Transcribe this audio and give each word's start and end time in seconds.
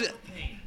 heißt, 0.00 0.14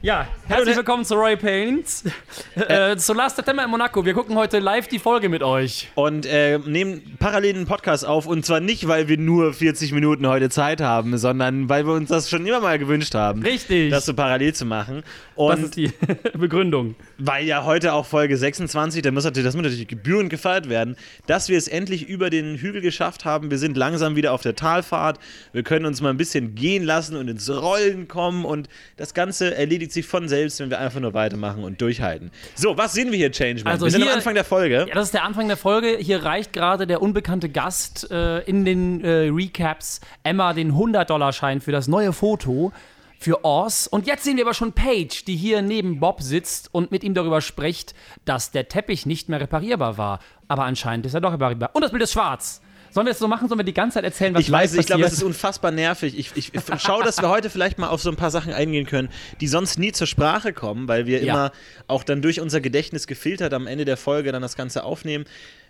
Ja, 0.06 0.28
herzlich 0.48 0.78
willkommen 0.78 1.04
zu 1.04 1.16
Roy 1.16 1.36
Pains. 1.36 2.04
äh, 2.56 2.96
zu 2.96 3.14
Last 3.14 3.38
September 3.38 3.64
in 3.64 3.72
Monaco. 3.72 4.06
Wir 4.06 4.14
gucken 4.14 4.36
heute 4.36 4.60
live 4.60 4.88
die 4.88 5.00
Folge 5.00 5.30
mit 5.30 5.42
euch. 5.42 5.90
und 5.96 6.28
äh, 6.28 6.60
nehmen 6.60 7.16
parallel 7.18 7.56
einen 7.56 7.66
Podcast 7.66 8.06
auf. 8.06 8.28
Und 8.28 8.46
zwar 8.46 8.60
nicht, 8.60 8.88
weil 8.88 9.08
wir 9.08 9.18
nur 9.18 9.52
40 9.52 9.94
Minuten 9.94 10.28
heute 10.28 10.52
Zeit 10.52 10.80
haben, 10.80 11.18
sondern 11.18 11.70
weil 11.70 11.88
wir 11.88 11.94
uns 11.94 12.10
das 12.10 12.30
schon 12.30 12.46
immer 12.46 12.60
mal 12.60 12.78
gewünscht 12.78 13.16
haben. 13.16 13.42
Richtig. 13.42 13.90
Das 13.90 14.06
so 14.06 14.14
parallel 14.14 14.54
zu 14.54 14.66
machen. 14.66 14.98
Das 14.98 15.06
Und 15.36 15.64
ist 15.64 15.76
die 15.76 15.92
Begründung. 16.38 16.94
weil 17.18 17.48
ja 17.48 17.66
heute 17.66 17.94
auch 17.94 18.06
Folge 18.06 18.38
26, 18.38 19.02
da 19.02 19.10
muss 19.10 19.24
natürlich, 19.24 19.48
das 19.48 19.56
muss 19.56 19.64
natürlich 19.64 19.88
gebührend 19.88 20.30
gefeiert 20.30 20.70
werden, 20.70 20.98
dass 21.26 21.50
wir 21.50 21.58
es 21.58 21.68
endlich 21.68 22.08
über 22.08 22.30
den 22.30 22.58
Hügel 22.58 22.82
geschafft 22.82 23.26
haben. 23.26 23.50
Wir 23.50 23.58
sind 23.58 23.76
langsam 23.76 24.16
wieder 24.16 24.34
auf 24.34 24.44
der 24.44 24.56
Talfahrt. 24.56 25.18
Wir 25.52 25.64
können 25.64 25.88
uns 25.88 26.00
mal 26.00 26.12
ein 26.12 26.18
bisschen 26.18 26.54
gehen 26.54 26.84
lassen 26.84 27.16
und 27.16 27.28
ins 27.28 27.50
Rollen 27.50 28.08
kommen. 28.08 28.46
Und 28.46 28.70
das 28.98 29.16
Ganze 29.16 29.56
erledigt 29.56 29.95
sich 29.96 30.06
von 30.06 30.28
selbst, 30.28 30.60
wenn 30.60 30.70
wir 30.70 30.80
einfach 30.80 31.00
nur 31.00 31.14
weitermachen 31.16 31.64
und 31.64 31.82
durchhalten. 31.82 32.32
So, 32.54 32.78
was 32.78 32.94
sehen 32.94 33.10
wir 33.12 33.18
hier, 33.18 33.32
Changeman? 33.32 33.74
Also 33.74 33.86
wir 33.86 33.92
sind 33.92 34.04
hier- 34.04 34.12
am 34.12 34.18
Anfang 34.18 34.36
der 34.36 34.44
Folge. 34.46 34.86
Ja, 34.88 34.94
das 34.94 35.06
ist 35.06 35.14
der 35.16 35.24
Anfang 35.24 35.48
der 35.48 35.58
Folge. 35.58 35.98
Hier 36.00 36.24
reicht 36.24 36.54
gerade 36.54 36.86
der 36.88 37.02
unbekannte 37.02 37.50
Gast 37.50 38.10
äh, 38.12 38.40
in 38.42 38.64
den 38.66 39.04
äh, 39.04 39.30
Recaps 39.34 40.02
Emma 40.24 40.54
den 40.54 40.74
100-Dollar-Schein 40.74 41.62
für 41.62 41.72
das 41.72 41.88
neue 41.88 42.14
Foto 42.14 42.72
für 43.20 43.44
Oz. 43.46 43.88
Und 43.88 44.08
jetzt 44.08 44.24
sehen 44.24 44.38
wir 44.38 44.44
aber 44.44 44.54
schon 44.54 44.74
Paige, 44.74 45.24
die 45.26 45.36
hier 45.36 45.62
neben 45.62 46.00
Bob 46.00 46.22
sitzt 46.22 46.70
und 46.74 46.92
mit 46.92 47.04
ihm 47.04 47.14
darüber 47.14 47.42
spricht, 47.42 47.96
dass 48.26 48.52
der 48.52 48.68
Teppich 48.68 49.06
nicht 49.06 49.30
mehr 49.30 49.40
reparierbar 49.40 49.98
war. 49.98 50.20
Aber 50.48 50.66
anscheinend 50.66 51.06
ist 51.06 51.14
er 51.14 51.22
doch 51.22 51.32
reparierbar. 51.34 51.72
Und 51.74 51.82
das 51.82 51.92
Bild 51.92 52.04
ist 52.04 52.12
schwarz. 52.14 52.62
Sollen 52.96 53.08
wir 53.08 53.12
es 53.12 53.20
so 53.20 53.28
machen? 53.28 53.50
Sollen 53.50 53.60
wir 53.60 53.66
die 53.66 53.74
ganze 53.74 53.96
Zeit 53.96 54.06
erzählen, 54.06 54.34
was 54.34 54.40
Ich 54.42 54.50
weiß, 54.50 54.74
ich 54.76 54.86
glaube, 54.86 55.02
das 55.02 55.12
ist 55.12 55.22
unfassbar 55.22 55.70
nervig. 55.72 56.18
Ich, 56.18 56.32
ich, 56.36 56.54
ich 56.54 56.82
schaue, 56.82 57.04
dass 57.04 57.22
wir 57.22 57.28
heute 57.28 57.50
vielleicht 57.50 57.78
mal 57.78 57.90
auf 57.90 58.02
so 58.02 58.10
ein 58.10 58.16
paar 58.16 58.32
Sachen 58.32 58.54
eingehen 58.54 58.86
können, 58.86 59.10
die 59.42 59.50
sonst 59.50 59.78
nie 59.78 59.92
zur 59.92 60.08
Sprache 60.08 60.54
kommen, 60.54 60.88
weil 60.88 61.06
wir 61.06 61.22
Ja. 61.22 61.34
immer 61.34 61.52
auch 61.88 62.06
dann 62.06 62.22
durch 62.22 62.40
unser 62.40 62.62
Gedächtnis 62.62 63.06
gefiltert 63.06 63.54
am 63.54 63.68
Ende 63.68 63.84
der 63.84 63.98
Folge 63.98 64.32
dann 64.32 64.42
das 64.42 64.56
Ganze 64.56 64.86
aufnehmen. 64.86 65.26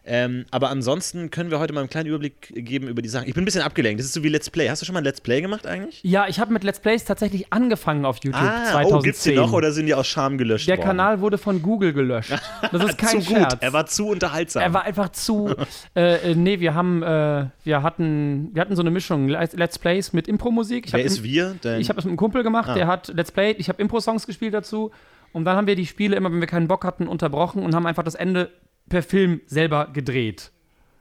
Ähm, 0.07 0.45
aber 0.51 0.69
ansonsten 0.69 1.31
können 1.31 1.49
wir 1.49 1.59
heute 1.59 1.73
mal 1.73 1.79
einen 1.79 1.89
kleinen 1.89 2.07
Überblick 2.09 2.51
geben 2.53 2.87
über 2.87 3.01
die 3.01 3.09
Sachen. 3.09 3.27
Ich 3.27 3.33
bin 3.33 3.41
ein 3.41 3.45
bisschen 3.45 3.63
abgelenkt. 3.63 3.99
Das 3.99 4.05
ist 4.05 4.13
so 4.13 4.21
wie 4.23 4.29
Let's 4.29 4.49
Play. 4.51 4.69
Hast 4.69 4.81
du 4.81 4.85
schon 4.85 4.93
mal 4.93 4.99
ein 4.99 5.03
Let's 5.03 5.19
Play 5.19 5.41
gemacht 5.41 5.65
eigentlich? 5.65 5.99
Ja, 6.03 6.27
ich 6.27 6.39
habe 6.39 6.53
mit 6.53 6.63
Let's 6.63 6.79
Plays 6.79 7.05
tatsächlich 7.05 7.51
angefangen 7.51 8.05
auf 8.05 8.17
YouTube 8.23 8.39
Ah, 8.41 8.65
2010. 8.71 8.93
oh, 8.95 9.01
gibt's 9.01 9.23
die 9.23 9.33
noch 9.33 9.51
oder 9.51 9.71
sind 9.71 9.87
die 9.87 9.95
aus 9.95 10.05
Scham 10.05 10.37
gelöscht 10.37 10.67
Der 10.67 10.77
worden? 10.77 10.85
Kanal 10.87 11.21
wurde 11.21 11.37
von 11.39 11.61
Google 11.61 11.91
gelöscht. 11.93 12.31
Das 12.71 12.83
ist 12.83 12.97
kein 12.99 13.21
zu 13.21 13.27
gut. 13.33 13.37
Scherz. 13.37 13.57
Er 13.61 13.73
war 13.73 13.85
zu 13.87 14.07
unterhaltsam. 14.07 14.61
Er 14.61 14.73
war 14.73 14.83
einfach 14.83 15.09
zu. 15.09 15.55
äh, 15.95 16.31
äh, 16.31 16.35
nee, 16.35 16.59
wir 16.59 16.75
haben, 16.75 17.01
äh, 17.01 17.47
wir 17.63 17.81
hatten, 17.81 18.49
wir 18.53 18.61
hatten 18.61 18.75
so 18.75 18.81
eine 18.83 18.91
Mischung 18.91 19.27
Let's 19.27 19.79
Plays 19.79 20.13
mit 20.13 20.27
Impro-Musik. 20.27 20.87
Wer 20.93 21.03
ist 21.03 21.23
wir? 21.23 21.55
Dein- 21.61 21.81
Ich 21.81 21.89
habe 21.89 21.95
das 21.97 22.05
mit 22.05 22.11
einem 22.11 22.17
Kumpel 22.17 22.43
gemacht, 22.43 22.69
Ah. 22.69 22.73
der 22.75 22.85
hat 22.85 23.07
Let's 23.07 23.31
Play. 23.31 23.53
Ich 23.57 23.69
habe 23.69 23.81
Impro-Songs 23.81 24.27
gespielt 24.27 24.53
dazu. 24.53 24.91
Und 25.33 25.45
dann 25.45 25.57
haben 25.57 25.67
wir 25.67 25.75
die 25.75 25.85
Spiele 25.87 26.15
immer, 26.15 26.31
wenn 26.31 26.39
wir 26.39 26.47
keinen 26.47 26.67
Bock 26.67 26.85
hatten, 26.85 27.07
unterbrochen 27.07 27.63
und 27.63 27.73
haben 27.75 27.85
einfach 27.87 28.03
das 28.03 28.15
Ende 28.15 28.51
per 28.89 29.03
Film 29.03 29.41
selber 29.47 29.89
gedreht. 29.93 30.51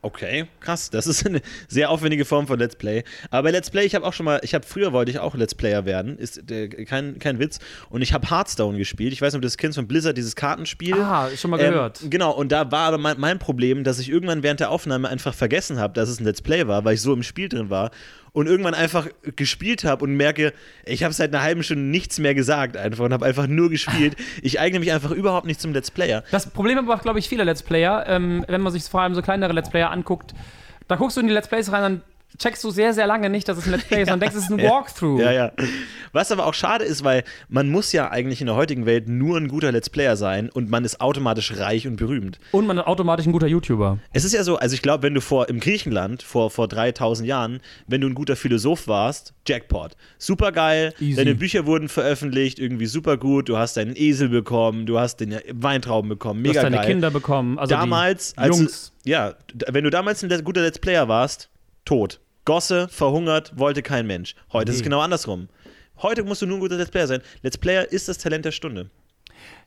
Okay, 0.03 0.45
krass. 0.61 0.91
Das 0.91 1.07
ist 1.07 1.25
eine 1.25 1.41
sehr 1.67 1.89
aufwendige 1.89 2.27
Form 2.27 2.47
von 2.47 2.59
Let's 2.59 2.77
Play. 2.77 3.05
Aber 3.31 3.45
bei 3.45 3.51
Let's 3.53 3.71
Play, 3.71 3.87
ich 3.87 3.95
habe 3.95 4.05
auch 4.05 4.13
schon 4.13 4.25
mal, 4.25 4.39
ich 4.43 4.53
habe 4.55 4.67
früher 4.67 4.93
wollte 4.93 5.11
ich 5.11 5.19
auch 5.19 5.35
Let's 5.35 5.55
Player 5.55 5.87
werden, 5.87 6.19
ist 6.19 6.51
äh, 6.51 6.69
kein, 6.85 7.19
kein 7.19 7.39
Witz. 7.39 7.59
Und 7.89 8.03
ich 8.03 8.13
habe 8.13 8.29
Hearthstone 8.31 8.77
gespielt. 8.77 9.15
Ich 9.15 9.23
weiß 9.23 9.33
nicht, 9.33 9.39
ob 9.39 9.41
du 9.41 9.47
das 9.47 9.57
kennst 9.57 9.77
von 9.79 9.89
Blizzard, 9.89 10.19
dieses 10.19 10.37
Kartenspiel. 10.37 10.93
Ah, 11.01 11.31
schon 11.35 11.51
mal 11.51 11.59
Ähm, 11.59 11.71
gehört. 11.73 12.01
genau, 12.11 12.33
und 12.33 12.53
da 12.53 12.71
war 12.71 12.89
aber 12.89 12.99
mein, 12.99 13.19
mein 13.19 13.39
Problem, 13.39 13.83
dass 13.83 13.99
ich 13.99 14.11
irgendwann 14.11 14.43
während 14.43 14.61
der 14.61 14.71
Aufnahme 14.71 15.09
einfach 15.09 15.33
vergessen 15.33 15.79
habe, 15.79 15.95
dass 15.95 16.11
es 16.11 16.21
ein 16.21 16.25
Let's 16.25 16.43
Play 16.43 16.67
war, 16.67 16.85
weil 16.85 16.97
ich 16.97 17.01
so 17.01 17.15
im 17.15 17.23
Spiel 17.23 17.49
drin 17.49 17.71
war. 17.71 17.91
Und 18.35 18.49
irgendwann 18.49 18.75
einfach 18.75 19.07
gespielt 19.37 19.85
habe 19.85 20.05
und 20.05 20.17
merke, 20.17 20.53
ich 20.85 21.05
habe 21.05 21.15
seit 21.15 21.33
einer 21.33 21.43
halben 21.43 21.63
Stunde 21.63 21.85
nichts 21.85 22.19
mehr 22.19 22.35
gesagt 22.35 22.77
einfach 22.77 23.05
und 23.05 23.13
habe 23.13 23.25
einfach 23.25 23.47
nur 23.47 23.71
gespielt. 23.71 24.17
Ich 24.43 24.61
eigne 24.61 24.81
mich 24.81 24.93
einfach 24.93 25.13
überhaupt 25.13 25.47
nicht 25.47 25.61
zum 25.61 25.73
Let's 25.73 25.91
Player. 25.91 26.25
Das 26.33 26.51
Problem 26.51 26.77
aber, 26.77 27.01
glaube 27.01 27.21
ich, 27.21 27.29
viele 27.29 27.45
Let's 27.45 27.63
Player, 27.63 28.05
ähm, 28.09 28.45
wenn 28.49 28.61
man 28.61 28.73
sich 28.73 28.83
vor 28.83 29.01
allem 29.01 29.15
so 29.15 29.23
kleinere 29.23 29.53
Let's 29.53 29.71
Player 29.71 29.91
anguckt, 29.91 30.35
da 30.89 30.97
guckst 30.97 31.17
du 31.17 31.21
in 31.21 31.29
die 31.29 31.33
Let's 31.33 31.49
Plays 31.49 31.71
rein, 31.71 31.83
dann 31.83 32.03
checkst 32.39 32.63
du 32.65 32.71
sehr, 32.71 32.93
sehr 32.95 33.07
lange 33.07 33.31
nicht, 33.31 33.49
dass 33.49 33.59
es 33.59 33.67
ein 33.67 33.73
Let's 33.73 33.85
Play 33.85 34.03
ist, 34.03 34.09
dann 34.11 34.21
denkst 34.21 34.35
du, 34.35 34.39
es 34.39 34.45
ist 34.47 34.51
ein 34.51 34.63
Walkthrough. 34.63 35.21
Ja, 35.21 35.33
ja. 35.33 35.53
Was 36.13 36.31
aber 36.33 36.47
auch 36.47 36.55
schade 36.55 36.85
ist, 36.85 37.05
weil 37.05 37.25
man 37.49 37.69
muss 37.69 37.93
ja 37.93 38.11
eigentlich 38.11 38.41
in 38.41 38.47
der 38.47 38.57
heutigen 38.57 38.87
Welt 38.87 39.09
nur 39.09 39.37
ein 39.37 39.49
guter 39.49 39.73
Let's 39.73 39.91
Player 39.91 40.17
sein 40.17 40.49
und 40.51 40.71
man 40.71 40.85
ist 40.85 41.01
automatisch 41.01 41.57
reich 41.59 41.87
und 41.87 41.97
berühmt. 41.97 42.39
Und 42.53 42.67
man 42.67 42.79
ist 42.79 42.87
automatisch 42.87 43.27
ein 43.27 43.33
guter 43.33 43.47
YouTuber. 43.47 43.99
Es 44.13 44.25
ist 44.25 44.33
ja 44.33 44.43
so, 44.45 44.57
also 44.57 44.75
ich 44.75 44.83
glaube, 44.83 45.03
wenn 45.03 45.15
du 45.15 45.21
vor 45.21 45.49
im 45.49 45.61
Griechenland 45.61 46.23
vor, 46.23 46.51
vor 46.51 46.69
3000 46.69 47.29
Jahren, 47.29 47.61
wenn 47.87 48.01
du 48.01 48.09
ein 48.09 48.15
guter 48.15 48.37
Philosoph 48.37 48.87
warst, 48.89 49.35
Jackpot. 49.47 49.97
Super 50.19 50.53
geil, 50.53 50.95
Easy. 51.01 51.17
deine 51.17 51.35
Bücher 51.35 51.67
wurden 51.67 51.89
veröffentlicht, 51.89 52.59
irgendwie 52.59 52.87
super 52.87 53.17
gut, 53.17 53.49
du 53.49 53.59
hast 53.59 53.77
deinen 53.77 53.95
Esel 53.97 54.29
bekommen, 54.29 54.87
du 54.87 54.99
hast 54.99 55.21
den 55.21 55.39
Weintrauben 55.53 56.09
bekommen, 56.09 56.43
Du 56.43 56.49
mega 56.51 56.61
hast 56.61 56.65
deine 56.65 56.77
geil. 56.77 56.87
Kinder 56.87 57.11
bekommen. 57.11 57.59
Also 57.59 57.75
damals, 57.75 58.33
die 58.35 58.39
als 58.39 58.59
Jungs. 58.59 58.93
Du, 59.05 59.11
ja, 59.11 59.35
wenn 59.71 59.85
du 59.85 59.91
damals 59.91 60.23
ein 60.23 60.45
guter 60.45 60.63
Let's 60.63 60.79
Player 60.79 61.09
warst, 61.09 61.51
tot. 61.85 62.21
Gosse, 62.45 62.89
verhungert, 62.89 63.53
wollte 63.57 63.83
kein 63.83 64.07
Mensch. 64.07 64.35
Heute 64.53 64.71
ist 64.71 64.77
es 64.77 64.81
Nee. 64.83 64.85
genau 64.85 65.01
andersrum. 65.01 65.49
Heute 66.03 66.25
musst 66.25 66.43
du 66.43 66.47
nur 66.47 66.59
ein 66.59 66.61
guter 66.61 66.77
Let's 66.77 66.91
Player 66.91 67.07
sein. 67.07 67.21
Let's 67.43 67.57
Player 67.57 67.91
ist 67.91 68.09
das 68.09 68.19
Talent 68.19 68.45
der 68.45 68.53
Stunde. 68.53 68.91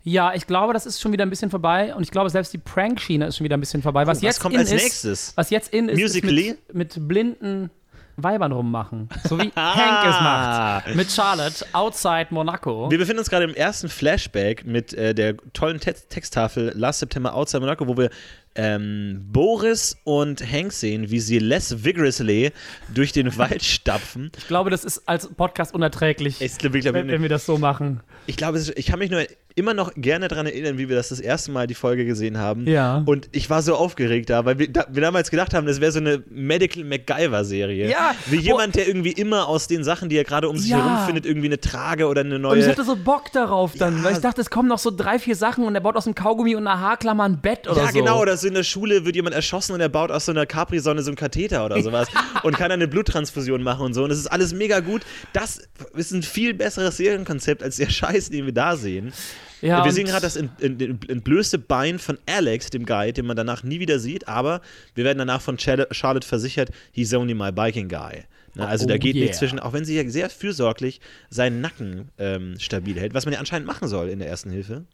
Ja, 0.03 0.33
ich 0.33 0.47
glaube, 0.47 0.73
das 0.73 0.85
ist 0.85 1.01
schon 1.01 1.11
wieder 1.11 1.25
ein 1.25 1.29
bisschen 1.29 1.49
vorbei 1.49 1.93
und 1.93 2.03
ich 2.03 2.11
glaube, 2.11 2.29
selbst 2.29 2.53
die 2.53 2.57
Prank-Schiene 2.57 3.27
ist 3.27 3.37
schon 3.37 3.45
wieder 3.45 3.57
ein 3.57 3.59
bisschen 3.59 3.81
vorbei. 3.81 4.05
Was, 4.07 4.17
Oh, 4.17 4.21
was 4.21 4.23
jetzt 4.23 4.39
kommt 4.39 4.53
in 4.55 4.61
als 4.61 4.71
ist, 4.71 4.81
nächstes? 4.83 5.33
Was 5.35 5.49
jetzt 5.49 5.73
in 5.73 5.89
ist, 5.89 5.99
Musical.ly? 5.99 6.47
ist 6.49 6.73
mit, 6.73 6.97
mit 6.97 7.07
blinden 7.07 7.69
Weibern 8.15 8.51
rummachen. 8.51 9.09
So 9.25 9.37
wie. 9.37 9.51
Hank 9.55 10.07
es 10.07 10.21
macht. 10.21 10.95
Mit 10.95 11.11
Charlotte, 11.11 11.65
outside 11.73 12.27
Monaco. 12.31 12.89
Wir 12.89 12.97
befinden 12.97 13.19
uns 13.19 13.29
gerade 13.29 13.45
im 13.45 13.53
ersten 13.53 13.89
Flashback 13.89 14.65
mit 14.65 14.93
äh, 14.93 15.13
der 15.13 15.35
tollen 15.53 15.79
Te 15.79 15.93
Texttafel 15.93 16.71
Last 16.75 16.99
September 16.99 17.35
Outside 17.35 17.59
Monaco, 17.59 17.87
wo 17.87 17.95
wir 17.97 18.09
ähm, 18.57 19.21
Boris 19.31 19.97
und 20.03 20.41
Hank 20.51 20.73
sehen, 20.73 21.09
wie 21.11 21.19
sie 21.19 21.39
less 21.39 21.83
vigorously 21.85 22.51
durch 22.93 23.11
den 23.13 23.37
Wald 23.37 23.63
stapfen. 23.63 24.31
Ich 24.37 24.47
glaube, 24.47 24.69
das 24.69 24.83
ist 24.83 25.07
als 25.07 25.27
Podcast 25.27 25.73
unerträglich, 25.73 26.41
Ich 26.41 26.57
glaube, 26.57 26.79
ich, 26.79 26.85
wenn, 26.85 27.07
wenn 27.07 27.21
wir 27.21 27.29
das 27.29 27.45
so 27.45 27.57
machen. 27.57 28.01
ich, 28.25 28.35
glaub, 28.35 28.55
es 28.55 28.69
ist- 28.69 28.77
ich 28.77 28.87
kann 28.87 28.99
mich 28.99 29.11
nur 29.11 29.23
immer 29.57 29.73
noch 29.73 29.91
gerne 29.95 30.27
daran 30.27 30.45
erinnern, 30.45 30.77
wie 30.77 30.87
wir 30.87 30.95
das 30.95 31.09
das 31.09 31.19
erste 31.19 31.51
Mal 31.51 31.65
die 31.65 31.73
Folge 31.73 32.05
gesehen 32.05 32.37
haben. 32.37 32.67
Ja. 32.67 33.01
Und 33.05 33.27
ich 33.31 33.49
war 33.49 33.63
so 33.63 33.75
aufgeregt 33.75 34.29
da, 34.29 34.45
weil 34.45 34.59
wir, 34.59 34.71
da, 34.71 34.85
wir 34.89 35.01
damals 35.01 35.31
gedacht 35.31 35.53
haben, 35.55 35.65
das 35.65 35.81
wäre 35.81 35.91
so 35.91 35.99
eine 35.99 36.23
Medical 36.29 36.83
MacGyver-Serie. 36.83 37.89
Ja. 37.89 38.13
Wie 38.27 38.37
jemand, 38.37 38.75
der 38.75 38.87
irgendwie 38.87 39.11
immer 39.13 39.47
aus 39.47 39.67
den 39.67 39.83
Sachen, 39.83 40.09
die 40.09 40.15
er 40.17 40.23
gerade 40.23 40.47
um 40.47 40.57
sich 40.57 40.69
Ja. 40.69 40.77
herum 40.77 41.05
findet, 41.07 41.25
irgendwie 41.25 41.47
eine 41.47 41.59
Trage 41.59 42.05
oder 42.07 42.21
eine 42.21 42.37
neue. 42.37 42.53
Und 42.53 42.59
ich 42.59 42.67
hatte 42.67 42.83
so 42.83 42.95
Bock 42.95 43.31
darauf 43.31 43.73
dann, 43.75 43.97
Ja. 43.97 44.03
weil 44.03 44.13
ich 44.13 44.19
dachte, 44.19 44.41
es 44.41 44.49
kommen 44.51 44.69
noch 44.69 44.77
so 44.79 44.91
drei, 44.95 45.17
vier 45.17 45.35
Sachen 45.35 45.63
und 45.63 45.73
er 45.73 45.81
baut 45.81 45.95
aus 45.95 46.03
dem 46.03 46.13
Kaugummi 46.13 46.55
und 46.55 46.67
einer 46.67 46.79
Haarklammer 46.79 47.23
ein 47.23 47.41
Bett 47.41 47.67
oder 47.67 47.81
ja, 47.81 47.87
so. 47.87 47.93
genau, 47.99 48.21
oder 48.21 48.37
so 48.37 48.47
in 48.47 48.53
der 48.53 48.63
Schule 48.63 49.05
wird 49.05 49.15
jemand 49.15 49.33
erschossen 49.35 49.73
und 49.73 49.81
er 49.81 49.89
baut 49.89 50.11
aus 50.11 50.25
so 50.25 50.31
einer 50.31 50.45
Capri-Sonne 50.45 51.01
so 51.01 51.09
einen 51.09 51.17
Katheter 51.17 51.65
oder 51.65 51.81
sowas 51.81 52.07
und 52.43 52.51
kann 52.57 52.69
dann 52.69 52.79
eine 52.79 52.87
Bluttransfusion 52.87 53.63
machen 53.63 53.85
und 53.87 53.93
so. 53.95 54.03
Und 54.03 54.09
das 54.09 54.19
ist 54.19 54.27
alles 54.27 54.53
mega 54.53 54.81
gut. 54.81 55.01
Das 55.33 55.61
ist 55.95 56.11
ein 56.11 56.21
viel 56.21 56.53
besseres 56.53 56.97
Serienkonzept 56.97 57.63
als 57.63 57.77
der 57.77 57.89
Scheiß, 57.89 58.29
den 58.29 58.45
wir 58.45 58.53
da 58.53 58.75
sehen. 58.75 59.13
Ja, 59.61 59.83
wir 59.83 59.91
sehen 59.91 60.05
gerade 60.05 60.21
das 60.21 60.35
ent- 60.35 60.61
ent- 60.61 60.81
ent- 60.81 61.09
entblößte 61.09 61.57
Bein 61.57 61.97
von 61.99 62.17
Alex, 62.27 62.69
dem 62.69 62.85
Guy, 62.85 63.11
den 63.13 63.25
man 63.25 63.35
danach 63.35 63.63
nie 63.63 63.79
wieder 63.79 63.99
sieht, 63.99 64.27
aber 64.27 64.61
wir 64.95 65.03
werden 65.03 65.17
danach 65.17 65.41
von 65.41 65.57
Charlotte 65.59 66.27
versichert, 66.27 66.69
he's 66.91 67.13
only 67.13 67.33
my 67.33 67.51
biking 67.51 67.87
guy. 67.89 68.23
Na, 68.55 68.67
also 68.67 68.85
Oh, 68.85 68.87
da 68.87 68.97
geht 68.97 69.15
yeah. 69.15 69.23
nichts 69.25 69.39
zwischen, 69.39 69.59
auch 69.59 69.73
wenn 69.73 69.85
sie 69.85 69.95
ja 69.95 70.07
sehr 70.09 70.29
fürsorglich 70.29 70.99
seinen 71.29 71.61
Nacken 71.61 72.09
ähm, 72.17 72.55
stabil 72.59 72.99
hält, 72.99 73.13
was 73.13 73.25
man 73.25 73.33
ja 73.33 73.39
anscheinend 73.39 73.67
machen 73.67 73.87
soll 73.87 74.09
in 74.09 74.19
der 74.19 74.27
ersten 74.29 74.49
Hilfe. 74.51 74.85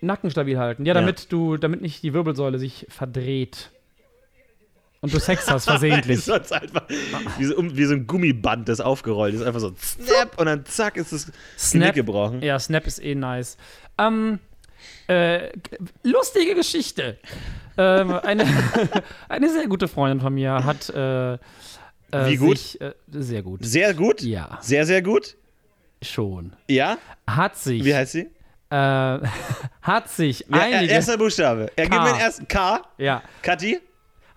Nacken 0.00 0.30
stabil 0.30 0.58
halten. 0.58 0.84
Ja, 0.86 0.94
damit 0.94 1.32
du, 1.32 1.56
damit 1.56 1.80
nicht 1.82 2.02
die 2.02 2.12
Wirbelsäule 2.14 2.58
sich 2.58 2.86
verdreht. 2.88 3.70
Und 5.00 5.14
du 5.14 5.20
Sex 5.20 5.48
hast 5.48 5.64
versehentlich. 5.66 6.20
Sonst 6.24 6.52
einfach 6.52 6.82
wie 7.38 7.44
so, 7.44 7.54
wie 7.58 7.84
so 7.84 7.94
ein 7.94 8.06
Gummiband, 8.06 8.68
das 8.68 8.80
aufgerollt 8.80 9.34
ist. 9.34 9.42
Einfach 9.42 9.60
so 9.60 9.72
snap 9.80 10.38
und 10.40 10.46
dann 10.46 10.64
zack 10.66 10.96
ist 10.96 11.12
das 11.12 11.30
Knick 11.70 11.94
gebrochen. 11.94 12.42
Ja, 12.42 12.58
Snap 12.58 12.86
ist 12.86 12.98
eh 13.02 13.14
nice. 13.14 13.56
Ähm, 13.96 14.40
äh, 15.08 15.50
lustige 16.02 16.54
Geschichte. 16.54 17.18
ähm, 17.76 18.12
eine, 18.22 18.44
eine 19.28 19.48
sehr 19.50 19.66
gute 19.68 19.86
Freundin 19.88 20.20
von 20.20 20.34
mir 20.34 20.64
hat. 20.64 20.88
Äh, 20.90 21.34
äh, 21.34 21.38
Wie 22.26 22.36
gut? 22.36 22.58
Sich, 22.58 22.80
äh, 22.80 22.92
sehr 23.10 23.42
gut. 23.42 23.60
Sehr 23.64 23.94
gut. 23.94 24.22
Ja, 24.22 24.58
Sehr, 24.62 24.84
sehr 24.86 25.02
gut. 25.02 25.36
schon. 26.02 26.54
Ja. 26.68 26.98
Hat 27.26 27.56
sich. 27.56 27.84
Wie 27.84 27.94
heißt 27.94 28.12
sie? 28.12 28.30
äh, 28.70 28.74
hat 29.82 30.08
sich 30.10 30.44
Ja, 30.48 30.60
einige. 30.60 30.92
erster 30.92 31.16
Buchstabe. 31.16 31.70
Er 31.76 31.86
gibt 31.88 32.02
mir 32.02 32.10
den 32.12 32.20
ersten 32.20 32.48
K. 32.48 32.82
ja, 32.98 33.22
Kathi. 33.42 33.80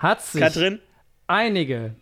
Hat 0.01 0.21
sich 0.21 0.42
Katrin. 0.42 0.80
einige 1.27 1.94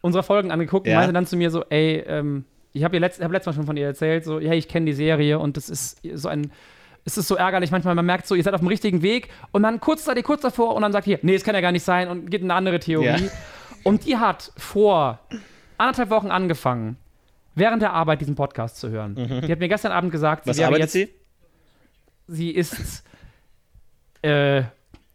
unserer 0.00 0.22
Folgen 0.22 0.50
angeguckt 0.50 0.86
Ja. 0.86 0.94
und 0.94 0.98
meinte 1.00 1.12
dann 1.12 1.26
zu 1.26 1.36
mir 1.36 1.50
so, 1.50 1.64
ey, 1.70 2.04
ähm, 2.06 2.44
ich 2.72 2.84
habe 2.84 2.98
letzt, 2.98 3.22
hab 3.22 3.32
letztes 3.32 3.46
Mal 3.46 3.58
schon 3.60 3.66
von 3.66 3.76
ihr 3.76 3.86
erzählt, 3.86 4.24
so, 4.24 4.40
hey, 4.40 4.56
ich 4.58 4.68
kenne 4.68 4.86
die 4.86 4.92
Serie 4.92 5.38
und 5.38 5.56
das 5.56 5.68
ist 5.68 6.00
so 6.14 6.28
ein, 6.28 6.52
es 7.04 7.16
ist 7.18 7.26
so 7.28 7.36
ärgerlich 7.36 7.70
manchmal, 7.70 7.94
man 7.94 8.06
merkt 8.06 8.26
so, 8.26 8.34
ihr 8.34 8.42
seid 8.42 8.54
auf 8.54 8.60
dem 8.60 8.68
richtigen 8.68 9.02
Weg 9.02 9.28
und 9.52 9.62
dann 9.62 9.80
kurz 9.80 10.04
seid 10.04 10.16
ihr 10.16 10.22
kurz 10.22 10.42
davor 10.42 10.74
und 10.74 10.82
dann 10.82 10.92
sagt 10.92 11.04
hier, 11.06 11.18
nee, 11.22 11.34
es 11.34 11.42
kann 11.44 11.54
ja 11.54 11.60
gar 11.60 11.72
nicht 11.72 11.82
sein 11.84 12.08
und 12.08 12.30
geht 12.30 12.42
in 12.42 12.50
eine 12.50 12.54
andere 12.58 12.78
Theorie. 12.78 13.06
Ja. 13.24 13.30
Und 13.84 14.04
die 14.06 14.16
hat 14.18 14.52
vor 14.56 15.18
anderthalb 15.78 16.10
Wochen 16.10 16.30
angefangen, 16.30 16.96
während 17.54 17.82
der 17.82 17.92
Arbeit 17.92 18.20
diesen 18.20 18.34
Podcast 18.34 18.76
zu 18.78 18.90
hören. 18.90 19.14
Die 19.16 19.50
hat 19.50 19.58
mir 19.58 19.68
gestern 19.68 19.92
Abend 19.92 20.12
gesagt, 20.12 20.44
sie 20.44 20.50
Was 20.50 20.60
arbeitet 20.60 20.80
jetzt, 20.82 20.92
sie? 20.92 21.08
sie 22.26 22.50
ist 22.50 23.04
äh, 24.22 24.62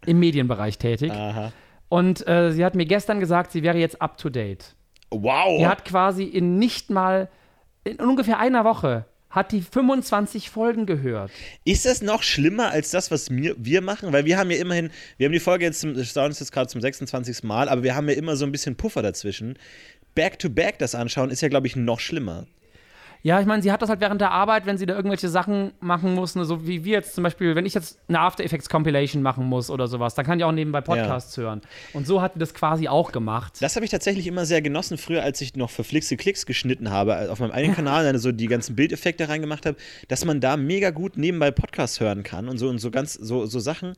im 0.05 0.19
Medienbereich 0.19 0.77
tätig. 0.77 1.11
Aha. 1.11 1.51
Und 1.93 2.27
äh, 2.27 2.51
sie 2.51 2.65
hat 2.65 2.73
mir 2.73 2.87
gestern 2.87 3.19
gesagt, 3.19 3.51
sie 3.51 3.61
wäre 3.61 3.77
jetzt 3.77 4.01
up 4.01 4.17
to 4.17 4.31
date. 4.31 4.73
Wow. 5.11 5.59
Die 5.59 5.67
hat 5.67 5.85
quasi 5.85 6.23
in 6.23 6.57
nicht 6.57 6.89
mal, 6.89 7.29
in 7.83 7.97
ungefähr 7.97 8.39
einer 8.39 8.65
Woche, 8.65 9.05
hat 9.29 9.51
die 9.51 9.61
25 9.61 10.49
Folgen 10.49 10.87
gehört. 10.87 11.29
Ist 11.65 11.85
das 11.85 12.01
noch 12.01 12.23
schlimmer 12.23 12.71
als 12.71 12.89
das, 12.89 13.11
was 13.11 13.29
mir, 13.29 13.53
wir 13.59 13.81
machen? 13.81 14.11
Weil 14.11 14.25
wir 14.25 14.39
haben 14.39 14.49
ja 14.49 14.57
immerhin, 14.57 14.89
wir 15.17 15.25
haben 15.25 15.33
die 15.33 15.39
Folge 15.39 15.65
jetzt, 15.65 15.81
zum, 15.81 15.93
das 15.93 16.15
ist 16.15 16.39
jetzt 16.39 16.51
gerade 16.51 16.67
zum 16.67 16.81
26. 16.81 17.43
Mal, 17.43 17.69
aber 17.69 17.83
wir 17.83 17.93
haben 17.93 18.09
ja 18.09 18.15
immer 18.15 18.37
so 18.37 18.45
ein 18.45 18.51
bisschen 18.51 18.75
Puffer 18.75 19.03
dazwischen. 19.03 19.59
Back-to-back 20.15 20.79
das 20.79 20.95
anschauen 20.95 21.29
ist 21.29 21.41
ja, 21.41 21.49
glaube 21.49 21.67
ich, 21.67 21.75
noch 21.75 21.99
schlimmer. 21.99 22.47
Ja, 23.25 23.39
ich 23.39 23.45
meine, 23.45 23.63
sie 23.63 23.71
hat 23.71 23.81
das 23.81 23.87
halt 23.87 24.01
während 24.01 24.19
der 24.19 24.31
Arbeit, 24.31 24.65
wenn 24.65 24.77
sie 24.77 24.85
da 24.85 24.95
irgendwelche 24.95 25.29
Sachen 25.29 25.71
machen 25.79 26.13
muss, 26.13 26.35
ne, 26.35 26.43
so 26.43 26.67
wie 26.67 26.83
wir 26.83 26.91
jetzt 26.91 27.15
zum 27.15 27.23
Beispiel, 27.23 27.55
wenn 27.55 27.65
ich 27.65 27.73
jetzt 27.73 27.97
eine 28.09 28.19
After 28.19 28.43
Effects 28.43 28.67
Compilation 28.67 29.21
machen 29.21 29.45
muss 29.45 29.69
oder 29.69 29.87
sowas, 29.87 30.13
dann 30.13 30.25
kann 30.25 30.39
ich 30.39 30.43
auch 30.43 30.51
nebenbei 30.51 30.81
Podcasts 30.81 31.37
hören. 31.37 31.61
Und 31.93 32.05
so 32.05 32.21
hat 32.21 32.33
sie 32.33 32.39
das 32.39 32.53
quasi 32.53 32.89
auch 32.89 33.13
gemacht. 33.13 33.53
Das 33.61 33.77
habe 33.77 33.85
ich 33.85 33.91
tatsächlich 33.91 34.27
immer 34.27 34.45
sehr 34.45 34.61
genossen, 34.61 34.97
früher, 34.97 35.23
als 35.23 35.39
ich 35.39 35.55
noch 35.55 35.69
für 35.69 35.85
Flixe 35.85 36.17
Klicks 36.17 36.45
geschnitten 36.45 36.89
habe, 36.91 37.13
äh, 37.13 37.29
auf 37.29 37.39
meinem 37.39 37.51
eigenen 37.51 37.75
Kanal, 37.77 38.03
dann 38.03 38.17
so 38.17 38.33
die 38.33 38.47
ganzen 38.47 38.75
Bildeffekte 38.75 39.29
reingemacht 39.29 39.65
habe, 39.65 39.77
dass 40.09 40.25
man 40.25 40.41
da 40.41 40.57
mega 40.57 40.89
gut 40.89 41.15
nebenbei 41.15 41.51
Podcasts 41.51 42.01
hören 42.01 42.23
kann 42.23 42.49
und 42.49 42.57
so 42.57 42.67
und 42.67 42.79
so 42.79 42.91
ganz, 42.91 43.13
so, 43.13 43.45
so 43.45 43.59
Sachen. 43.59 43.93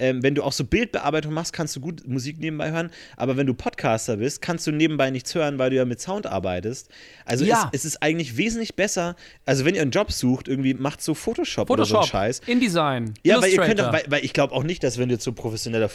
Ähm, 0.00 0.22
wenn 0.22 0.34
du 0.34 0.42
auch 0.42 0.52
so 0.52 0.64
Bildbearbeitung 0.64 1.32
machst, 1.32 1.52
kannst 1.52 1.76
du 1.76 1.80
gut 1.80 2.08
Musik 2.08 2.40
nebenbei 2.40 2.72
hören, 2.72 2.90
aber 3.16 3.36
wenn 3.36 3.46
du 3.46 3.54
Podcaster 3.54 4.16
bist, 4.16 4.42
kannst 4.42 4.66
du 4.66 4.72
nebenbei 4.72 5.10
nichts 5.10 5.34
hören, 5.34 5.58
weil 5.58 5.70
du 5.70 5.76
ja 5.76 5.84
mit 5.84 6.00
Sound 6.00 6.26
arbeitest. 6.26 6.88
Also 7.24 7.44
Ja. 7.44 7.70
es, 7.72 7.80
es 7.80 7.84
ist 7.84 8.02
eigentlich 8.02 8.36
wesentlich 8.36 8.74
besser, 8.74 9.14
also 9.46 9.64
wenn 9.64 9.74
ihr 9.74 9.82
einen 9.82 9.90
Job 9.92 10.10
sucht, 10.10 10.48
irgendwie 10.48 10.74
macht 10.74 11.02
so 11.02 11.14
Photoshop, 11.14 11.70
oder 11.70 11.84
so 11.84 11.94
Photoshop, 11.94 12.14
einen 12.14 12.32
Scheiß. 12.32 12.40
InDesign, 12.46 13.14
Ja, 13.22 13.40
weil 13.40 13.50
ihr 13.52 13.58
könnt 13.60 13.78
doch, 13.78 13.92
weil, 13.92 14.04
weil 14.08 14.24
ich 14.24 14.32
glaube 14.32 14.54
auch 14.54 14.62
nicht, 14.64 14.82
dass 14.82 14.98
wenn 14.98 15.08
du 15.08 15.14
jetzt 15.14 15.24
so 15.24 15.32
professioneller 15.32 15.88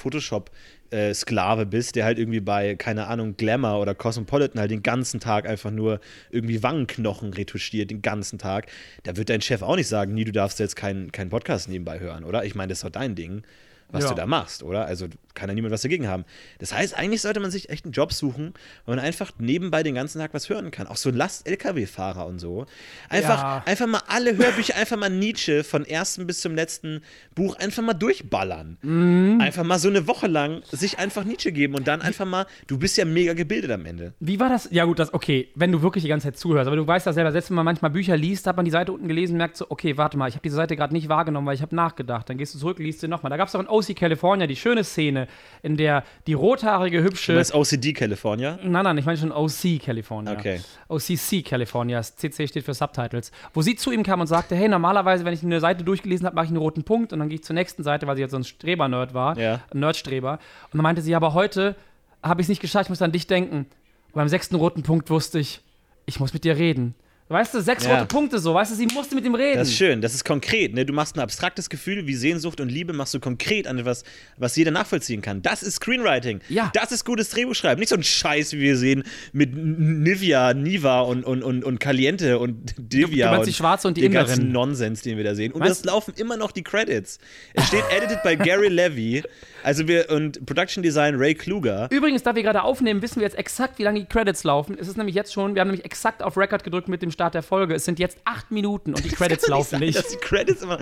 Photoshop-Sklave 0.92 1.66
bist, 1.66 1.96
der 1.96 2.06
halt 2.06 2.19
irgendwie 2.19 2.40
bei, 2.40 2.75
keine 2.75 3.08
Ahnung, 3.08 3.36
Glamour 3.38 3.80
oder 3.81 3.96
Cosmopolitan 3.96 4.60
halt 4.60 4.72
den 4.72 4.84
ganzen 4.84 5.19
Tag 5.19 5.48
einfach 5.48 5.72
nur 5.72 6.00
irgendwie 6.30 6.62
Wangenknochen 6.63 7.34
retuschiert, 7.34 7.92
den 7.92 8.01
ganzen 8.01 8.40
Tag, 8.40 8.68
da 9.04 9.18
wird 9.18 9.30
dein 9.30 9.42
Chef 9.42 9.62
auch 9.62 9.75
nicht 9.75 9.88
sagen, 9.88 10.13
nie, 10.13 10.24
du 10.25 10.31
darfst 10.31 10.60
jetzt 10.60 10.75
keinen 10.75 11.12
keinen 11.12 11.30
Podcast 11.30 11.69
nebenbei 11.69 12.00
hören, 12.00 12.24
oder? 12.24 12.46
Ich 12.46 12.56
meine, 12.56 12.69
das 12.69 12.80
ist 12.80 12.84
doch 12.84 12.90
dein 12.92 13.16
Ding, 13.16 13.44
was 13.90 14.04
Ja. 14.04 14.10
du 14.10 14.16
da 14.16 14.26
machst, 14.26 14.64
oder? 14.64 14.86
Also 14.86 15.08
kann 15.36 15.50
ja 15.50 15.56
niemand 15.56 15.74
was 15.74 15.82
dagegen 15.82 16.08
haben. 16.08 16.24
Das 16.60 16.74
heißt, 16.74 16.98
eigentlich 16.98 17.22
sollte 17.22 17.40
man 17.42 17.52
sich 17.52 17.70
echt 17.70 17.84
einen 17.86 17.92
Job 17.92 18.14
suchen, 18.14 18.54
wo 18.86 18.92
man 18.92 19.00
einfach 19.00 19.32
nebenbei 19.38 19.84
den 19.84 19.96
ganzen 19.96 20.20
Tag 20.20 20.34
was 20.34 20.50
hören 20.50 20.72
kann. 20.72 20.88
Auch 20.88 20.96
so 20.96 21.10
Last-LKW-Fahrer 21.12 22.26
und 22.26 22.40
so. 22.40 22.66
Einfach, 23.10 23.38
Ja. 23.42 23.64
einfach 23.66 23.88
mal 23.88 24.02
alle 24.08 24.38
Hörbücher, 24.38 24.76
einfach 24.76 24.98
mal 24.98 25.10
Nietzsche 25.10 25.64
von 25.64 25.86
ersten 25.86 26.26
bis 26.28 26.40
zum 26.42 26.56
letzten 26.56 27.02
Buch 27.36 27.56
einfach 27.58 27.84
mal 27.84 27.94
durchballern. 27.94 28.78
Mhm. 28.82 29.40
Einfach 29.42 29.64
mal 29.64 29.80
so 29.80 29.90
eine 29.90 30.08
Woche 30.08 30.28
lang 30.28 30.62
sich 30.72 31.00
einfach 31.00 31.24
Nietzsche 31.24 31.52
geben 31.52 31.76
und 31.76 31.88
dann 31.88 32.02
einfach 32.02 32.26
mal, 32.26 32.46
du 32.68 32.78
bist 32.78 32.98
ja 32.98 33.06
mega 33.06 33.34
gebildet 33.34 33.72
am 33.72 33.86
Ende. 33.86 34.14
Wie 34.20 34.40
war 34.40 34.50
das? 34.50 34.68
Ja, 34.72 34.86
gut, 34.86 35.00
das, 35.00 35.14
okay, 35.14 35.50
wenn 35.56 35.72
du 35.72 35.82
wirklich 35.82 36.04
die 36.04 36.10
ganze 36.10 36.28
Zeit 36.28 36.38
zuhörst, 36.38 36.68
aber 36.68 36.76
du 36.76 36.88
weißt 36.88 37.06
ja 37.06 37.14
selber, 37.14 37.32
selbst 37.32 37.50
wenn 37.50 37.56
man 37.56 37.66
manchmal 37.66 37.92
Bücher 37.92 38.16
liest, 38.18 38.48
hat 38.48 38.56
man 38.56 38.66
die 38.66 38.72
Seite 38.72 38.92
unten 38.94 39.08
gelesen, 39.08 39.38
merkt 39.38 39.58
so, 39.58 39.66
okay, 39.70 39.98
warte 39.98 40.18
mal, 40.18 40.28
ich 40.30 40.36
habe 40.36 40.44
diese 40.44 40.56
Seite 40.56 40.76
gerade 40.76 40.94
nicht 40.94 41.10
wahrgenommen, 41.10 41.46
weil 41.48 41.56
ich 41.56 41.62
habe 41.62 41.76
nachgedacht. 41.76 42.30
Dann 42.30 42.38
gehst 42.38 42.56
du 42.56 42.60
zurück, 42.60 42.80
liest 42.80 43.02
sie 43.02 43.08
nochmal. 43.08 43.30
Da 43.30 43.38
gab 43.38 43.48
es 43.48 43.56
auch 43.56 43.60
in 43.60 43.68
OC 43.75 43.95
California 43.95 44.48
die 44.48 44.56
schöne 44.56 44.83
Szene, 44.83 45.27
in 45.62 45.77
der 45.77 46.04
die 46.27 46.33
rothaarige, 46.33 47.00
Du 47.00 47.04
hübsche. 47.04 47.33
meinst 47.33 47.54
OCD 47.54 47.94
California? 47.94 48.57
Nein, 48.63 48.83
nein, 48.83 48.98
ich 48.98 49.06
meine 49.06 49.18
schon 49.18 49.31
OC 49.31 49.80
California. 49.83 50.33
Okay. 50.33 50.62
OCC 50.88 51.44
California, 51.44 51.98
das 51.98 52.16
CC 52.16 52.48
steht 52.48 52.63
für 52.66 52.74
Subtitles. 52.74 53.31
Wo 53.54 53.62
sie 53.62 53.75
zu 53.75 53.92
ihm 53.92 54.04
kam 54.04 54.22
und 54.22 54.27
sagte, 54.27 54.56
hey, 54.56 54.68
normalerweise, 54.68 55.25
wenn 55.25 55.33
ich 55.33 55.44
eine 55.44 55.60
Seite 55.60 55.83
durchgelesen 55.83 56.25
habe, 56.25 56.36
mache 56.36 56.45
ich 56.45 56.51
einen 56.51 56.57
roten 56.57 56.83
Punkt 56.83 57.13
und 57.13 57.19
dann 57.19 57.30
gehe 57.30 57.36
ich 57.39 57.44
zur 57.44 57.54
nächsten 57.54 57.83
Seite, 57.83 58.07
weil 58.07 58.16
sie 58.16 58.22
jetzt 58.22 58.31
so 58.31 58.38
ein 58.38 58.44
Streber-Nerd 58.44 59.13
war, 59.13 59.38
Ja. 59.38 59.62
ein 59.74 59.80
Nerdstreber. 59.80 60.33
Und 60.72 60.74
dann 60.77 60.83
meinte 60.83 61.01
sie, 61.01 61.16
aber 61.16 61.33
heute 61.33 61.75
habe 62.24 62.42
ich 62.42 62.45
es 62.45 62.50
nicht 62.50 62.62
geschafft, 62.62 62.86
ich 62.86 62.89
muss 62.89 63.01
an 63.01 63.12
dich 63.12 63.27
denken. 63.27 63.57
Und 63.57 64.13
beim 64.13 64.30
sechsten 64.30 64.56
roten 64.56 64.83
Punkt 64.83 65.10
wusste 65.10 65.39
ich, 65.39 65.62
ich 66.06 66.19
muss 66.19 66.33
mit 66.33 66.44
dir 66.44 66.57
reden. 66.57 66.95
Weißt 67.27 67.56
du, 67.56 67.60
sechs 67.62 67.86
Ja. 67.86 67.95
rote 67.95 68.06
Punkte 68.06 68.38
so, 68.38 68.54
weißt 68.54 68.72
du, 68.72 68.75
sie 68.75 68.86
musste 68.86 69.16
mit 69.16 69.25
ihm 69.25 69.33
reden. 69.33 69.57
Das 69.57 69.69
ist 69.69 69.77
schön, 69.77 70.00
das 70.00 70.13
ist 70.13 70.24
konkret. 70.25 70.75
Ne? 70.75 70.86
Du 70.86 70.94
machst 70.94 71.16
ein 71.16 71.22
abstraktes 71.22 71.69
Gefühl 71.72 72.06
wie 72.06 72.13
Sehnsucht 72.13 72.62
und 72.62 72.69
Liebe, 72.69 72.94
machst 72.94 73.16
du 73.16 73.19
konkret 73.19 73.66
an 73.66 73.80
etwas, 73.80 74.04
was 74.38 74.56
jeder 74.56 74.69
nachvollziehen 74.69 75.24
kann. 75.24 75.42
Das 75.42 75.63
ist 75.63 75.77
Screenwriting. 75.77 76.42
Ja. 76.50 76.69
Das 76.75 76.92
ist 76.92 77.04
gutes 77.04 77.30
Drehbuchschreiben. 77.30 77.80
Nicht 77.80 77.89
so 77.89 77.95
ein 77.95 78.04
Scheiß, 78.04 78.54
wie 78.54 78.60
wir 78.60 78.77
sehen, 78.77 79.04
mit 79.33 79.56
Nivea, 79.56 80.54
Niva 80.54 81.01
und, 81.01 81.24
und, 81.24 81.42
und, 81.42 81.63
und 81.63 81.80
Caliente 81.80 82.38
und 82.38 82.75
Divya. 82.77 83.25
du 83.27 83.31
meinst 83.31 83.39
und 83.39 83.48
die 83.48 83.54
Schwarze 83.54 83.88
und 83.88 83.98
die 83.98 84.01
den 84.01 84.12
ganzen 84.12 84.33
Inderin. 84.33 84.51
Nonsens, 84.51 85.01
den 85.01 85.18
wir 85.18 85.24
da 85.24 85.33
sehen. 85.33 85.51
Und 85.51 85.63
Weißt- 85.63 85.69
es 85.72 85.83
laufen 85.83 86.13
immer 86.18 86.38
noch 86.38 86.51
die 86.51 86.63
Credits. 86.63 87.18
Es 87.56 87.66
steht 87.68 87.83
edited 87.98 88.22
by 88.22 88.36
Gary 88.38 88.68
Levy. 88.69 89.24
Also 89.63 89.88
wir, 89.88 90.12
und 90.12 90.45
Production 90.45 90.83
Design 90.83 91.16
Ray 91.16 91.33
Kluger. 91.33 91.88
Übrigens, 91.89 92.22
da 92.22 92.36
wir 92.36 92.44
gerade 92.44 92.62
aufnehmen, 92.62 93.01
wissen 93.01 93.16
wir 93.16 93.24
jetzt 93.24 93.36
exakt, 93.38 93.80
wie 93.80 93.83
lange 93.83 94.00
die 94.01 94.06
Credits 94.06 94.44
laufen. 94.44 94.77
Es 94.80 94.88
ist 94.88 94.95
nämlich 94.95 95.16
jetzt 95.16 95.33
schon, 95.33 95.56
wir 95.56 95.62
haben 95.62 95.69
nämlich 95.69 95.86
exakt 95.86 96.22
auf 96.22 96.38
Record 96.38 96.63
gedrückt 96.63 96.88
mit 96.88 97.01
dem 97.01 97.10
Start 97.15 97.33
der 97.33 97.41
Folge. 97.44 97.73
Es 97.73 97.85
sind 97.85 97.97
jetzt 97.97 98.17
acht 98.25 98.51
Minuten 98.51 98.94
und 98.94 99.03
die 99.03 99.09
Credits 99.15 99.47
laufen 99.47 99.79
nicht. 99.79 99.97
Dass 99.97 100.09
die 100.09 100.17
Credits 100.17 100.62
immer. 100.62 100.77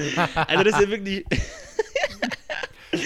Also 0.47 0.63
das 0.65 0.73
ist 0.73 0.81
ja 0.81 0.89
wirklich. 0.89 1.23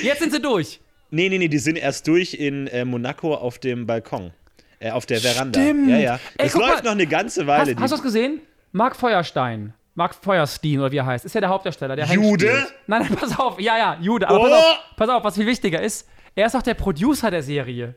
Jetzt 0.03 0.19
sind 0.19 0.31
sie 0.33 0.41
durch. 0.41 0.79
Nee, 1.11 1.29
nee, 1.29 1.37
nee, 1.37 1.47
die 1.47 1.59
sind 1.59 1.77
erst 1.77 2.07
durch 2.07 2.33
in 2.33 2.67
äh, 2.67 2.83
Monaco 2.83 3.33
auf 3.33 3.59
dem 3.59 3.85
Balkon. 3.85 4.31
Äh, 4.79 4.91
auf 4.91 5.05
der 5.05 5.19
Veranda. 5.21 5.59
Stimmt. 5.61 5.89
Ja, 5.89 5.97
ja. 5.97 6.13
Ey, 6.37 6.45
Das 6.45 6.53
guck 6.53 6.61
läuft 6.61 6.75
mal. 6.83 6.83
noch 6.83 6.91
eine 6.91 7.07
ganze 7.07 7.47
Weile. 7.47 7.71
Hast, 7.73 7.81
hast 7.81 7.91
du 7.91 7.95
das 7.95 8.03
gesehen? 8.03 8.41
Mark 8.73 8.95
Feuerstein. 8.95 9.73
Mark 9.95 10.13
Feuerstein 10.15 10.79
oder 10.79 10.91
wie 10.91 10.97
er 10.97 11.05
heißt. 11.05 11.25
Ist 11.25 11.33
ja 11.35 11.41
der 11.41 11.49
Hauptdarsteller. 11.49 11.95
Der 11.95 12.05
Jude? 12.07 12.67
Nein, 12.87 13.03
nein, 13.03 13.15
pass 13.15 13.37
auf. 13.39 13.59
Ja, 13.59 13.77
ja, 13.77 13.97
Jude. 14.01 14.27
Aber 14.27 14.39
pass, 14.41 14.51
Oh! 14.51 14.55
auf, 14.55 14.77
pass 14.97 15.09
auf, 15.09 15.23
was 15.23 15.35
viel 15.35 15.45
wichtiger 15.47 15.81
ist. 15.81 16.07
Er 16.35 16.45
ist 16.47 16.55
auch 16.55 16.61
der 16.61 16.75
Producer 16.75 17.31
der 17.31 17.41
Serie. 17.41 17.95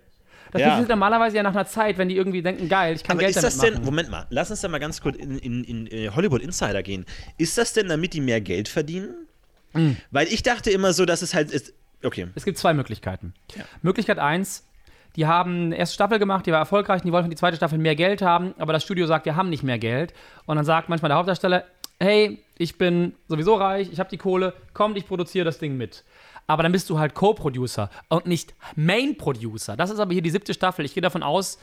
Das 0.52 0.61
Ja. 0.61 0.70
passiert 0.70 0.88
normalerweise 0.88 1.37
ja 1.37 1.43
nach 1.43 1.52
einer 1.52 1.67
Zeit, 1.67 1.99
wenn 1.99 2.08
die 2.08 2.17
irgendwie 2.17 2.43
denken, 2.43 2.69
geil, 2.69 2.94
ich 2.97 3.02
kann 3.05 3.17
Aber 3.17 3.20
Geld 3.20 3.37
ist 3.37 3.43
das 3.43 3.56
damit 3.56 3.75
denn, 3.75 3.81
machen. 3.81 3.85
Moment 3.87 4.11
mal, 4.11 4.26
lass 4.31 4.50
uns 4.50 4.61
da 4.61 4.69
mal 4.69 4.79
ganz 4.79 5.00
kurz 5.00 5.17
in, 5.17 5.38
in, 5.38 5.64
in 5.64 5.87
äh, 5.87 6.11
Hollywood 6.11 6.43
Insider 6.43 6.82
gehen. 6.82 7.06
Ist 7.38 7.56
das 7.58 7.73
denn, 7.73 7.88
damit 7.88 8.14
die 8.14 8.20
mehr 8.20 8.41
Geld 8.41 8.69
verdienen? 8.69 9.14
Mhm. 9.73 9.97
Weil 10.11 10.26
ich 10.29 10.43
dachte 10.43 10.70
immer 10.70 10.93
so, 10.93 11.05
dass 11.05 11.23
es 11.23 11.35
halt 11.35 11.50
ist. 11.50 11.73
Okay. 12.02 12.29
Es 12.35 12.44
gibt 12.44 12.58
zwei 12.58 12.73
Möglichkeiten. 12.75 13.35
Möglichkeit 13.82 14.19
eins, 14.19 14.67
die 15.17 15.26
haben 15.26 15.67
eine 15.67 15.76
erste 15.76 15.94
Staffel 15.94 16.19
gemacht, 16.19 16.47
die 16.47 16.52
war 16.52 16.61
erfolgreich, 16.61 17.02
und 17.02 17.06
die 17.06 17.12
wollten 17.12 17.26
für 17.26 17.31
die 17.31 17.37
zweite 17.37 17.56
Staffel 17.56 17.79
mehr 17.79 17.97
Geld 17.97 18.23
haben, 18.23 18.55
aber 18.58 18.73
das 18.73 18.82
Studio 18.85 19.06
sagt, 19.06 19.26
wir 19.26 19.37
haben 19.37 19.50
nicht 19.50 19.62
mehr 19.62 19.79
Geld. 19.79 20.14
Und 20.47 20.56
dann 20.56 20.64
sagt 20.64 20.88
manchmal 20.88 21.11
der 21.11 21.19
Hauptdarsteller, 21.19 21.64
hey, 21.99 22.43
ich 22.56 22.79
bin 22.79 23.14
sowieso 23.29 23.54
reich, 23.57 23.90
ich 23.92 23.99
habe 24.00 24.09
die 24.09 24.16
Kohle, 24.16 24.54
komm, 24.73 24.97
ich 24.97 25.07
produziere 25.07 25.45
das 25.45 25.59
Ding 25.59 25.76
mit. 25.76 26.04
Aber 26.47 26.62
dann 26.62 26.73
bist 26.73 26.90
du 26.90 26.99
halt 26.99 27.14
Co-Producer 27.14 27.90
und 28.09 28.26
nicht 28.26 28.54
Main-Producer. 28.76 29.76
Das 29.76 29.90
ist 29.90 29.99
aber 29.99 30.12
hier 30.12 30.23
die 30.23 30.30
siebte 30.30 30.52
Staffel. 30.54 30.85
Ich 30.85 30.94
gehe 30.94 31.02
davon 31.02 31.23
aus, 31.23 31.59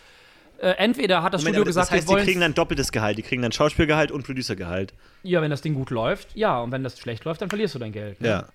äh, 0.59 0.71
entweder 0.77 1.23
hat 1.23 1.33
das 1.33 1.41
Moment, 1.41 1.55
Studio 1.55 1.61
aber 1.61 1.67
gesagt, 1.67 1.87
das 1.87 1.97
heißt, 1.97 2.09
wir 2.09 2.17
die 2.17 2.23
kriegen 2.23 2.41
dann 2.41 2.53
doppeltes 2.53 2.91
Gehalt. 2.91 3.17
Die 3.17 3.21
kriegen 3.21 3.41
dann 3.41 3.51
Schauspielgehalt 3.51 4.11
und 4.11 4.25
Producergehalt. 4.25 4.93
ja, 5.23 5.41
wenn 5.41 5.51
das 5.51 5.61
Ding 5.61 5.73
gut 5.73 5.89
läuft, 5.89 6.35
ja, 6.35 6.59
und 6.59 6.71
wenn 6.71 6.83
das 6.83 6.97
schlecht 6.97 7.25
läuft, 7.25 7.41
dann 7.41 7.49
verlierst 7.49 7.75
du 7.75 7.79
dein 7.79 7.91
Geld. 7.91 8.21
Ne? 8.21 8.27
Ja. 8.27 8.47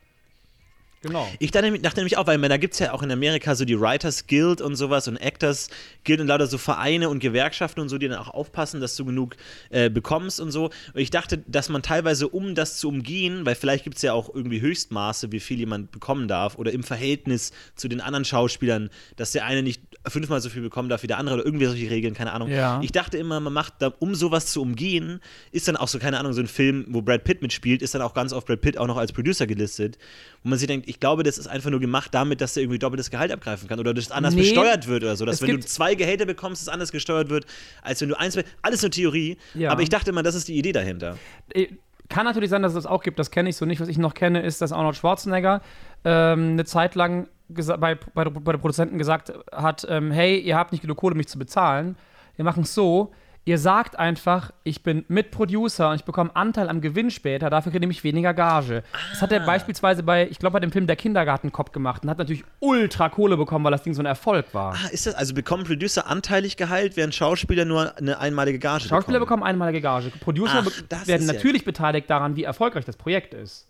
Genau. 1.03 1.29
Ich 1.41 1.51
dachte, 1.51 1.79
dachte 1.81 2.01
nämlich 2.01 2.17
auch, 2.17 2.27
weil 2.27 2.39
da 2.41 2.57
gibt 2.57 2.75
es 2.75 2.81
ja 2.81 2.93
auch 2.93 3.03
in 3.03 3.11
Amerika 3.11 3.57
so 3.57 3.65
die 3.65 3.79
Writers 3.79 4.27
Guild 4.29 4.61
und 4.61 4.77
sowas 4.77 5.09
und 5.09 5.17
Actors 5.17 5.69
Guild 6.05 6.21
und 6.21 6.29
lauter 6.29 6.47
so 6.47 6.59
Vereine 6.59 7.09
und 7.09 7.19
Gewerkschaften 7.19 7.81
und 7.81 7.89
so, 7.89 7.99
die 7.99 8.09
dann 8.09 8.19
auch 8.19 8.29
aufpassen, 8.29 8.81
dass 8.81 8.95
du 8.95 9.05
genug 9.05 9.37
äh, 9.71 9.91
bekommst 9.91 10.41
und 10.41 10.53
so. 10.53 10.67
Und 10.67 11.01
ich 11.01 11.11
dachte, 11.11 11.39
dass 11.39 11.69
man 11.69 11.83
teilweise, 11.83 12.29
um 12.29 12.55
das 12.55 12.79
zu 12.79 12.89
umgehen, 12.89 13.45
weil 13.45 13.57
vielleicht 13.57 13.83
gibt 13.83 13.97
es 13.97 14.03
ja 14.03 14.13
auch 14.13 14.33
irgendwie 14.33 14.61
Höchstmaße, 14.61 15.33
wie 15.33 15.41
viel 15.41 15.59
jemand 15.59 15.91
bekommen 15.91 16.29
darf 16.29 16.57
oder 16.57 16.73
im 16.73 16.85
Verhältnis 16.85 17.53
zu 17.75 17.89
den 17.89 18.01
anderen 18.01 18.25
Schauspielern, 18.25 18.89
dass 19.17 19.33
der 19.33 19.45
eine 19.45 19.63
nicht 19.65 19.83
fünfmal 20.09 20.41
so 20.41 20.49
viel 20.49 20.63
bekommen 20.63 20.89
darf 20.89 21.03
wie 21.03 21.07
der 21.07 21.19
andere 21.19 21.37
oder 21.37 21.45
irgendwie 21.45 21.67
solche 21.67 21.89
Regeln, 21.91 22.13
keine 22.15 22.33
Ahnung. 22.33 22.49
Ja. 22.51 22.81
Ich 22.83 22.91
dachte 22.93 23.19
immer, 23.19 23.39
man 23.41 23.53
macht, 23.53 23.75
da, 23.79 23.93
um 24.01 24.15
sowas 24.15 24.47
zu 24.47 24.61
umgehen, 24.61 25.21
ist 25.53 25.69
dann 25.69 25.77
auch 25.77 25.87
so, 25.89 25.99
keine 25.99 26.19
Ahnung, 26.19 26.33
so 26.33 26.41
ein 26.41 26.49
Film, 26.49 26.87
wo 26.89 27.03
Brad 27.03 27.25
Pitt 27.25 27.41
mitspielt, 27.43 27.83
ist 27.83 27.95
dann 27.95 28.03
auch 28.03 28.13
ganz 28.15 28.33
oft 28.33 28.47
Brad 28.47 28.61
Pitt 28.61 28.79
auch 28.79 28.87
noch 28.89 28.97
als 28.97 29.13
Producer 29.13 29.47
gelistet. 29.47 29.99
Wo 30.43 30.49
man 30.49 30.59
sich 30.59 30.67
denkt, 30.67 30.89
ich 30.89 30.99
glaube, 30.99 31.23
das 31.23 31.39
ist 31.39 31.47
einfach 31.47 31.71
nur 31.71 31.79
gemacht 31.81 32.13
damit, 32.13 32.41
dass 32.41 32.57
er 32.57 32.63
irgendwie 32.65 32.81
doppeltes 32.81 33.11
Gehalt 33.11 33.31
abgreifen 33.31 33.69
kann 33.69 33.79
oder 33.79 33.95
das 33.95 34.11
anders 34.11 34.35
Nee. 34.35 34.41
besteuert 34.43 34.89
wird 34.89 35.05
oder 35.05 35.15
so. 35.17 35.25
Dass 35.25 35.37
Es 35.37 35.43
wenn 35.43 35.57
du 35.57 35.61
zwei 35.61 35.95
Gehälter 35.95 36.27
bekommst, 36.27 36.63
es 36.63 36.69
anders 36.69 36.91
gesteuert 36.91 37.31
wird, 37.31 37.47
als 37.83 38.01
wenn 38.01 38.09
du 38.09 38.19
eins. 38.19 38.37
Alles 38.63 38.83
nur 38.83 38.91
Theorie. 38.91 39.37
Ja. 39.55 39.71
Aber 39.71 39.83
ich 39.83 39.89
dachte 39.89 40.11
immer, 40.11 40.23
das 40.25 40.35
ist 40.35 40.49
die 40.49 40.59
Idee 40.59 40.73
dahinter. 40.73 41.17
Äh, 41.55 41.67
Kann 42.09 42.25
natürlich 42.27 42.51
sein, 42.51 42.63
dass 42.63 42.73
es 42.73 42.83
das 42.83 42.87
auch 42.87 43.03
gibt, 43.05 43.19
das 43.19 43.31
kenne 43.31 43.49
ich 43.49 43.57
so 43.57 43.65
nicht. 43.67 43.81
Was 43.81 43.89
ich 43.89 43.99
noch 43.99 44.15
kenne, 44.15 44.43
ist, 44.43 44.61
dass 44.61 44.73
Arnold 44.73 44.97
Schwarzenegger 44.97 45.63
ähm, 46.05 46.51
eine 46.55 46.65
Zeit 46.65 46.95
lang 46.97 47.29
bei, 47.53 47.95
bei, 47.95 48.25
bei 48.25 48.53
den 48.53 48.61
Produzenten 48.61 48.99
gesagt 48.99 49.33
hat, 49.53 49.87
ähm, 49.89 50.11
hey, 50.11 50.39
ihr 50.39 50.57
habt 50.57 50.73
nicht 50.73 50.83
genug 50.83 50.97
Kohle, 50.99 51.15
mich 51.15 51.29
zu 51.29 51.39
bezahlen. 51.39 51.97
Wir 52.37 52.45
machen 52.45 52.63
es 52.63 52.75
so, 52.75 53.13
Ihr 53.45 53.59
sagt 53.59 53.99
einfach, 53.99 54.53
ich 54.63 54.85
bin 54.85 55.05
Mitproducer 55.09 55.89
und 55.91 55.97
ich 55.97 56.05
bekomme 56.05 56.31
Anteil 56.37 56.69
am 56.69 56.81
Gewinn 56.81 57.11
später, 57.11 57.51
dafür 57.51 57.73
kriege 57.73 57.89
ich 57.91 58.05
weniger 58.05 58.35
Gage. 58.35 58.85
Das 59.11 59.21
hat 59.21 59.33
er 59.33 59.43
Ah. 59.43 59.47
beispielsweise 59.47 60.05
bei, 60.05 60.29
ich 60.29 60.39
glaube, 60.39 60.53
bei 60.53 60.61
dem 60.61 60.71
Film 60.71 60.87
Der 60.87 60.95
Kindergartenkopf 60.95 61.73
gemacht 61.73 62.05
und 62.05 62.11
hat 62.11 62.19
natürlich 62.19 62.45
ultra 62.61 63.09
Kohle 63.09 63.37
bekommen, 63.37 63.65
weil 63.65 63.73
das 63.73 63.83
Ding 63.83 63.95
so 63.95 64.01
ein 64.03 64.07
Erfolg 64.07 64.55
war. 64.55 64.75
Ah, 64.75 64.89
ist 64.93 65.07
das, 65.09 65.17
also 65.17 65.35
bekommen 65.35 65.65
Producer 65.65 66.07
anteilig 66.07 66.57
geheilt, 66.57 66.97
während 66.97 67.17
Schauspieler 67.17 67.65
nur 67.65 67.99
eine 67.99 68.21
einmalige 68.21 68.61
Gage 68.61 68.85
Schauspieler 68.85 69.19
bekommen? 69.19 69.41
bekommen 69.41 69.43
einmalige 69.43 69.81
Gage. 69.81 70.13
Producer 70.21 70.63
Ach, 70.65 71.07
werden 71.09 71.23
ist 71.23 71.27
ja- 71.27 71.33
natürlich 71.35 71.65
beteiligt 71.65 72.09
daran, 72.09 72.37
wie 72.37 72.45
erfolgreich 72.45 72.85
das 72.85 72.97
Projekt 72.97 73.35
ist. 73.35 73.67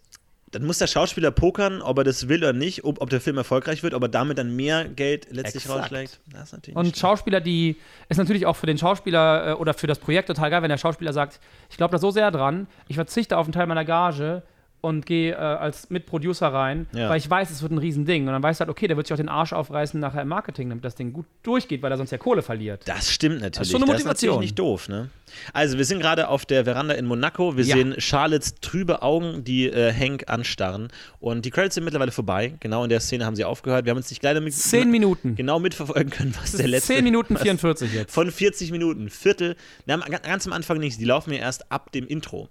Dann 0.52 0.64
muss 0.64 0.78
der 0.78 0.86
Schauspieler 0.86 1.30
pokern, 1.30 1.80
ob 1.80 1.96
er 1.98 2.04
das 2.04 2.28
will 2.28 2.38
oder 2.38 2.52
nicht, 2.52 2.84
ob, 2.84 3.00
ob 3.00 3.08
der 3.08 3.22
Film 3.22 3.38
erfolgreich 3.38 3.82
wird, 3.82 3.94
ob 3.94 4.02
er 4.02 4.08
damit 4.08 4.36
dann 4.36 4.54
mehr 4.54 4.84
Geld 4.84 5.28
letztlich 5.30 5.64
Exakt. 5.64 5.80
rausschlägt. 5.80 6.20
Das 6.30 6.44
ist 6.44 6.52
natürlich 6.52 6.76
Und 6.76 6.84
nicht 6.84 6.98
Schauspieler, 6.98 7.40
die 7.40 7.76
ist 8.10 8.18
natürlich 8.18 8.44
auch 8.44 8.54
für 8.54 8.66
den 8.66 8.76
Schauspieler 8.76 9.48
äh, 9.48 9.52
oder 9.54 9.72
für 9.72 9.86
das 9.86 9.98
Projekt 9.98 10.28
total 10.28 10.50
geil, 10.50 10.62
wenn 10.62 10.68
der 10.68 10.76
Schauspieler 10.76 11.14
sagt, 11.14 11.40
ich 11.70 11.78
glaube 11.78 11.92
da 11.92 11.98
so 11.98 12.10
sehr 12.10 12.30
dran, 12.30 12.66
ich 12.86 12.96
verzichte 12.96 13.38
auf 13.38 13.46
einen 13.46 13.52
Teil 13.52 13.66
meiner 13.66 13.86
Gage 13.86 14.42
und 14.82 15.06
gehe 15.06 15.32
äh, 15.32 15.36
als 15.36 15.88
Mitproducer 15.90 16.48
rein, 16.48 16.86
Ja. 16.92 17.08
weil 17.08 17.16
ich 17.16 17.30
weiß, 17.30 17.50
es 17.50 17.62
wird 17.62 17.70
ein 17.72 17.78
Riesending. 17.78 18.26
Und 18.26 18.32
dann 18.32 18.42
weißt 18.42 18.58
du 18.60 18.62
halt, 18.62 18.70
okay, 18.70 18.88
der 18.88 18.96
wird 18.96 19.06
sich 19.06 19.14
auch 19.14 19.16
den 19.18 19.28
Arsch 19.28 19.52
aufreißen 19.52 19.98
nachher 19.98 20.22
im 20.22 20.28
Marketing, 20.28 20.68
damit 20.68 20.84
das 20.84 20.96
Ding 20.96 21.12
gut 21.12 21.24
durchgeht, 21.44 21.82
weil 21.82 21.90
er 21.92 21.96
sonst 21.96 22.10
ja 22.10 22.18
Kohle 22.18 22.42
verliert. 22.42 22.82
Das 22.86 23.10
stimmt 23.10 23.40
natürlich. 23.40 23.70
schon 23.70 23.80
eine 23.82 23.92
Das 23.92 24.00
ist 24.00 24.04
Motivation. 24.04 24.30
natürlich 24.34 24.50
nicht 24.50 24.58
doof, 24.58 24.88
ne? 24.88 25.08
Also, 25.54 25.78
wir 25.78 25.84
sind 25.86 26.00
gerade 26.00 26.28
auf 26.28 26.44
der 26.44 26.64
Veranda 26.64 26.92
in 26.94 27.06
Monaco. 27.06 27.56
Wir 27.56 27.64
Ja. 27.64 27.76
sehen 27.76 27.94
Charlottes 27.98 28.56
trübe 28.60 29.00
Augen, 29.02 29.44
die 29.44 29.66
äh, 29.66 29.90
Hank 29.94 30.24
anstarren. 30.28 30.88
Und 31.20 31.44
die 31.46 31.50
Credits 31.50 31.76
sind 31.76 31.84
mittlerweile 31.84 32.10
vorbei. 32.10 32.54
Genau 32.60 32.82
in 32.82 32.90
der 32.90 33.00
Szene 33.00 33.24
haben 33.24 33.36
sie 33.36 33.44
aufgehört. 33.44 33.86
Wir 33.86 33.90
haben 33.90 33.96
uns 33.98 34.10
nicht 34.10 34.22
leider 34.22 34.40
mit, 34.42 34.52
Zehn 34.52 34.90
Minuten. 34.90 35.34
genau 35.36 35.58
mitverfolgen 35.58 36.10
können, 36.10 36.34
was 36.42 36.52
der 36.52 36.66
letzte. 36.68 36.94
10 36.94 37.04
Minuten 37.04 37.34
was- 37.36 37.42
44 37.42 37.94
jetzt. 37.94 38.12
Von 38.12 38.30
40 38.32 38.72
Minuten, 38.72 39.08
Viertel. 39.08 39.54
Na, 39.86 39.96
ganz 39.96 40.46
am 40.46 40.52
Anfang 40.52 40.78
nicht. 40.78 41.00
Die 41.00 41.04
laufen 41.04 41.32
ja 41.32 41.38
erst 41.38 41.70
ab 41.70 41.92
dem 41.92 42.06
Intro. 42.08 42.48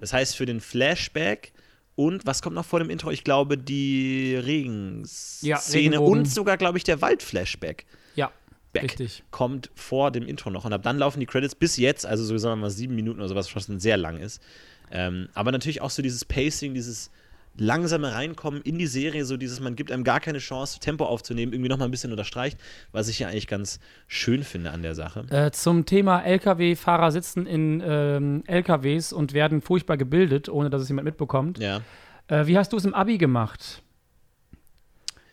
Das 0.00 0.12
heißt, 0.12 0.36
für 0.36 0.44
den 0.44 0.60
Flashback 0.60 1.52
und 1.98 2.24
was 2.26 2.42
kommt 2.42 2.54
noch 2.54 2.64
vor 2.64 2.78
dem 2.78 2.90
Intro? 2.90 3.10
Ich 3.10 3.24
glaube, 3.24 3.58
die 3.58 4.36
Regenszene 4.36 5.96
Ja, 5.96 6.00
und 6.00 6.30
sogar, 6.30 6.56
glaube 6.56 6.78
ich, 6.78 6.84
der 6.84 7.00
Waldflashback. 7.02 7.86
Ja, 8.14 8.30
Back 8.72 8.84
richtig. 8.84 9.24
kommt 9.32 9.68
vor 9.74 10.12
dem 10.12 10.24
Intro 10.24 10.50
noch. 10.50 10.64
Und 10.64 10.72
ab 10.72 10.84
dann 10.84 10.98
laufen 10.98 11.18
die 11.18 11.26
Credits 11.26 11.56
bis 11.56 11.76
jetzt, 11.76 12.06
also 12.06 12.22
so 12.22 12.38
sagen 12.38 12.60
wir 12.60 12.66
mal 12.66 12.70
sieben 12.70 12.94
Minuten 12.94 13.18
oder 13.18 13.28
sowas, 13.28 13.52
was 13.52 13.64
schon 13.64 13.80
sehr 13.80 13.96
lang 13.96 14.18
ist. 14.18 14.40
Ähm, 14.92 15.28
aber 15.34 15.50
natürlich 15.50 15.80
auch 15.80 15.90
so 15.90 16.00
dieses 16.00 16.24
Pacing, 16.24 16.72
dieses 16.72 17.10
langsame 17.60 18.12
Reinkommen 18.12 18.62
in 18.62 18.78
die 18.78 18.86
Serie, 18.86 19.24
so 19.24 19.36
dieses, 19.36 19.60
man 19.60 19.76
gibt 19.76 19.90
einem 19.92 20.04
gar 20.04 20.20
keine 20.20 20.38
Chance, 20.38 20.80
Tempo 20.80 21.04
aufzunehmen, 21.04 21.52
irgendwie 21.52 21.68
nochmal 21.68 21.88
ein 21.88 21.90
bisschen 21.90 22.10
unterstreicht, 22.10 22.58
was 22.92 23.08
ich 23.08 23.18
ja 23.18 23.28
eigentlich 23.28 23.46
ganz 23.46 23.80
schön 24.06 24.42
finde 24.44 24.70
an 24.70 24.82
der 24.82 24.94
Sache. 24.94 25.26
Äh, 25.30 25.50
zum 25.50 25.84
Thema 25.86 26.20
LKW-Fahrer 26.24 27.10
sitzen 27.12 27.46
in 27.46 27.82
ähm, 27.84 28.42
LKWs 28.46 29.12
und 29.12 29.32
werden 29.32 29.60
furchtbar 29.60 29.96
gebildet, 29.96 30.48
ohne 30.48 30.70
dass 30.70 30.82
es 30.82 30.88
jemand 30.88 31.04
mitbekommt. 31.06 31.58
Ja. 31.58 31.80
Äh, 32.28 32.46
wie 32.46 32.56
hast 32.58 32.72
du 32.72 32.76
es 32.76 32.84
im 32.84 32.94
Abi 32.94 33.18
gemacht? 33.18 33.82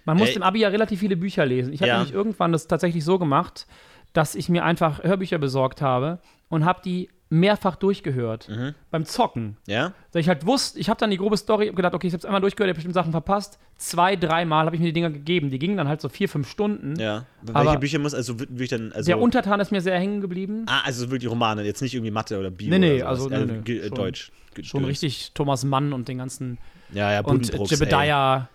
Man 0.05 0.17
muss 0.17 0.29
Ey. 0.29 0.35
im 0.35 0.43
Abi 0.43 0.59
ja 0.59 0.69
relativ 0.69 0.99
viele 0.99 1.17
Bücher 1.17 1.45
lesen. 1.45 1.73
Ich 1.73 1.81
habe 1.81 1.89
Ja. 1.89 1.97
nämlich 1.97 2.13
irgendwann 2.13 2.51
das 2.51 2.67
tatsächlich 2.67 3.03
so 3.03 3.17
gemacht, 3.17 3.65
dass 4.13 4.35
ich 4.35 4.49
mir 4.49 4.63
einfach 4.63 5.03
Hörbücher 5.03 5.39
besorgt 5.39 5.81
habe 5.81 6.19
und 6.47 6.63
habe 6.63 6.81
die 6.85 7.09
mehrfach 7.29 7.75
durchgehört. 7.75 8.47
Mhm. 8.49 8.73
Beim 8.91 9.05
Zocken. 9.05 9.57
Ja? 9.67 9.93
Weil 10.11 10.21
ich 10.21 10.27
halt 10.29 10.45
wusste, 10.45 10.79
ich 10.79 10.89
habe 10.89 10.99
dann 10.99 11.09
die 11.09 11.17
grobe 11.17 11.37
Story 11.37 11.71
gedacht, 11.71 11.93
okay, 11.93 12.07
ich 12.07 12.13
habe 12.13 12.19
es 12.19 12.25
einmal 12.25 12.39
durchgehört, 12.41 12.67
ich 12.67 12.71
habe 12.71 12.75
bestimmt 12.77 12.93
Sachen 12.93 13.11
verpasst. 13.11 13.57
Zwei, 13.77 14.15
dreimal 14.15 14.65
habe 14.67 14.75
ich 14.75 14.79
mir 14.81 14.85
die 14.87 14.93
Dinger 14.93 15.09
gegeben. 15.09 15.49
Die 15.49 15.57
gingen 15.59 15.75
dann 15.77 15.87
halt 15.87 16.01
so 16.01 16.07
vier, 16.09 16.29
fünf 16.29 16.49
Stunden. 16.49 16.97
Ja. 16.99 17.25
Aber- 17.51 17.65
Welche 17.65 17.79
Bücher 17.79 17.99
muss, 17.99 18.13
also 18.13 18.39
wirklich 18.39 18.69
dann, 18.69 18.91
also. 18.93 19.07
Der 19.07 19.19
Untertan 19.19 19.59
ist 19.59 19.71
mir 19.71 19.81
sehr 19.81 19.97
hängen 19.99 20.21
geblieben. 20.21 20.65
ah, 20.67 20.81
also 20.85 21.09
wirklich 21.11 21.29
Romane, 21.29 21.63
jetzt 21.63 21.81
nicht 21.81 21.93
irgendwie 21.95 22.11
Mathe 22.11 22.39
oder 22.39 22.51
Bio 22.51 22.69
Nee, 22.69 22.79
nee, 22.79 22.99
sowas. 22.99 23.09
also, 23.09 23.29
nee, 23.29 23.45
nee, 23.65 23.73
äh, 23.73 23.87
schon- 23.87 23.95
Deutsch. 23.95 24.31
Schon 24.61 24.79
Gedöns. 24.81 24.87
richtig 24.87 25.31
Thomas 25.33 25.65
Mann 25.65 25.91
und 25.91 26.07
den 26.07 26.19
ganzen. 26.19 26.57
Ja, 26.93 27.11
ja, 27.11 27.19
Und. 27.21 27.51
Jebediah, 27.69 28.47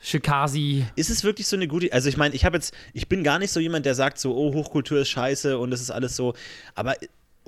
Shikazi. 0.00 0.84
Ist 0.96 1.10
es 1.10 1.24
wirklich 1.24 1.46
so 1.46 1.56
eine 1.56 1.66
gute, 1.68 1.92
also 1.92 2.08
ich 2.08 2.16
meine, 2.16 2.34
ich 2.34 2.44
habe 2.44 2.56
jetzt, 2.56 2.72
ich 2.92 3.08
bin 3.08 3.22
gar 3.24 3.38
nicht 3.38 3.50
so 3.52 3.60
jemand, 3.60 3.84
der 3.86 3.94
sagt 3.94 4.18
so, 4.18 4.34
oh, 4.36 4.52
Hochkultur 4.54 5.00
ist 5.00 5.08
scheiße 5.10 5.58
und 5.58 5.70
das 5.70 5.80
ist 5.80 5.90
alles 5.90 6.16
so, 6.16 6.34
aber 6.74 6.94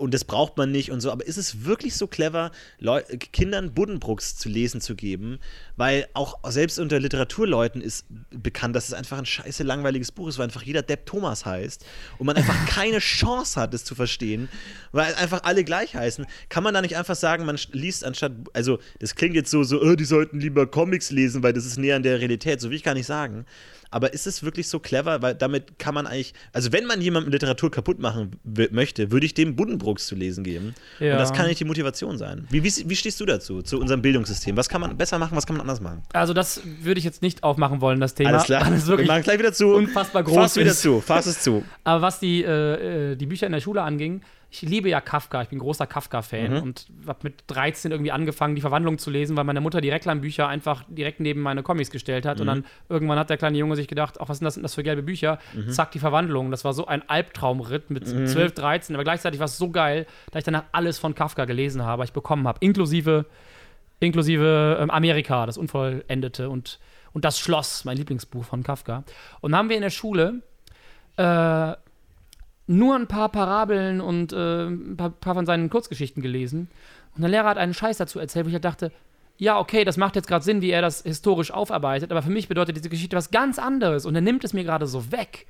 und 0.00 0.14
das 0.14 0.24
braucht 0.24 0.56
man 0.56 0.72
nicht 0.72 0.90
und 0.90 1.02
so, 1.02 1.12
aber 1.12 1.26
ist 1.26 1.36
es 1.36 1.66
wirklich 1.66 1.94
so 1.94 2.06
clever, 2.06 2.50
Leu 2.78 3.02
Kindern 3.32 3.74
Buddenbrooks 3.74 4.34
zu 4.36 4.48
lesen 4.48 4.80
zu 4.80 4.96
geben, 4.96 5.38
weil 5.76 6.08
auch 6.14 6.38
selbst 6.50 6.78
unter 6.78 6.98
Literaturleuten 6.98 7.82
ist 7.82 8.06
bekannt, 8.30 8.74
dass 8.74 8.88
es 8.88 8.94
einfach 8.94 9.18
ein 9.18 9.26
scheiße 9.26 9.62
langweiliges 9.62 10.10
Buch 10.10 10.28
ist, 10.28 10.38
weil 10.38 10.46
einfach 10.46 10.62
jeder 10.62 10.80
Depp 10.80 11.04
Thomas 11.04 11.44
heißt 11.44 11.84
und 12.16 12.26
man 12.26 12.36
einfach 12.36 12.66
keine 12.66 12.98
Chance 12.98 13.60
hat, 13.60 13.74
es 13.74 13.84
zu 13.84 13.94
verstehen, 13.94 14.48
weil 14.92 15.14
einfach 15.16 15.44
alle 15.44 15.64
gleich 15.64 15.94
heißen. 15.94 16.24
Kann 16.48 16.64
man 16.64 16.72
da 16.72 16.80
nicht 16.80 16.96
einfach 16.96 17.16
sagen, 17.16 17.44
man 17.44 17.58
liest 17.72 18.02
anstatt, 18.02 18.32
also 18.54 18.78
das 19.00 19.14
klingt 19.14 19.34
jetzt 19.34 19.50
so, 19.50 19.64
so, 19.64 19.82
oh, 19.82 19.96
die 19.96 20.06
sollten 20.06 20.40
lieber 20.40 20.66
Comics 20.66 21.10
lesen, 21.10 21.42
weil 21.42 21.52
das 21.52 21.66
ist 21.66 21.76
näher 21.76 21.96
an 21.96 22.02
der 22.02 22.20
Realität, 22.20 22.62
so 22.62 22.70
will 22.70 22.76
ich 22.76 22.82
gar 22.84 22.94
nicht 22.94 23.06
sagen. 23.06 23.44
Aber 23.90 24.12
ist 24.12 24.26
es 24.26 24.42
wirklich 24.42 24.68
so 24.68 24.78
clever, 24.78 25.22
weil 25.22 25.34
damit 25.34 25.78
kann 25.78 25.94
man 25.94 26.06
eigentlich, 26.06 26.32
also 26.52 26.72
wenn 26.72 26.86
man 26.86 27.00
jemandem 27.00 27.32
Literatur 27.32 27.70
kaputt 27.70 27.98
machen 27.98 28.32
möchte, 28.44 29.10
würde 29.10 29.26
ich 29.26 29.34
dem 29.34 29.56
Buddenbrooks 29.56 30.06
zu 30.06 30.14
lesen 30.14 30.44
geben. 30.44 30.74
Ja. 31.00 31.12
Und 31.12 31.18
das 31.18 31.32
kann 31.32 31.46
nicht 31.46 31.60
die 31.60 31.64
Motivation 31.64 32.16
sein. 32.16 32.46
Wie, 32.50 32.62
wie, 32.62 32.72
wie 32.88 32.96
stehst 32.96 33.20
du 33.20 33.26
dazu, 33.26 33.62
zu 33.62 33.80
unserem 33.80 34.02
Bildungssystem? 34.02 34.56
Was 34.56 34.68
kann 34.68 34.80
man 34.80 34.96
besser 34.96 35.18
machen, 35.18 35.36
was 35.36 35.46
kann 35.46 35.56
man 35.56 35.62
anders 35.62 35.80
machen? 35.80 36.02
Also, 36.12 36.32
das 36.34 36.60
würde 36.82 36.98
ich 36.98 37.04
jetzt 37.04 37.22
nicht 37.22 37.42
aufmachen 37.42 37.80
wollen, 37.80 38.00
das 38.00 38.14
Thema. 38.14 38.30
Alles 38.30 38.44
klar, 38.44 38.62
es 38.72 38.84
wir 38.84 38.88
wirklich 38.88 39.08
machen 39.08 39.22
gleich 39.22 39.38
wieder 39.38 39.52
zu. 39.52 39.74
unfassbar 39.74 40.22
groß 40.22 40.34
Fass 40.34 40.56
wieder 40.56 40.72
zu, 40.72 41.00
fass 41.00 41.26
es 41.26 41.42
zu. 41.42 41.64
Aber 41.84 42.02
was 42.02 42.20
die, 42.20 42.42
äh, 42.44 43.12
äh, 43.12 43.16
die 43.16 43.26
Bücher 43.26 43.46
in 43.46 43.52
der 43.52 43.60
Schule 43.60 43.82
anging, 43.82 44.22
ich 44.52 44.62
liebe 44.62 44.88
ja 44.88 45.00
Kafka, 45.00 45.42
ich 45.42 45.48
bin 45.48 45.60
großer 45.60 45.86
Kafka-Fan 45.86 46.56
Mhm. 46.56 46.62
und 46.62 46.86
habe 47.06 47.20
mit 47.22 47.44
13 47.46 47.92
irgendwie 47.92 48.10
angefangen, 48.10 48.56
die 48.56 48.60
Verwandlung 48.60 48.98
zu 48.98 49.08
lesen, 49.10 49.36
weil 49.36 49.44
meine 49.44 49.60
Mutter 49.60 49.80
die 49.80 49.90
Reklambücher 49.90 50.48
einfach 50.48 50.82
direkt 50.88 51.20
neben 51.20 51.40
meine 51.40 51.62
Comics 51.62 51.90
gestellt 51.90 52.26
hat. 52.26 52.40
Und 52.40 52.46
Mhm. 52.46 52.48
dann 52.48 52.64
irgendwann 52.88 53.18
hat 53.18 53.30
der 53.30 53.36
kleine 53.36 53.56
Junge 53.58 53.76
sich 53.76 53.86
gedacht, 53.86 54.20
ach, 54.20 54.28
was 54.28 54.38
sind 54.38 54.44
das, 54.46 54.54
sind 54.54 54.64
das 54.64 54.74
für 54.74 54.82
gelbe 54.82 55.02
Bücher? 55.04 55.38
Mhm. 55.54 55.70
Zack, 55.70 55.92
die 55.92 56.00
Verwandlung. 56.00 56.50
Das 56.50 56.64
war 56.64 56.72
so 56.72 56.86
ein 56.86 57.08
Albtraumritt 57.08 57.90
mit 57.90 58.08
12, 58.08 58.52
13, 58.52 58.96
aber 58.96 59.04
gleichzeitig 59.04 59.38
war 59.38 59.44
es 59.44 59.56
so 59.56 59.70
geil, 59.70 60.06
dass 60.32 60.40
ich 60.40 60.44
danach 60.44 60.64
alles 60.72 60.98
von 60.98 61.14
Kafka 61.14 61.44
gelesen 61.44 61.84
habe, 61.84 62.02
ich 62.04 62.12
bekommen 62.12 62.48
habe, 62.48 62.58
inklusive, 62.60 63.26
inklusive 64.00 64.78
ähm, 64.80 64.90
Amerika, 64.90 65.46
das 65.46 65.58
Unvollendete 65.58 66.48
und, 66.48 66.78
und 67.12 67.24
das 67.24 67.38
Schloss, 67.38 67.84
mein 67.84 67.96
Lieblingsbuch 67.96 68.44
von 68.44 68.62
Kafka. 68.62 69.04
Und 69.40 69.52
dann 69.52 69.58
haben 69.58 69.68
wir 69.68 69.76
in 69.76 69.82
der 69.82 69.90
Schule 69.90 70.42
äh, 71.16 71.72
nur 72.70 72.94
ein 72.94 73.08
paar 73.08 73.30
Parabeln 73.30 74.00
und 74.00 74.32
äh, 74.32 74.66
ein 74.66 74.96
paar, 74.96 75.10
paar 75.10 75.34
von 75.34 75.44
seinen 75.44 75.68
Kurzgeschichten 75.70 76.22
gelesen. 76.22 76.68
Und 77.16 77.22
der 77.22 77.30
Lehrer 77.30 77.48
hat 77.48 77.58
einen 77.58 77.74
Scheiß 77.74 77.98
dazu 77.98 78.20
erzählt, 78.20 78.46
wo 78.46 78.48
ich 78.48 78.54
halt 78.54 78.64
dachte, 78.64 78.92
ja, 79.38 79.58
okay, 79.58 79.84
das 79.84 79.96
macht 79.96 80.16
jetzt 80.16 80.28
gerade 80.28 80.44
Sinn, 80.44 80.60
wie 80.60 80.70
er 80.70 80.82
das 80.82 81.02
historisch 81.02 81.50
aufarbeitet, 81.50 82.12
aber 82.12 82.22
für 82.22 82.30
mich 82.30 82.46
bedeutet 82.46 82.76
diese 82.76 82.90
Geschichte 82.90 83.16
was 83.16 83.30
ganz 83.30 83.58
anderes 83.58 84.04
und 84.04 84.14
er 84.14 84.20
nimmt 84.20 84.44
es 84.44 84.52
mir 84.52 84.64
gerade 84.64 84.86
so 84.86 85.10
weg. 85.10 85.46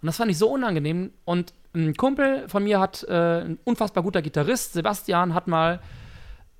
Und 0.00 0.06
das 0.06 0.18
fand 0.18 0.30
ich 0.30 0.38
so 0.38 0.48
unangenehm. 0.48 1.10
Und 1.24 1.54
ein 1.74 1.96
Kumpel 1.96 2.48
von 2.48 2.62
mir 2.62 2.78
hat, 2.78 3.02
äh, 3.08 3.40
ein 3.40 3.58
unfassbar 3.64 4.04
guter 4.04 4.22
Gitarrist, 4.22 4.74
Sebastian, 4.74 5.34
hat 5.34 5.48
mal 5.48 5.80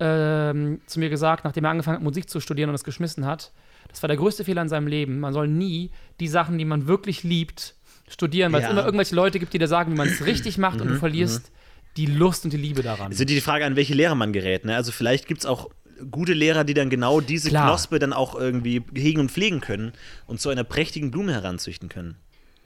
ähm, 0.00 0.80
zu 0.86 0.98
mir 0.98 1.10
gesagt, 1.10 1.44
nachdem 1.44 1.64
er 1.64 1.70
angefangen 1.70 1.98
hat, 1.98 2.02
Musik 2.02 2.28
zu 2.28 2.40
studieren 2.40 2.70
und 2.70 2.74
es 2.74 2.84
geschmissen 2.84 3.26
hat, 3.26 3.52
das 3.88 4.02
war 4.02 4.08
der 4.08 4.16
größte 4.16 4.44
Fehler 4.44 4.62
in 4.62 4.68
seinem 4.68 4.86
Leben. 4.86 5.20
Man 5.20 5.34
soll 5.34 5.48
nie 5.48 5.90
die 6.18 6.28
Sachen, 6.28 6.58
die 6.58 6.64
man 6.64 6.86
wirklich 6.88 7.22
liebt, 7.22 7.74
studieren, 8.10 8.52
weil 8.52 8.60
es 8.60 8.66
Ja. 8.66 8.72
immer 8.72 8.84
irgendwelche 8.84 9.14
Leute 9.14 9.38
gibt, 9.38 9.52
die 9.54 9.58
dir 9.58 9.68
sagen, 9.68 9.92
wie 9.92 9.96
man 9.96 10.08
es 10.08 10.24
richtig 10.26 10.58
macht 10.58 10.80
und 10.82 10.88
du 10.88 10.96
verlierst 10.98 11.50
die 11.96 12.06
Lust 12.06 12.44
und 12.44 12.52
die 12.52 12.56
Liebe 12.58 12.82
daran. 12.82 13.10
Es 13.10 13.18
ist 13.20 13.28
die 13.30 13.40
Frage, 13.40 13.64
an 13.64 13.74
welche 13.76 13.94
Lehrer 13.94 14.14
man 14.14 14.32
gerät. 14.32 14.64
Ne? 14.64 14.76
Also 14.76 14.92
vielleicht 14.92 15.26
gibt 15.26 15.40
es 15.40 15.46
auch 15.46 15.70
gute 16.10 16.32
Lehrer, 16.34 16.64
die 16.64 16.74
dann 16.74 16.88
genau 16.90 17.20
diese 17.20 17.48
Klar. 17.50 17.66
Knospe 17.68 17.98
dann 17.98 18.12
auch 18.12 18.34
irgendwie 18.34 18.82
hegen 18.94 19.20
und 19.20 19.30
pflegen 19.30 19.60
können 19.60 19.92
und 20.26 20.40
zu 20.40 20.48
einer 20.50 20.64
prächtigen 20.64 21.10
Blume 21.10 21.32
heranzüchten 21.32 21.88
können. 21.88 22.16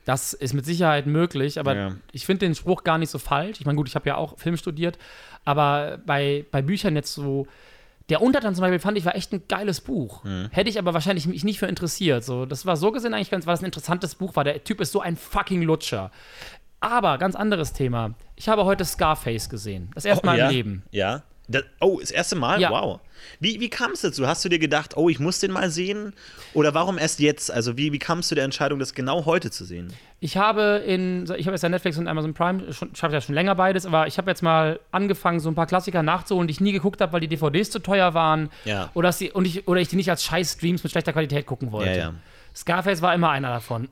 Das 0.05 0.35
ist 0.35 0.53
mit 0.53 0.67
Sicherheit 0.67 1.07
möglich, 1.07 1.59
aber 1.59 1.75
Ja. 1.75 1.97
ich 2.13 2.27
finde 2.27 2.47
den 2.47 2.55
Spruch 2.55 2.85
gar 2.85 2.99
nicht 2.99 3.09
so 3.11 3.19
falsch. 3.19 3.59
Ich 3.61 3.65
meine, 3.67 3.77
gut, 3.77 3.89
ich 3.89 3.95
habe 3.95 4.07
ja 4.09 4.17
auch 4.17 4.39
Film 4.39 4.57
studiert, 4.59 4.99
aber 5.47 5.99
bei, 6.05 6.45
bei 6.51 6.61
Büchern 6.63 6.95
jetzt 6.97 7.15
so. 7.15 7.47
Der 8.11 8.21
Untertan 8.21 8.55
zum 8.55 8.63
Beispiel 8.63 8.81
fand 8.81 8.99
ich 8.99 9.05
war 9.05 9.15
echt 9.15 9.33
ein 9.33 9.43
geiles 9.49 9.81
Buch. 9.81 10.25
Mhm. 10.25 10.49
Hätte 10.51 10.69
ich 10.69 10.79
aber 10.79 10.93
wahrscheinlich 10.93 11.27
mich 11.27 11.45
nicht 11.45 11.59
für 11.59 11.67
interessiert. 11.67 12.25
So, 12.25 12.45
das 12.45 12.67
war 12.67 12.77
so 12.77 12.93
gesehen 12.93 13.15
eigentlich 13.15 13.31
ganz, 13.31 13.47
weil 13.47 13.55
es 13.55 13.63
ein 13.63 13.67
interessantes 13.67 14.15
Buch 14.15 14.37
war. 14.37 14.45
Der 14.45 14.63
Typ 14.63 14.81
ist 14.81 14.93
so 14.93 15.01
ein 15.01 15.17
fucking 15.17 15.63
Lutscher. 15.63 16.11
Aber 16.81 17.17
ganz 17.17 17.35
anderes 17.35 17.73
Thema. 17.73 18.15
Ich 18.37 18.49
habe 18.49 18.67
heute 18.67 18.85
Scarface 18.85 19.49
gesehen. 19.49 19.91
Das 19.95 20.05
erste 20.05 20.27
Mal 20.27 20.37
ja? 20.37 20.49
im 20.49 20.55
Leben. 20.55 20.83
Ja. 20.91 21.23
Das, 21.47 21.65
oh, 21.81 21.99
das 22.01 22.11
erste 22.11 22.37
Mal? 22.37 22.61
Ja. 22.61 22.71
Wow. 22.71 23.01
Wie, 23.39 23.61
wie 23.61 23.69
kam 23.69 23.93
es 23.93 24.01
dazu? 24.01 24.27
Hast 24.27 24.45
du 24.45 24.49
dir 24.49 24.59
gedacht, 24.59 24.97
oh, 24.97 25.09
ich 25.09 25.19
muss 25.19 25.41
den 25.41 25.51
mal 25.51 25.71
sehen? 25.71 26.15
Oder 26.55 26.75
warum 26.75 26.99
erst 26.99 27.21
jetzt? 27.21 27.51
Also, 27.51 27.77
wie, 27.77 27.93
wie 27.93 27.99
kam 27.99 28.21
es 28.21 28.29
zu 28.29 28.35
der 28.35 28.45
Entscheidung, 28.45 28.79
das 28.79 28.95
genau 28.95 29.27
heute 29.27 29.51
zu 29.51 29.65
sehen? 29.65 29.93
Ich 30.21 30.37
habe 30.37 30.83
in, 30.87 31.25
ich 31.37 31.47
habe 31.47 31.53
jetzt 31.53 31.63
ja 31.63 31.69
Netflix 31.69 31.99
und 31.99 32.09
Amazon 32.09 32.33
Prime, 32.33 32.73
schon, 32.73 32.91
ich 32.95 33.03
habe 33.03 33.13
ja 33.13 33.21
schon 33.21 33.35
länger 33.35 33.55
beides, 33.55 33.85
aber 33.85 34.07
ich 34.07 34.17
habe 34.17 34.31
jetzt 34.31 34.43
mal 34.43 34.81
angefangen, 34.91 35.41
so 35.41 35.51
ein 35.51 35.55
paar 35.55 35.67
Klassiker 35.67 36.03
nachzuholen, 36.03 36.49
die 36.49 36.53
ich 36.53 36.61
nie 36.61 36.73
geguckt 36.73 37.01
habe, 37.01 37.13
weil 37.13 37.21
die 37.21 37.29
DVDs 37.29 37.71
zu 37.71 37.79
teuer 37.79 38.15
waren. 38.15 38.51
Ja. 38.65 38.91
Oder, 38.95 39.13
sie, 39.13 39.31
und 39.31 39.47
ich, 39.47 39.69
oder 39.69 39.81
ich 39.81 39.89
die 39.89 39.97
nicht 39.97 40.11
als 40.11 40.25
scheiß 40.25 40.53
Streams 40.53 40.83
mit 40.83 40.93
schlechter 40.93 41.13
Qualität 41.13 41.47
gucken 41.47 41.73
wollte. 41.73 41.91
Ja, 41.91 41.97
ja. 41.97 42.15
Scarface 42.55 43.03
war 43.03 43.15
immer 43.15 43.31
einer 43.31 43.49
davon. 43.49 43.89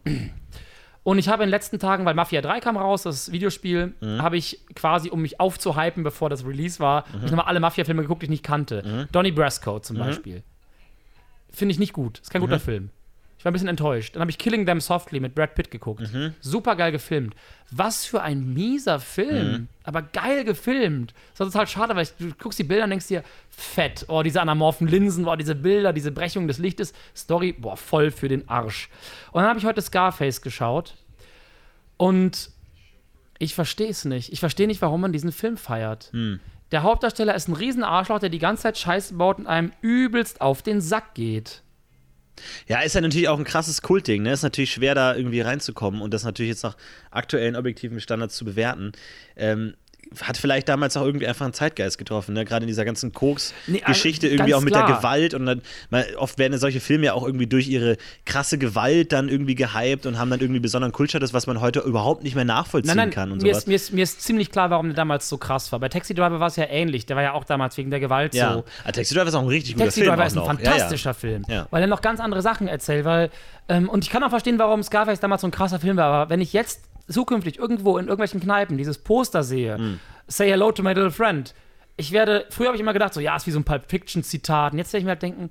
Und 1.04 1.18
ich 1.18 1.28
habe 1.28 1.42
in 1.42 1.48
den 1.48 1.50
letzten 1.50 1.78
Tagen, 1.80 2.04
weil 2.04 2.14
Mafia 2.14 2.40
3 2.40 2.60
kam 2.60 2.76
raus, 2.76 3.02
das 3.02 3.32
Videospiel, 3.32 3.94
Mhm. 4.00 4.22
habe 4.22 4.36
ich 4.36 4.60
quasi, 4.76 5.10
um 5.10 5.20
mich 5.22 5.40
aufzuhypen, 5.40 6.04
bevor 6.04 6.30
das 6.30 6.46
Release 6.46 6.78
war, 6.78 7.04
Mhm. 7.08 7.12
habe 7.14 7.24
ich 7.26 7.30
nochmal 7.32 7.46
alle 7.46 7.60
Mafia-Filme 7.60 8.02
geguckt, 8.02 8.22
die 8.22 8.26
ich 8.26 8.30
nicht 8.30 8.44
kannte. 8.44 9.08
Donnie 9.10 9.32
Brasco 9.32 9.80
zum 9.80 9.98
Beispiel. 9.98 10.42
Finde 11.50 11.72
ich 11.72 11.78
nicht 11.78 11.92
gut. 11.92 12.20
Ist 12.20 12.30
kein 12.30 12.40
Mhm. 12.40 12.46
guter 12.46 12.60
Film. 12.60 12.90
Ich 13.42 13.44
war 13.44 13.50
ein 13.50 13.54
bisschen 13.54 13.66
enttäuscht. 13.66 14.14
Dann 14.14 14.20
habe 14.20 14.30
ich 14.30 14.38
Killing 14.38 14.66
Them 14.66 14.80
Softly 14.80 15.18
mit 15.18 15.34
Brad 15.34 15.56
Pitt 15.56 15.72
geguckt. 15.72 16.12
Mhm. 16.12 16.32
Super 16.38 16.76
geil 16.76 16.92
gefilmt. 16.92 17.34
Was 17.72 18.04
für 18.04 18.22
ein 18.22 18.54
mieser 18.54 19.00
Film. 19.00 19.50
Mhm. 19.50 19.68
Aber 19.82 20.02
geil 20.02 20.44
gefilmt. 20.44 21.12
Das 21.32 21.40
war 21.40 21.46
total 21.48 21.66
schade, 21.66 21.96
weil 21.96 22.04
ich, 22.04 22.12
du 22.20 22.32
guckst 22.38 22.60
die 22.60 22.62
Bilder 22.62 22.84
und 22.84 22.90
denkst 22.90 23.08
dir, 23.08 23.24
fett. 23.50 24.04
Oh, 24.06 24.22
diese 24.22 24.40
anamorphen 24.40 24.86
Linsen, 24.86 25.26
oh, 25.26 25.34
diese 25.34 25.56
Bilder, 25.56 25.92
diese 25.92 26.12
Brechung 26.12 26.46
des 26.46 26.58
Lichtes. 26.58 26.92
Story, 27.16 27.52
boah, 27.52 27.76
voll 27.76 28.12
für 28.12 28.28
den 28.28 28.48
Arsch. 28.48 28.88
Und 29.32 29.40
dann 29.40 29.48
habe 29.48 29.58
ich 29.58 29.64
heute 29.64 29.82
Scarface 29.82 30.40
geschaut. 30.40 30.94
Und 31.96 32.48
ich 33.40 33.56
verstehe 33.56 33.88
es 33.88 34.04
nicht. 34.04 34.32
Ich 34.32 34.38
verstehe 34.38 34.68
nicht, 34.68 34.82
warum 34.82 35.00
man 35.00 35.12
diesen 35.12 35.32
Film 35.32 35.56
feiert. 35.56 36.10
Hm. 36.12 36.38
Der 36.70 36.84
Hauptdarsteller 36.84 37.34
ist 37.34 37.48
ein 37.48 37.54
riesen 37.54 37.82
Arschloch, 37.82 38.20
der 38.20 38.28
die 38.28 38.38
ganze 38.38 38.62
Zeit 38.62 38.78
Scheiße 38.78 39.14
baut 39.14 39.40
und 39.40 39.48
einem 39.48 39.72
übelst 39.80 40.40
auf 40.40 40.62
den 40.62 40.80
Sack 40.80 41.14
geht. 41.14 41.62
Ja, 42.66 42.80
ist 42.80 42.94
ja 42.94 43.00
natürlich 43.00 43.28
auch 43.28 43.38
ein 43.38 43.44
krasses 43.44 43.82
Kultding, 43.82 44.22
ne? 44.22 44.32
Ist 44.32 44.42
natürlich 44.42 44.72
schwer, 44.72 44.94
da 44.94 45.14
irgendwie 45.14 45.40
reinzukommen 45.40 46.00
und 46.00 46.14
das 46.14 46.24
natürlich 46.24 46.50
jetzt 46.50 46.64
nach 46.64 46.76
aktuellen 47.10 47.56
objektiven 47.56 48.00
Standards 48.00 48.36
zu 48.36 48.44
bewerten. 48.44 48.92
Ähm, 49.36 49.74
hat 50.20 50.36
vielleicht 50.36 50.68
damals 50.68 50.96
auch 50.96 51.04
irgendwie 51.04 51.26
einfach 51.26 51.44
einen 51.44 51.54
Zeitgeist 51.54 51.98
getroffen, 51.98 52.34
ne? 52.34 52.44
Gerade 52.44 52.64
in 52.64 52.68
dieser 52.68 52.84
ganzen 52.84 53.12
Koks-Geschichte, 53.12 54.26
Nee, 54.26 54.32
also 54.32 54.42
irgendwie 54.42 54.54
auch 54.54 54.60
mit 54.60 54.72
klar. 54.74 54.86
der 54.86 54.96
Gewalt 54.96 55.34
und 55.34 55.46
dann, 55.46 55.62
mal, 55.90 56.04
oft 56.16 56.38
werden 56.38 56.58
solche 56.58 56.80
Filme 56.80 57.06
ja 57.06 57.12
auch 57.14 57.24
irgendwie 57.24 57.46
durch 57.46 57.68
ihre 57.68 57.96
krasse 58.24 58.58
Gewalt 58.58 59.12
dann 59.12 59.28
irgendwie 59.28 59.54
gehypt 59.54 60.06
und 60.06 60.18
haben 60.18 60.30
dann 60.30 60.40
irgendwie 60.40 60.60
besonderen 60.60 60.92
Kultstatus, 60.92 61.32
was 61.32 61.46
man 61.46 61.60
heute 61.60 61.80
überhaupt 61.80 62.22
nicht 62.22 62.34
mehr 62.34 62.44
nachvollziehen 62.44 62.88
Nein, 62.88 63.08
nein, 63.08 63.10
kann 63.10 63.32
und 63.32 63.42
mir, 63.42 63.50
sowas. 63.54 63.58
ist, 63.58 63.68
mir, 63.68 63.74
ist, 63.74 63.92
mir 63.92 64.02
ist 64.02 64.22
ziemlich 64.22 64.50
klar, 64.50 64.70
warum 64.70 64.86
der 64.86 64.96
damals 64.96 65.28
so 65.28 65.38
krass 65.38 65.70
war. 65.72 65.78
Bei 65.80 65.88
Taxi 65.88 66.14
Driver 66.14 66.40
war 66.40 66.48
es 66.48 66.56
ja 66.56 66.64
ähnlich. 66.68 67.06
Der 67.06 67.16
war 67.16 67.22
ja 67.22 67.32
auch 67.32 67.44
damals 67.44 67.76
wegen 67.76 67.90
der 67.90 68.00
Gewalt 68.00 68.34
ja, 68.34 68.54
so. 68.54 68.64
Ah, 68.84 68.92
Taxi 68.92 69.14
Driver 69.14 69.28
ist 69.28 69.34
auch 69.34 69.42
ein 69.42 69.48
richtig 69.48 69.74
guter 69.74 69.86
Taxi 69.86 70.00
Film. 70.00 70.10
Driver 70.12 70.22
auch 70.22 70.26
ist 70.26 70.36
ein 70.38 70.44
fantastischer 70.44 71.10
ja, 71.10 71.10
ja. 71.10 71.14
Film, 71.14 71.44
Ja. 71.48 71.66
weil 71.70 71.82
er 71.82 71.88
noch 71.88 72.02
ganz 72.02 72.20
andere 72.20 72.42
Sachen 72.42 72.68
erzählt. 72.68 73.04
Weil, 73.04 73.30
ähm, 73.68 73.88
und 73.88 74.04
ich 74.04 74.10
kann 74.10 74.22
auch 74.22 74.30
verstehen, 74.30 74.58
warum 74.58 74.82
Scarface 74.82 75.20
damals 75.20 75.40
so 75.42 75.48
ein 75.48 75.50
krasser 75.50 75.80
Film 75.80 75.96
war. 75.96 76.06
Aber 76.12 76.30
wenn 76.30 76.40
ich 76.40 76.52
jetzt 76.52 76.80
zukünftig 77.08 77.58
irgendwo 77.58 77.98
in 77.98 78.06
irgendwelchen 78.06 78.40
Kneipen 78.40 78.76
dieses 78.78 78.98
Poster 78.98 79.42
sehe, 79.42 79.76
Hm. 79.78 80.00
Say 80.28 80.48
Hello 80.50 80.70
to 80.72 80.82
my 80.82 80.90
little 80.92 81.10
friend, 81.10 81.54
ich 81.96 82.12
werde, 82.12 82.46
früher 82.50 82.68
habe 82.68 82.76
ich 82.76 82.80
immer 82.80 82.92
gedacht, 82.92 83.12
so, 83.12 83.20
ja, 83.20 83.36
ist 83.36 83.46
wie 83.46 83.50
so 83.50 83.58
ein 83.60 83.64
Pulp 83.64 83.84
Fiction-Zitat. 83.88 84.72
Und 84.72 84.78
jetzt 84.78 84.92
werde 84.92 85.00
ich 85.00 85.04
mir 85.04 85.10
halt 85.10 85.22
denken, 85.22 85.50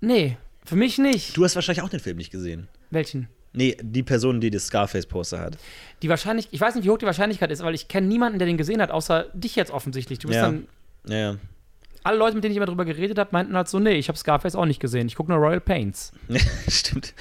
nee, 0.00 0.36
für 0.64 0.76
mich 0.76 0.98
nicht. 0.98 1.36
Du 1.36 1.44
hast 1.44 1.54
wahrscheinlich 1.54 1.82
auch 1.82 1.88
den 1.88 2.00
Film 2.00 2.16
nicht 2.18 2.30
gesehen. 2.30 2.68
Welchen? 2.90 3.28
Nee, 3.52 3.76
die 3.80 4.02
Person, 4.02 4.40
die 4.40 4.50
das 4.50 4.66
Scarface-Poster 4.66 5.40
hat. 5.40 5.56
Die 6.02 6.08
wahrscheinlich, 6.08 6.48
ich 6.50 6.60
weiß 6.60 6.74
nicht, 6.74 6.84
wie 6.84 6.90
hoch 6.90 6.98
die 6.98 7.06
Wahrscheinlichkeit 7.06 7.50
ist, 7.50 7.62
weil 7.64 7.74
ich 7.74 7.88
kenne 7.88 8.06
niemanden, 8.06 8.38
der 8.38 8.46
den 8.46 8.58
gesehen 8.58 8.82
hat, 8.82 8.90
außer 8.90 9.26
dich 9.32 9.56
jetzt 9.56 9.70
offensichtlich. 9.70 10.18
Du 10.18 10.28
bist 10.28 10.36
Ja. 10.36 10.42
dann 10.46 10.68
Ja, 11.08 11.16
ja. 11.16 11.36
Alle 12.06 12.16
Leute, 12.18 12.34
mit 12.36 12.44
denen 12.44 12.52
ich 12.52 12.56
immer 12.56 12.66
drüber 12.66 12.84
geredet 12.84 13.18
habe, 13.18 13.30
meinten 13.32 13.56
halt 13.56 13.68
so, 13.68 13.78
nee, 13.78 13.94
ich 13.94 14.08
habe 14.08 14.16
Scarface 14.18 14.54
auch 14.56 14.64
nicht 14.64 14.80
gesehen. 14.80 15.06
Ich 15.08 15.16
gucke 15.16 15.30
nur 15.30 15.38
Royal 15.40 15.60
Pains. 15.60 16.12
Stimmt. 16.68 17.14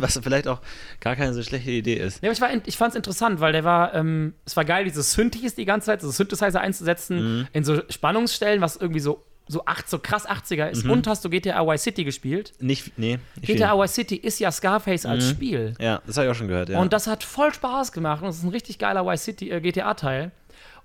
Was 0.00 0.18
vielleicht 0.22 0.48
auch 0.48 0.60
gar 1.00 1.16
keine 1.16 1.32
so 1.34 1.42
schlechte 1.42 1.70
Idee 1.70 1.94
ist. 1.96 2.22
Ja, 2.22 2.28
aber 2.28 2.32
ich, 2.34 2.40
war, 2.40 2.50
ich 2.66 2.76
fand 2.76 2.90
es 2.90 2.96
interessant, 2.96 3.40
weil 3.40 3.52
der 3.52 3.64
war, 3.64 3.94
ähm, 3.94 4.34
es 4.44 4.56
war 4.56 4.64
geil, 4.64 4.84
diese 4.84 5.02
Synthes 5.02 5.54
die 5.54 5.64
ganze 5.64 5.86
Zeit, 5.86 6.00
so 6.02 6.10
Synthesizer 6.10 6.60
einzusetzen 6.60 7.12
Mhm. 7.40 7.46
in 7.52 7.64
so 7.64 7.80
Spannungsstellen, 7.88 8.60
was 8.60 8.76
irgendwie 8.76 9.00
so, 9.00 9.24
so, 9.48 9.64
acht, 9.66 9.88
so 9.90 9.98
krass 9.98 10.26
80er 10.26 10.68
ist. 10.70 10.84
Und 10.86 11.06
hast 11.06 11.24
du 11.24 11.28
GTA 11.30 11.60
Y 11.62 11.76
City 11.78 12.04
gespielt? 12.04 12.52
Nicht, 12.60 12.96
nee. 12.98 13.18
Nicht 13.36 13.46
GTA 13.46 13.74
Y 13.74 13.88
City 13.88 14.16
ist 14.16 14.38
ja 14.40 14.50
Scarface 14.52 15.04
als 15.04 15.28
Spiel. 15.28 15.74
viel. 15.76 15.84
Ja, 15.84 16.00
das 16.06 16.16
habe 16.16 16.26
ich 16.26 16.30
auch 16.32 16.36
schon 16.36 16.48
gehört, 16.48 16.68
ja. 16.68 16.78
Und 16.80 16.92
das 16.92 17.06
hat 17.06 17.22
voll 17.24 17.52
Spaß 17.52 17.92
gemacht 17.92 18.22
und 18.22 18.28
es 18.28 18.36
ist 18.38 18.44
ein 18.44 18.50
richtig 18.50 18.78
geiler 18.78 19.02
Y 19.02 19.16
City 19.18 19.50
äh, 19.50 19.60
GTA-Teil. 19.60 20.30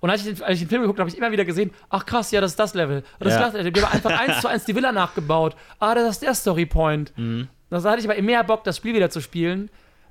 Und 0.00 0.10
als 0.10 0.24
ich, 0.26 0.34
den, 0.36 0.44
als 0.44 0.54
ich 0.54 0.60
den 0.64 0.68
Film 0.68 0.82
geguckt 0.82 0.98
habe, 0.98 1.08
habe 1.08 1.10
ich 1.10 1.18
immer 1.18 1.32
wieder 1.32 1.44
gesehen, 1.44 1.72
ach 1.90 2.06
krass, 2.06 2.30
ja, 2.30 2.40
das 2.40 2.52
ist 2.52 2.58
das 2.60 2.74
Level. 2.74 3.02
Das 3.18 3.32
Ja. 3.34 3.38
ist 3.40 3.46
das 3.46 3.52
Level. 3.54 3.72
Die 3.72 3.82
haben 3.82 3.92
einfach 3.92 4.18
eins 4.18 4.40
zu 4.40 4.48
eins 4.48 4.64
die 4.64 4.74
Villa 4.74 4.92
nachgebaut. 4.92 5.56
Ah, 5.80 5.94
das 5.94 6.08
ist 6.10 6.22
der 6.22 6.34
Storypoint. 6.34 7.12
Mhm. 7.16 7.48
Da 7.70 7.82
hatte 7.82 7.98
ich 8.00 8.08
aber 8.08 8.20
mehr 8.22 8.44
Bock, 8.44 8.64
das 8.64 8.76
Spiel 8.76 8.94
wieder 8.94 9.10
zu 9.10 9.20
spielen, 9.20 9.70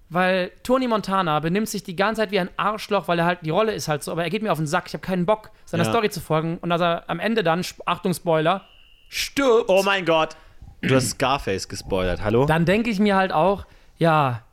weil 0.10 0.51
Tony 0.63 0.88
Montana 0.88 1.39
benimmt 1.39 1.67
sich 1.70 1.84
die 1.84 1.96
ganze 1.96 2.22
Zeit 2.22 2.32
wie 2.32 2.39
ein 2.39 2.50
Arschloch, 2.58 3.08
weil 3.08 3.20
er 3.20 3.25
halt, 3.25 3.39
die 3.44 3.50
Rolle 3.50 3.74
ist 3.74 3.88
halt 3.88 4.03
so, 4.03 4.12
aber 4.12 4.24
er 4.24 4.29
geht 4.29 4.41
mir 4.44 4.51
auf 4.51 4.58
den 4.58 4.67
Sack. 4.67 4.84
Ich 4.88 4.94
habe 4.94 5.01
keinen 5.01 5.25
Bock, 5.25 5.50
seiner 5.65 5.84
Ja. 5.84 5.89
Story 5.89 6.10
zu 6.10 6.20
folgen. 6.22 6.58
Und 6.60 6.70
dass 6.70 6.82
er 6.82 7.03
am 7.10 7.20
Ende 7.20 7.44
dann, 7.44 7.63
Achtung, 7.86 8.13
Spoiler, 8.13 8.65
stirbt. 9.10 9.70
oh 9.70 9.84
mein 9.84 10.06
Gott. 10.06 10.36
Du 10.82 10.94
hast 10.96 11.10
Scarface 11.12 11.67
gespoilert, 11.67 12.22
hallo? 12.24 12.46
dann 12.46 12.66
denke 12.66 12.90
ich 12.92 13.00
mir 13.00 13.16
halt 13.16 13.31
auch, 13.33 13.66
ja, 13.98 14.44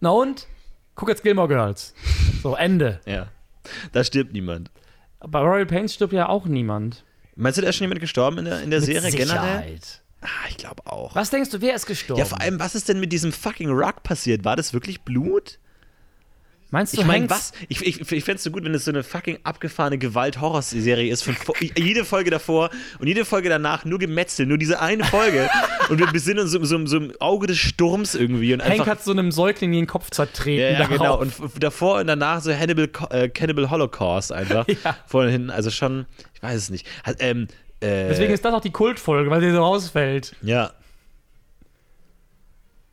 na 0.00 0.10
und? 0.10 0.46
Guck 0.94 1.08
jetzt 1.08 1.22
Gilmore 1.22 1.48
Girls. 1.48 1.94
So, 2.42 2.54
Ende. 2.56 3.00
ja. 3.06 3.26
Da 3.92 4.04
stirbt 4.04 4.32
niemand. 4.32 4.70
Bei 5.20 5.40
Royal 5.40 5.66
Pains 5.66 5.94
stirbt 5.94 6.12
ja 6.12 6.28
auch 6.28 6.46
niemand. 6.46 7.04
Meinst 7.34 7.58
du, 7.58 7.62
da 7.62 7.68
ist 7.68 7.76
schon 7.76 7.84
jemand 7.84 8.00
gestorben 8.00 8.38
in 8.38 8.44
der, 8.46 8.62
in 8.62 8.70
der 8.70 8.80
Serie 8.80 9.10
generell? 9.10 9.78
Ah, 10.22 10.48
ich 10.48 10.56
glaube 10.56 10.86
auch. 10.86 11.14
Was 11.14 11.30
denkst 11.30 11.50
du, 11.50 11.60
wer 11.60 11.74
ist 11.74 11.86
gestorben? 11.86 12.18
Ja, 12.18 12.24
vor 12.24 12.40
allem, 12.40 12.58
was 12.58 12.74
ist 12.74 12.88
denn 12.88 12.98
mit 12.98 13.12
diesem 13.12 13.32
fucking 13.32 13.70
Rock 13.70 14.02
passiert? 14.02 14.44
War 14.44 14.56
das 14.56 14.72
wirklich 14.72 15.02
Blut? 15.02 15.58
Meinst 16.70 16.96
du, 16.96 17.00
Ich 17.00 17.06
meine, 17.06 17.30
was? 17.30 17.52
Ich, 17.68 17.86
ich, 17.86 18.00
ich 18.00 18.24
fände 18.24 18.36
es 18.36 18.42
so 18.42 18.50
gut, 18.50 18.64
wenn 18.64 18.74
es 18.74 18.84
so 18.84 18.90
eine 18.90 19.04
fucking 19.04 19.38
abgefahrene 19.44 19.98
Gewalt-Horror-Serie 19.98 21.12
ist. 21.12 21.22
Von 21.22 21.36
jede 21.76 22.04
Folge 22.04 22.30
davor 22.30 22.70
und 22.98 23.06
jede 23.06 23.24
Folge 23.24 23.48
danach 23.48 23.84
nur 23.84 23.98
Gemetzel, 24.00 24.46
nur 24.46 24.58
diese 24.58 24.80
eine 24.80 25.04
Folge. 25.04 25.48
und 25.88 25.98
wir 25.98 26.08
besinnen 26.08 26.40
uns 26.40 26.50
so, 26.50 26.64
so, 26.64 26.84
so 26.86 26.96
im 26.96 27.12
Auge 27.20 27.46
des 27.46 27.58
Sturms 27.58 28.16
irgendwie. 28.16 28.52
Und 28.52 28.62
Hank 28.62 28.72
einfach, 28.72 28.86
hat 28.86 29.04
so 29.04 29.12
einem 29.12 29.30
Säugling 29.30 29.72
den 29.72 29.86
Kopf 29.86 30.10
zertreten. 30.10 30.60
Ja, 30.60 30.80
ja 30.80 30.86
genau. 30.86 31.20
Und 31.20 31.32
davor 31.60 32.00
und 32.00 32.08
danach 32.08 32.40
so 32.40 32.52
Hannibal, 32.52 32.88
äh, 33.10 33.28
Cannibal 33.28 33.70
Holocaust 33.70 34.32
einfach. 34.32 34.66
Ja. 34.84 34.96
Vorne 35.06 35.30
hin. 35.30 35.50
Also 35.50 35.70
schon, 35.70 36.06
ich 36.34 36.42
weiß 36.42 36.54
es 36.54 36.70
nicht. 36.70 36.86
Ähm, 37.18 37.48
äh, 37.80 38.08
Deswegen 38.08 38.32
ist 38.32 38.44
das 38.44 38.52
auch 38.52 38.60
die 38.60 38.72
Kultfolge, 38.72 39.30
weil 39.30 39.40
sie 39.40 39.50
so 39.50 39.58
rausfällt. 39.58 40.34
Ja. 40.42 40.72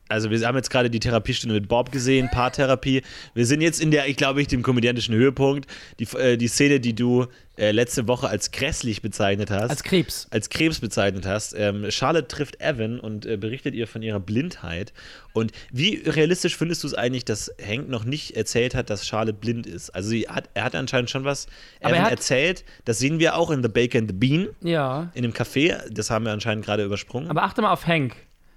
Also 0.08 0.30
wir 0.30 0.46
haben 0.46 0.56
jetzt 0.56 0.70
gerade 0.70 0.90
die 0.90 1.00
Therapiestunde 1.00 1.54
mit 1.54 1.66
Bob 1.66 1.90
gesehen, 1.90 2.28
Paartherapie. 2.30 3.02
Wir 3.32 3.46
sind 3.46 3.62
jetzt 3.62 3.80
in 3.80 3.90
der, 3.90 4.06
ich 4.06 4.16
glaube, 4.16 4.42
ich 4.42 4.48
dem 4.48 4.62
komödiantischen 4.62 5.14
Höhepunkt. 5.14 5.66
Die, 5.98 6.04
äh, 6.18 6.36
die 6.36 6.46
Szene, 6.48 6.78
die 6.78 6.94
du 6.94 7.26
äh, 7.56 7.70
letzte 7.70 8.06
Woche 8.06 8.28
als 8.28 8.50
grässlich 8.50 9.00
bezeichnet 9.00 9.50
hast. 9.50 9.70
Als 9.70 9.82
Krebs. 9.82 10.26
als 10.30 10.50
Krebs 10.50 10.80
bezeichnet 10.80 11.24
hast. 11.26 11.54
Ähm, 11.56 11.90
Charlotte 11.90 12.28
trifft 12.28 12.60
Evan 12.60 13.00
und 13.00 13.24
äh, 13.24 13.38
berichtet 13.38 13.74
ihr 13.74 13.86
von 13.86 14.02
ihrer 14.02 14.20
Blindheit. 14.20 14.92
Und 15.32 15.52
wie 15.72 16.02
realistisch 16.04 16.54
findest 16.56 16.82
du 16.82 16.88
es 16.88 16.94
eigentlich, 16.94 17.24
dass 17.24 17.50
Hank 17.66 17.88
noch 17.88 18.04
nicht 18.04 18.36
erzählt 18.36 18.74
hat, 18.74 18.90
dass 18.90 19.06
Charlotte 19.06 19.38
blind 19.38 19.66
ist? 19.66 19.88
Also 19.90 20.14
hat, 20.28 20.50
er 20.52 20.64
hat 20.64 20.74
anscheinend 20.74 21.08
schon 21.08 21.24
was 21.24 21.46
Aber 21.80 21.90
Evan 21.92 21.98
er 22.00 22.04
hat- 22.04 22.10
erzählt. 22.10 22.64
Das 22.84 22.98
sehen 22.98 23.20
wir 23.20 23.36
auch 23.36 23.50
in 23.50 23.62
The 23.62 23.68
Baker 23.70 24.00
and 24.00 24.10
the 24.10 24.14
Bean, 24.16 24.48
Ja. 24.60 25.10
in 25.14 25.22
dem 25.22 25.32
Café. 25.32 25.76
Das 25.90 26.10
haben 26.10 26.26
wir 26.26 26.32
anscheinend 26.32 26.64
gerade 26.66 26.84
übersprungen. 26.84 27.30
Aber 27.30 27.42
achte 27.44 27.62
mal 27.62 27.72
auf 27.72 27.86
Hank. 27.86 28.14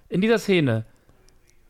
In 0.10 0.20
dieser 0.20 0.40
Szene. 0.40 0.84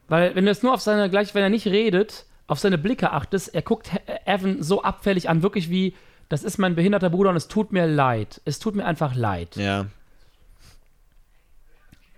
Weil, 0.08 0.36
wenn 0.36 0.46
du 0.46 0.52
jetzt 0.52 0.64
nur 0.64 0.74
auf 0.74 0.82
seine, 0.82 1.10
gleich, 1.10 1.36
wenn 1.36 1.44
er 1.44 1.50
nicht 1.50 1.66
redet, 1.68 2.26
auf 2.48 2.60
seine 2.60 2.78
Blicke 2.78 3.12
achtest, 3.12 3.54
er 3.54 3.62
guckt 3.62 3.92
Evan 4.26 4.64
so 4.64 4.82
abfällig 4.84 5.30
an, 5.30 5.44
wirklich 5.44 5.70
wie, 5.70 5.96
das 6.30 6.44
ist 6.44 6.58
mein 6.58 6.76
behinderter 6.76 7.10
Bruder 7.10 7.30
und 7.32 7.36
es 7.36 7.48
tut 7.48 7.72
mir 7.74 7.86
leid. 7.88 8.42
Es 8.46 8.60
tut 8.60 8.76
mir 8.76 8.86
einfach 8.86 9.16
leid. 9.16 9.56
ja. 9.56 9.88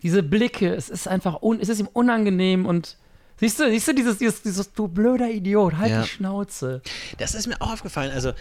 Diese 0.02 0.24
Blicke, 0.24 0.74
es 0.74 0.90
ist 0.90 1.10
einfach, 1.10 1.42
un, 1.42 1.60
es 1.60 1.68
ist 1.68 1.80
ihm 1.82 1.90
unangenehm 1.92 2.66
und 2.66 2.96
siehst 3.36 3.60
du, 3.60 3.70
siehst 3.70 3.86
du 3.90 3.94
dieses, 3.94 4.18
dieses, 4.18 4.42
dieses 4.44 4.72
du 4.74 4.88
blöder 4.88 5.30
Idiot, 5.30 5.76
halt 5.78 5.92
Ja. 5.92 6.02
die 6.04 6.08
Schnauze. 6.08 6.82
Das 7.18 7.36
ist 7.36 7.48
mir 7.48 7.62
auch 7.62 7.74
aufgefallen. 7.74 8.12
Also, 8.14 8.32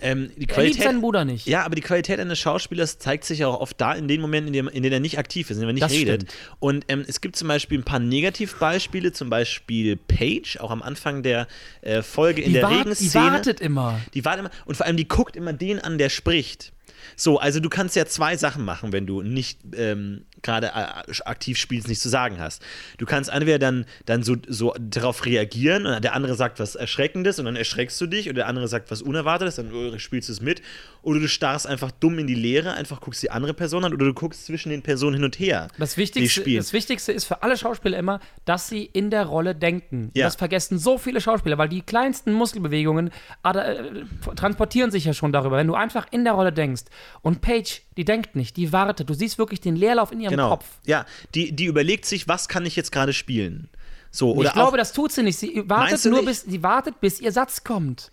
ähm, 0.00 0.28
die 0.28 0.32
Er 0.32 0.38
liebt 0.40 0.52
Qualität. 0.52 0.82
seinen 0.82 1.00
Bruder 1.00 1.24
nicht. 1.24 1.46
Ja, 1.46 1.64
aber 1.64 1.74
die 1.74 1.80
Qualität 1.82 2.20
eines 2.20 2.38
Schauspielers 2.38 2.98
zeigt 2.98 3.24
sich 3.24 3.44
auch 3.44 3.60
oft 3.60 3.80
da 3.80 3.92
in 3.94 4.08
den 4.08 4.20
Momenten, 4.20 4.48
in 4.48 4.52
denen, 4.52 4.68
in 4.68 4.82
denen 4.82 4.92
er 4.94 5.00
nicht 5.00 5.18
aktiv 5.18 5.50
ist, 5.50 5.56
in 5.56 5.60
denen 5.62 5.70
er 5.70 5.74
nicht 5.74 5.82
Das 5.84 5.92
redet. 5.92 6.22
stimmt. 6.22 6.34
Und 6.60 6.84
ähm, 6.88 7.04
es 7.06 7.20
gibt 7.20 7.36
zum 7.36 7.48
Beispiel 7.48 7.78
ein 7.78 7.84
paar 7.84 7.98
Negativbeispiele, 8.00 9.12
zum 9.12 9.30
Beispiel 9.30 9.96
Paige, 9.96 10.58
auch 10.60 10.70
am 10.70 10.82
Anfang 10.82 11.22
der 11.22 11.46
äh, 11.82 12.02
Folge 12.02 12.42
in 12.42 12.48
die, 12.48 12.52
der 12.54 12.62
wart- 12.62 12.72
die 12.72 12.78
Regenszene. 12.78 13.24
wartet 13.32 13.60
immer. 13.60 14.00
Die 14.14 14.24
wartet 14.24 14.40
immer 14.46 14.50
und 14.66 14.76
vor 14.76 14.86
allem 14.86 14.96
die 14.96 15.08
guckt 15.08 15.36
immer 15.36 15.52
den 15.52 15.78
an, 15.80 15.98
der 15.98 16.08
spricht. 16.08 16.72
So, 17.16 17.38
also 17.38 17.58
du 17.60 17.68
kannst 17.68 17.96
ja 17.96 18.06
zwei 18.06 18.36
Sachen 18.36 18.64
machen, 18.64 18.92
wenn 18.92 19.06
du 19.06 19.22
nicht 19.22 19.58
ähm, 19.76 20.24
gerade 20.42 20.68
äh, 20.68 21.12
aktiv 21.24 21.58
spielst, 21.58 21.88
nichts 21.88 22.02
zu 22.02 22.08
sagen 22.08 22.38
hast. 22.38 22.62
Du 22.98 23.06
kannst 23.06 23.30
entweder 23.30 23.58
dann, 23.58 23.86
dann 24.06 24.22
so, 24.22 24.36
so 24.46 24.74
darauf 24.78 25.24
reagieren 25.26 25.86
und 25.86 26.02
der 26.02 26.14
andere 26.14 26.34
sagt 26.34 26.60
was 26.60 26.74
Erschreckendes 26.74 27.38
und 27.38 27.44
dann 27.46 27.56
erschreckst 27.56 28.00
du 28.00 28.06
dich 28.06 28.28
und 28.28 28.36
der 28.36 28.46
andere 28.46 28.68
sagt 28.68 28.90
was 28.90 29.02
Unerwartetes, 29.02 29.56
dann 29.56 29.72
äh, 29.72 29.98
spielst 29.98 30.28
du 30.28 30.32
es 30.32 30.40
mit. 30.40 30.62
Oder 31.02 31.20
du 31.20 31.28
starrst 31.28 31.66
einfach 31.66 31.90
dumm 31.90 32.18
in 32.18 32.26
die 32.26 32.34
Leere, 32.34 32.74
einfach 32.74 33.00
guckst 33.00 33.22
die 33.22 33.30
andere 33.30 33.54
Person 33.54 33.84
an 33.84 33.92
oder 33.92 34.06
du 34.06 34.14
guckst 34.14 34.46
zwischen 34.46 34.70
den 34.70 34.82
Personen 34.82 35.14
hin 35.14 35.24
und 35.24 35.38
her. 35.38 35.68
Das 35.78 35.96
Wichtigste, 35.96 36.42
das 36.54 36.72
Wichtigste 36.72 37.12
ist 37.12 37.24
für 37.24 37.42
alle 37.42 37.56
Schauspieler 37.56 37.96
immer, 37.98 38.20
dass 38.44 38.68
sie 38.68 38.84
in 38.84 39.10
der 39.10 39.24
Rolle 39.24 39.54
denken. 39.54 40.10
Ja. 40.14 40.26
Das 40.26 40.36
vergessen 40.36 40.78
so 40.78 40.98
viele 40.98 41.20
Schauspieler, 41.20 41.58
weil 41.58 41.68
die 41.68 41.82
kleinsten 41.82 42.32
Muskelbewegungen 42.32 43.10
äh, 43.44 44.04
transportieren 44.36 44.90
sich 44.90 45.04
ja 45.04 45.14
schon 45.14 45.32
darüber. 45.32 45.56
Wenn 45.56 45.66
du 45.66 45.74
einfach 45.74 46.06
in 46.10 46.24
der 46.24 46.34
Rolle 46.34 46.52
denkst 46.52 46.84
und 47.22 47.40
Paige, 47.40 47.80
die 47.96 48.04
denkt 48.04 48.36
nicht, 48.36 48.56
die 48.56 48.72
wartet. 48.72 49.08
Du 49.08 49.14
siehst 49.14 49.38
wirklich 49.38 49.60
den 49.60 49.76
Leerlauf 49.76 50.12
in 50.12 50.20
ihrem 50.30 50.36
Genau. 50.38 50.50
Kopf. 50.50 50.66
Ja, 50.86 51.04
die, 51.34 51.52
die 51.52 51.64
überlegt 51.66 52.04
sich, 52.06 52.28
was 52.28 52.48
kann 52.48 52.64
ich 52.66 52.76
jetzt 52.76 52.92
gerade 52.92 53.12
spielen? 53.12 53.68
So, 54.10 54.32
oder 54.32 54.48
ich 54.48 54.54
glaube, 54.54 54.76
das 54.78 54.92
tut 54.92 55.12
sie 55.12 55.22
nicht. 55.22 55.38
Sie 55.38 55.62
wartet 55.68 56.02
nur, 56.06 56.20
nicht? 56.20 56.26
bis, 56.26 56.42
sie 56.42 56.62
wartet, 56.62 57.00
bis 57.00 57.20
ihr 57.20 57.30
Satz 57.32 57.62
kommt. 57.64 58.10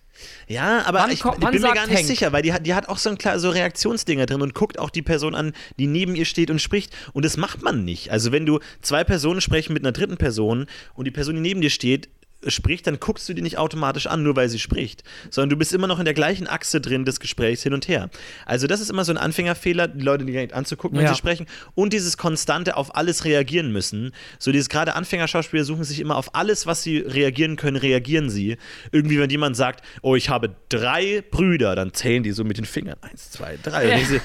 Ja, 0.47 0.83
aber 0.85 0.99
Wann 0.99 1.11
ich, 1.11 1.23
ich 1.25 1.31
bin 1.31 1.61
mir 1.61 1.73
gar 1.73 1.87
nicht 1.87 1.97
Hank? 1.97 2.05
sicher, 2.05 2.31
weil 2.31 2.41
die 2.41 2.53
hat, 2.53 2.65
die 2.65 2.73
hat 2.73 2.87
auch 2.87 2.97
so, 2.97 3.09
ein, 3.09 3.17
klar- 3.17 3.37
so 3.39 3.49
Reaktionsdinger 3.49 4.25
drin 4.25 4.41
und 4.41 4.53
guckt 4.53 4.79
auch 4.79 4.89
die 4.89 5.01
Person 5.01 5.35
an, 5.35 5.51
die 5.77 5.87
neben 5.87 6.15
ihr 6.15 6.23
steht 6.25 6.49
und 6.49 6.61
spricht. 6.61 6.93
Und 7.13 7.25
das 7.25 7.35
macht 7.37 7.61
man 7.63 7.83
nicht. 7.83 8.11
Also 8.11 8.31
wenn 8.31 8.45
du 8.45 8.59
zwei 8.81 9.03
Personen 9.03 9.41
sprechen 9.41 9.73
mit 9.73 9.83
einer 9.83 9.91
dritten 9.91 10.15
Person 10.17 10.67
und 10.93 11.05
die 11.05 11.11
Person, 11.11 11.35
die 11.35 11.41
neben 11.41 11.59
dir 11.61 11.69
steht, 11.69 12.07
spricht, 12.47 12.87
dann 12.87 12.99
guckst 12.99 13.27
du 13.29 13.33
die 13.33 13.41
nicht 13.41 13.57
automatisch 13.57 14.07
an, 14.07 14.23
nur 14.23 14.35
weil 14.35 14.49
sie 14.49 14.59
spricht, 14.59 15.03
sondern 15.29 15.49
du 15.51 15.57
bist 15.57 15.73
immer 15.73 15.87
noch 15.87 15.99
in 15.99 16.05
der 16.05 16.13
gleichen 16.13 16.47
Achse 16.47 16.81
drin 16.81 17.05
des 17.05 17.19
Gesprächs 17.19 17.63
hin 17.63 17.73
und 17.73 17.87
her. 17.87 18.09
Also 18.45 18.67
das 18.67 18.79
ist 18.81 18.89
immer 18.89 19.05
so 19.05 19.11
ein 19.11 19.17
Anfängerfehler, 19.17 19.87
die 19.87 20.03
Leute 20.03 20.25
direkt 20.25 20.53
anzugucken, 20.53 20.97
wenn 20.97 21.05
Ja. 21.05 21.11
sie 21.13 21.17
sprechen 21.17 21.45
und 21.73 21.93
dieses 21.93 22.17
konstante 22.17 22.77
auf 22.77 22.95
alles 22.95 23.25
reagieren 23.25 23.71
müssen. 23.71 24.11
So 24.39 24.51
dieses 24.51 24.69
gerade 24.69 24.95
Anfängerschauspieler 24.95 25.63
suchen 25.63 25.83
sich 25.83 25.99
immer 25.99 26.15
auf 26.17 26.35
alles, 26.35 26.65
was 26.67 26.83
sie 26.83 26.97
reagieren 26.99 27.55
können, 27.55 27.77
reagieren 27.77 28.29
sie. 28.29 28.57
Irgendwie, 28.91 29.19
wenn 29.19 29.29
jemand 29.29 29.55
sagt, 29.57 29.83
oh, 30.01 30.15
ich 30.15 30.29
habe 30.29 30.55
drei 30.69 31.23
Brüder, 31.31 31.75
dann 31.75 31.93
zählen 31.93 32.23
die 32.23 32.31
so 32.31 32.43
mit 32.43 32.57
den 32.57 32.65
Fingern. 32.65 32.97
Eins, 33.01 33.31
zwei, 33.31 33.57
drei. 33.61 33.93
Und 33.95 34.01
ich 34.01 34.07
so, 34.09 34.19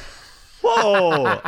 wow, 0.63 1.41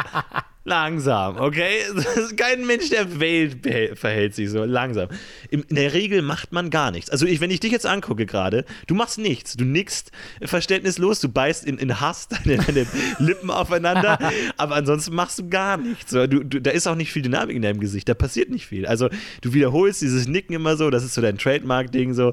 langsam, 0.64 1.36
okay? 1.38 1.80
Kein 2.36 2.66
Mensch 2.66 2.90
der 2.90 3.20
Welt 3.20 3.66
verhält 3.98 4.34
sich 4.34 4.50
so 4.50 4.64
langsam. 4.64 5.08
In, 5.50 5.64
der 5.70 5.92
Regel 5.92 6.22
macht 6.22 6.52
man 6.52 6.70
gar 6.70 6.90
nichts. 6.90 7.10
Also 7.10 7.26
ich, 7.26 7.40
wenn 7.40 7.50
ich 7.50 7.60
dich 7.60 7.72
jetzt 7.72 7.86
angucke 7.86 8.26
gerade, 8.26 8.64
du 8.86 8.94
machst 8.94 9.18
nichts. 9.18 9.56
Du 9.56 9.64
nickst 9.64 10.12
verständnislos, 10.42 11.20
du 11.20 11.28
beißt 11.28 11.64
in, 11.64 11.78
in 11.78 12.00
Hass 12.00 12.28
deine, 12.44 12.58
deine 12.58 12.86
Lippen 13.18 13.50
aufeinander, 13.50 14.18
aber 14.56 14.76
ansonsten 14.76 15.14
machst 15.14 15.38
du 15.38 15.48
gar 15.48 15.76
nichts. 15.76 16.12
Du, 16.12 16.26
du, 16.26 16.60
da 16.60 16.70
ist 16.70 16.86
auch 16.86 16.94
nicht 16.94 17.12
viel 17.12 17.22
Dynamik 17.22 17.56
in 17.56 17.62
deinem 17.62 17.80
Gesicht, 17.80 18.08
da 18.08 18.14
passiert 18.14 18.50
nicht 18.50 18.66
viel. 18.66 18.86
Also 18.86 19.08
du 19.40 19.52
wiederholst 19.54 20.02
dieses 20.02 20.28
Nicken 20.28 20.54
immer 20.54 20.76
so, 20.76 20.90
das 20.90 21.04
ist 21.04 21.14
so 21.14 21.20
dein 21.20 21.38
Trademark-Ding 21.38 22.14
so. 22.14 22.32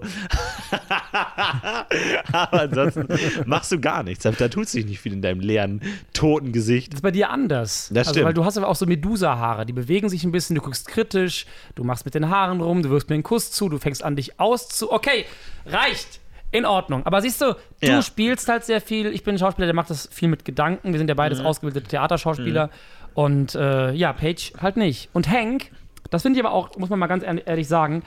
aber 2.32 2.62
ansonsten 2.62 3.08
machst 3.46 3.72
du 3.72 3.80
gar 3.80 4.04
nichts. 4.04 4.24
Da, 4.24 4.32
tut 4.48 4.68
sich 4.70 4.86
nicht 4.86 5.00
viel 5.00 5.14
in 5.14 5.22
deinem 5.22 5.40
leeren, 5.40 5.82
toten 6.14 6.52
Gesicht. 6.52 6.94
Das 6.94 7.00
ist 7.00 7.02
bei 7.04 7.12
dir 7.12 7.30
anders. 7.30 7.90
Das 7.94 8.08
also, 8.08 8.12
stimmt. 8.18 8.26
weil 8.28 8.34
du 8.34 8.46
hast 8.46 8.58
aber 8.58 8.68
auch 8.68 8.76
so 8.76 8.86
Medusa-Haare, 8.86 9.66
die 9.66 9.74
bewegen 9.74 10.10
sich 10.10 10.24
ein 10.24 10.32
bisschen, 10.32 10.56
du 10.56 10.62
guckst 10.62 10.88
kritisch, 10.88 11.46
du 11.76 11.84
machst 11.84 12.06
mit 12.06 12.16
den 12.16 12.30
Haaren 12.30 12.62
rum, 12.62 12.82
du 12.84 12.90
wirfst 12.90 13.10
mir 13.10 13.16
einen 13.16 13.24
Kuss 13.24 13.52
zu, 13.52 13.70
du 13.70 13.78
fängst 13.78 14.04
an, 14.04 14.16
dich 14.16 14.40
auszu. 14.40 14.92
Okay, 14.92 15.26
reicht. 15.66 16.20
In 16.52 16.66
Ordnung. 16.66 17.06
Aber 17.06 17.22
siehst 17.22 17.42
du, 17.42 17.56
du 17.80 17.88
Ja. 17.88 18.02
spielst 18.02 18.48
halt 18.50 18.64
sehr 18.64 18.82
viel. 18.82 19.08
Ich 19.14 19.24
bin 19.24 19.36
ein 19.36 19.38
Schauspieler, 19.38 19.68
der 19.68 19.76
macht 19.76 19.92
das 19.92 20.10
viel 20.12 20.30
mit 20.30 20.46
Gedanken. 20.46 20.94
Wir 20.94 20.98
sind 20.98 21.08
ja 21.08 21.14
beides 21.14 21.40
Mhm. 21.42 21.46
ausgebildete 21.46 21.88
Theaterschauspieler. 21.88 22.72
Und 23.14 23.54
äh, 23.54 23.92
ja, 23.92 24.14
Paige 24.14 24.54
halt 24.60 24.76
nicht. 24.76 25.10
Und 25.14 25.30
Hank, 25.30 25.70
das 26.10 26.24
finde 26.24 26.40
ich 26.40 26.46
aber 26.46 26.54
auch, 26.56 26.76
muss 26.78 26.90
man 26.90 26.98
mal 26.98 27.06
ganz 27.06 27.24
ehrlich 27.24 27.68
sagen, 27.68 28.02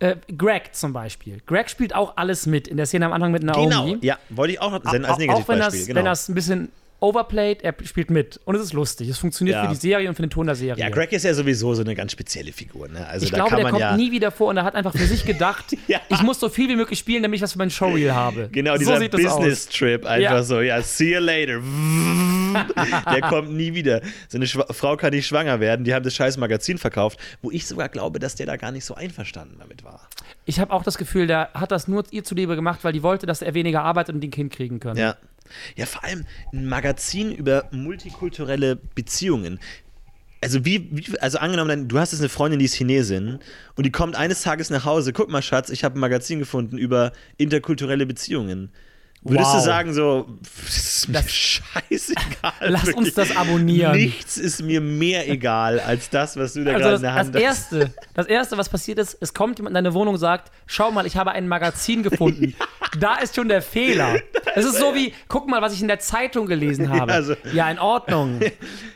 äh, 0.00 0.16
Greg 0.36 0.74
zum 0.74 0.92
Beispiel. 0.92 1.40
Greg 1.46 1.68
spielt 1.68 1.94
auch 1.94 2.16
alles 2.16 2.46
mit 2.46 2.68
in 2.68 2.76
der 2.76 2.86
Szene 2.86 3.06
am 3.06 3.12
Anfang 3.12 3.32
mit 3.32 3.42
Naomi. 3.42 3.68
Genau, 3.68 3.96
ja, 4.00 4.18
wollte 4.30 4.52
ich 4.54 4.60
auch 4.60 4.70
noch 4.70 4.82
senden 4.84 5.04
als 5.06 5.18
Au- 5.18 5.32
auch 5.32 5.48
wenn 5.48 5.58
das, 5.58 5.72
Negativbeispiel. 5.74 5.88
wenn 5.88 5.94
Genau. 5.96 6.10
das 6.10 6.28
ein 6.28 6.34
bisschen 6.34 6.72
overplayed, 7.00 7.62
er 7.62 7.74
spielt 7.84 8.10
mit. 8.10 8.40
Und 8.44 8.54
es 8.56 8.62
ist 8.62 8.72
lustig. 8.72 9.08
Es 9.08 9.18
funktioniert 9.18 9.56
Ja. 9.56 9.62
für 9.64 9.68
die 9.70 9.76
Serie 9.80 10.08
und 10.08 10.14
für 10.14 10.22
den 10.22 10.30
Ton 10.30 10.46
der 10.46 10.54
Serie. 10.56 10.82
Ja, 10.82 10.90
Greg 10.90 11.12
ist 11.12 11.24
ja 11.24 11.32
sowieso 11.34 11.74
so 11.74 11.82
eine 11.82 11.94
ganz 11.94 12.12
spezielle 12.12 12.52
Figur. 12.52 12.88
Ne? 12.88 13.06
Also 13.06 13.24
ich 13.24 13.30
da 13.30 13.36
glaube, 13.36 13.50
kann 13.50 13.60
der 13.60 13.70
kommt 13.70 13.80
ja. 13.80 13.96
nie 13.96 14.10
wieder 14.10 14.30
vor 14.30 14.48
und 14.48 14.56
er 14.56 14.64
hat 14.64 14.74
einfach 14.74 14.92
für 14.92 15.06
sich 15.06 15.24
gedacht, 15.24 15.76
Ja. 15.86 16.00
ich 16.08 16.22
muss 16.22 16.40
so 16.40 16.48
viel 16.48 16.68
wie 16.68 16.76
möglich 16.76 16.98
spielen, 16.98 17.22
damit 17.22 17.36
ich 17.36 17.42
was 17.42 17.52
für 17.52 17.58
mein 17.58 17.70
Showreel 17.70 18.12
habe. 18.14 18.48
Genau, 18.50 18.72
so 18.72 18.78
dieser 18.78 18.98
sieht 18.98 19.14
das 19.14 19.24
aus. 19.26 19.36
Business-Trip 19.36 20.04
einfach 20.06 20.22
Ja. 20.32 20.42
so, 20.42 20.60
ja, 20.60 20.82
see 20.82 21.14
you 21.14 21.20
later. 21.20 21.60
Der 23.12 23.20
kommt 23.22 23.52
nie 23.52 23.74
wieder. 23.74 24.00
So 24.28 24.38
eine 24.38 24.46
Schwa 24.46 24.66
Frau 24.72 24.96
kann 24.96 25.12
nicht 25.12 25.26
schwanger 25.26 25.60
werden, 25.60 25.84
die 25.84 25.94
haben 25.94 26.02
das 26.02 26.14
scheiß 26.14 26.36
Magazin 26.38 26.78
verkauft, 26.78 27.18
wo 27.42 27.50
ich 27.50 27.66
sogar 27.66 27.88
glaube, 27.88 28.18
dass 28.18 28.34
der 28.34 28.46
da 28.46 28.56
gar 28.56 28.72
nicht 28.72 28.84
so 28.84 28.94
einverstanden 28.94 29.56
damit 29.58 29.84
war. 29.84 30.08
Ich 30.44 30.60
habe 30.60 30.72
auch 30.72 30.82
das 30.82 30.98
Gefühl, 30.98 31.26
der 31.26 31.50
hat 31.54 31.70
das 31.72 31.88
nur 31.88 32.04
ihr 32.10 32.24
zuliebe 32.24 32.56
gemacht, 32.56 32.80
weil 32.82 32.92
die 32.92 33.02
wollte, 33.02 33.26
dass 33.26 33.42
er 33.42 33.54
weniger 33.54 33.82
arbeitet 33.82 34.14
und 34.14 34.20
die 34.20 34.28
ein 34.28 34.32
Kind 34.32 34.52
kriegen 34.52 34.80
können. 34.80 34.98
Ja. 34.98 35.16
Ja, 35.76 35.86
vor 35.86 36.04
allem 36.04 36.24
ein 36.52 36.66
Magazin 36.66 37.32
über 37.32 37.68
multikulturelle 37.70 38.76
Beziehungen. 38.76 39.58
Also 40.40 40.64
wie, 40.64 40.88
wie 40.92 41.18
also 41.18 41.38
angenommen, 41.38 41.88
du 41.88 41.98
hast 41.98 42.12
jetzt 42.12 42.20
eine 42.20 42.28
Freundin, 42.28 42.60
die 42.60 42.66
ist 42.66 42.74
Chinesin 42.74 43.40
und 43.74 43.84
die 43.84 43.90
kommt 43.90 44.14
eines 44.14 44.42
Tages 44.42 44.70
nach 44.70 44.84
Hause, 44.84 45.12
guck 45.12 45.28
mal 45.30 45.42
Schatz, 45.42 45.68
ich 45.68 45.82
habe 45.82 45.98
ein 45.98 46.00
Magazin 46.00 46.38
gefunden 46.38 46.78
über 46.78 47.12
interkulturelle 47.38 48.06
Beziehungen. 48.06 48.70
Würdest 49.22 49.50
Wow. 49.50 49.56
du 49.56 49.64
sagen 49.64 49.92
so, 49.94 50.26
das 50.64 50.76
ist 50.76 51.08
mir 51.08 51.14
Das- 51.14 51.30
scheißegal. 51.32 52.52
Lass 52.60 52.86
wirklich. 52.86 52.96
uns 52.96 53.14
das 53.14 53.36
abonnieren. 53.36 53.92
Nichts 53.96 54.36
ist 54.36 54.62
mir 54.62 54.80
mehr 54.80 55.28
egal 55.28 55.80
als 55.80 56.08
das, 56.10 56.36
was 56.36 56.52
du 56.54 56.64
da 56.64 56.74
Also 56.74 56.82
gerade 56.84 56.92
das, 56.92 57.00
in 57.00 57.02
der 57.02 57.12
das, 57.14 57.26
Hand 57.26 57.34
hast. 57.34 57.42
erste, 57.42 57.94
das 58.14 58.26
erste, 58.26 58.56
was 58.58 58.68
passiert 58.68 58.98
ist, 58.98 59.16
es 59.20 59.34
kommt 59.34 59.58
jemand 59.58 59.72
in 59.72 59.74
deine 59.84 59.94
Wohnung 59.94 60.14
und 60.14 60.20
sagt, 60.20 60.52
schau 60.66 60.90
mal, 60.92 61.04
ich 61.06 61.16
habe 61.16 61.32
ein 61.32 61.48
Magazin 61.48 62.02
gefunden. 62.02 62.54
Da 62.98 63.16
ist 63.16 63.34
schon 63.36 63.48
der 63.48 63.60
Fehler. 63.60 64.16
Es 64.54 64.64
ist 64.64 64.78
so 64.78 64.94
wie, 64.94 65.12
guck 65.28 65.46
mal, 65.46 65.60
was 65.60 65.74
ich 65.74 65.82
in 65.82 65.88
der 65.88 65.98
Zeitung 65.98 66.46
gelesen 66.46 66.88
habe. 66.98 67.12
also- 67.12 67.34
ja, 67.52 67.70
in 67.70 67.78
Ordnung. 67.78 68.40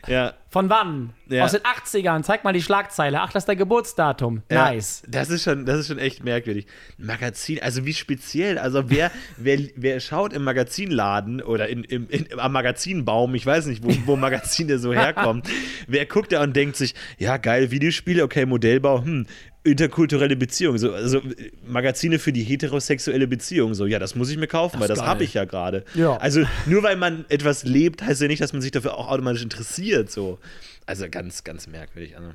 Ja. 0.09 0.33
Von 0.53 0.69
wann? 0.69 1.15
Ja. 1.31 1.47
Aus 1.47 1.53
den 1.53 1.63
80ern. 1.63 2.23
Zeig 2.25 2.45
mal 2.45 2.53
die 2.53 2.61
Schlagzeile. 2.61 3.23
Ach, 3.23 3.33
das 3.33 3.45
ist 3.45 3.49
dein 3.49 3.57
Geburtsdatum. 3.57 4.43
Ja, 4.51 4.71
Nice. 4.71 5.03
Das 5.09 5.31
ist 5.31 5.45
schon, 5.45 5.65
das 5.65 5.81
ist 5.81 5.89
schon 5.89 5.99
echt 5.99 6.23
merkwürdig. 6.23 6.67
Magazin, 6.99 7.63
also 7.63 7.87
wie 7.87 7.95
speziell. 7.95 8.59
Also 8.59 8.91
wer, 8.91 9.11
wer, 9.39 9.59
wer 9.77 9.99
schaut 10.01 10.35
im 10.35 10.45
Magazinladen 10.45 11.41
oder 11.41 11.71
in, 11.71 11.85
im, 11.85 12.07
in, 12.11 12.39
am 12.39 12.53
Magazinbaum, 12.53 13.35
ich 13.35 13.47
weiß 13.47 13.65
nicht, 13.65 13.83
wo, 13.83 13.97
wo 14.05 14.17
Magazine 14.17 14.79
so 14.79 14.93
herkommen, 14.93 15.43
wer 15.89 16.05
guckt 16.05 16.33
da 16.33 16.43
und 16.43 16.55
denkt 16.55 16.77
sich, 16.77 16.95
ja 17.17 17.39
geil, 17.39 17.71
Videospiele, 17.71 18.23
okay, 18.23 18.45
Modellbau, 18.45 19.03
hm, 19.03 19.27
interkulturelle 19.65 20.37
Beziehung, 20.37 20.79
so, 20.79 20.93
also 20.93 21.21
Magazine 21.67 22.19
für 22.19 22.33
die 22.33 22.43
heterosexuelle 22.43 23.27
Beziehung, 23.29 23.75
so, 23.75 23.87
ja, 23.87 23.99
das 23.99 24.15
muss 24.15 24.29
ich 24.31 24.37
mir 24.37 24.49
kaufen, 24.49 24.81
weil 24.81 24.91
ist 24.91 24.99
das 24.99 25.07
habe 25.07 25.23
ich 25.23 25.35
ja 25.35 25.45
gerade. 25.45 25.85
Ja. 25.95 26.17
Also 26.17 26.45
nur 26.67 26.83
weil 26.83 26.97
man 26.97 27.25
etwas 27.29 27.65
lebt, 27.65 28.03
heißt 28.03 28.23
ja 28.23 28.29
nicht, 28.29 28.43
dass 28.43 28.53
man 28.53 28.61
sich 28.61 28.73
dafür 28.73 28.97
auch 28.97 29.09
automatisch 29.09 29.43
interessiert, 29.43 30.11
so. 30.11 30.39
Also 30.85 31.07
ganz, 31.09 31.45
ganz 31.45 31.69
merkwürdig. 31.69 32.17
Also. 32.17 32.33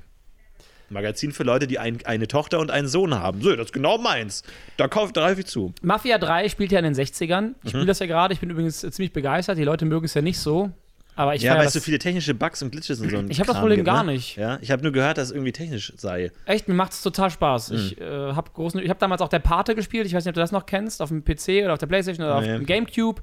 Magazin 0.89 1.31
für 1.33 1.43
Leute, 1.43 1.67
die 1.67 1.79
ein, 1.79 1.99
eine 2.05 2.27
Tochter 2.27 2.59
und 2.59 2.71
einen 2.71 2.87
Sohn 2.87 3.13
haben. 3.15 3.41
So, 3.41 3.53
das 3.55 3.67
ist 3.67 3.73
genau 3.73 3.97
meins. 3.97 4.43
Da 4.77 4.87
kaufe 4.87 5.11
da 5.11 5.21
greife 5.21 5.41
ich 5.41 5.47
zu. 5.47 5.73
Mafia 5.81 6.17
3 6.17 6.47
spielt 6.49 6.71
ja 6.71 6.79
in 6.79 6.85
den 6.85 6.95
60ern. 6.95 7.41
Mhm. 7.41 7.55
Ich 7.63 7.69
spiele 7.71 7.85
das 7.85 7.99
ja 7.99 8.05
gerade. 8.05 8.33
Ich 8.33 8.39
bin 8.39 8.49
übrigens 8.49 8.79
ziemlich 8.79 9.11
begeistert. 9.11 9.57
Die 9.57 9.63
Leute 9.63 9.85
mögen 9.85 10.05
es 10.05 10.13
ja 10.13 10.21
nicht 10.21 10.39
so. 10.39 10.71
Aber 11.17 11.33
ich 11.35 11.41
Ja, 11.41 11.61
es 11.63 11.73
so 11.73 11.79
viele 11.79 11.97
technische 11.99 12.33
Bugs 12.35 12.61
und 12.61 12.71
Glitches 12.71 13.01
und 13.01 13.09
so. 13.09 13.23
Ich 13.27 13.39
hab 13.39 13.47
das 13.47 13.57
Problem 13.59 13.77
gibt, 13.77 13.87
gar 13.87 14.03
ne? 14.03 14.13
nicht. 14.13 14.37
Ja, 14.37 14.59
ich 14.61 14.69
habe 14.71 14.83
nur 14.83 14.91
gehört, 14.91 15.17
dass 15.17 15.29
es 15.29 15.33
irgendwie 15.33 15.51
technisch 15.51 15.91
sei. 15.97 16.31
Echt, 16.45 16.67
mir 16.67 16.75
macht 16.75 16.91
es 16.93 17.01
total 17.01 17.31
Spaß. 17.31 17.71
Ich 17.71 17.97
Mhm. 17.99 18.03
äh, 18.03 18.33
habe 18.33 18.51
großen, 18.53 18.79
ich 18.81 18.89
habe 18.89 18.99
damals 18.99 19.21
auch 19.21 19.27
der 19.27 19.39
Pate 19.39 19.73
gespielt. 19.75 20.05
Ich 20.05 20.13
weiß 20.13 20.23
nicht, 20.23 20.29
ob 20.29 20.35
du 20.35 20.41
das 20.41 20.51
noch 20.51 20.65
kennst, 20.67 21.01
auf 21.01 21.09
dem 21.09 21.23
PC 21.25 21.63
oder 21.65 21.73
auf 21.73 21.79
der 21.79 21.87
Playstation 21.87 22.25
oder 22.25 22.39
Nee. 22.39 22.51
auf 22.51 22.57
dem 22.59 22.65
Gamecube. 22.67 23.21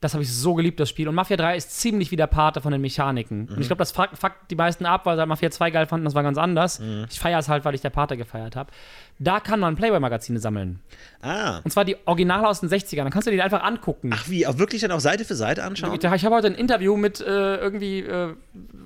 Das 0.00 0.14
habe 0.14 0.22
ich 0.22 0.32
so 0.32 0.54
geliebt, 0.54 0.78
das 0.78 0.88
Spiel. 0.88 1.08
Und 1.08 1.16
Mafia 1.16 1.36
3 1.36 1.56
ist 1.56 1.80
ziemlich 1.80 2.12
wie 2.12 2.16
der 2.16 2.28
Pate 2.28 2.60
von 2.60 2.70
den 2.70 2.80
Mechaniken. 2.80 3.42
Und 3.48 3.50
ich 3.52 3.56
Mhm. 3.56 3.62
glaube, 3.62 3.78
das 3.80 3.90
fuckt 3.90 4.16
fuckt 4.16 4.48
die 4.50 4.54
meisten 4.54 4.86
ab, 4.86 5.06
weil 5.06 5.16
sie 5.16 5.20
halt 5.20 5.28
Mafia 5.28 5.50
2 5.50 5.70
geil 5.72 5.86
fanden, 5.86 6.04
das 6.04 6.14
war 6.14 6.22
ganz 6.22 6.38
anders. 6.38 6.78
Mhm. 6.78 7.06
Ich 7.10 7.18
feiere 7.18 7.40
es 7.40 7.48
halt, 7.48 7.64
weil 7.64 7.74
ich 7.74 7.80
der 7.80 7.90
Pate 7.90 8.16
gefeiert 8.16 8.54
habe. 8.54 8.70
Da 9.18 9.40
kann 9.40 9.58
man 9.58 9.74
Playboy-Magazine 9.74 10.38
sammeln. 10.38 10.78
Ah. 11.20 11.58
Und 11.64 11.72
zwar 11.72 11.84
die 11.84 11.96
Originale 12.04 12.46
aus 12.46 12.60
den 12.60 12.68
60ern. 12.68 12.98
Dann 13.02 13.10
kannst 13.10 13.26
du 13.26 13.32
die 13.32 13.42
einfach 13.42 13.64
angucken. 13.64 14.10
Ach 14.14 14.28
wie, 14.28 14.46
auch 14.46 14.58
wirklich 14.58 14.82
dann 14.82 14.92
auch 14.92 15.00
Seite 15.00 15.24
für 15.24 15.34
Seite 15.34 15.64
anschauen? 15.64 15.92
Ich, 15.94 16.04
ich 16.04 16.24
habe 16.24 16.34
heute 16.36 16.46
ein 16.46 16.54
Interview 16.54 16.96
mit 16.96 17.20
äh, 17.20 17.56
irgendwie, 17.56 17.98
äh, 18.00 18.34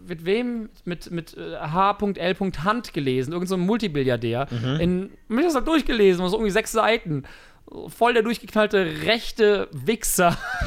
mit 0.09 0.25
wem? 0.25 0.71
Mit, 0.87 1.11
mit 1.11 1.37
äh, 1.37 1.57
H.L. 1.59 2.37
Hand 2.65 2.95
gelesen, 2.95 3.33
irgend 3.35 3.49
so 3.51 3.57
ein 3.57 3.61
Multibilliardär. 3.61 4.47
Mhm. 4.51 4.81
In, 4.81 5.11
mir 5.29 5.43
das 5.45 5.55
halt 5.55 5.67
durchgelesen, 5.69 6.27
so 6.27 6.37
irgendwie 6.37 6.51
sechs 6.51 6.73
Seiten. 6.73 7.25
Voll 7.89 8.13
der 8.13 8.23
durchgeknallte 8.23 8.85
rechte 9.05 9.69
Wichser. 9.73 10.37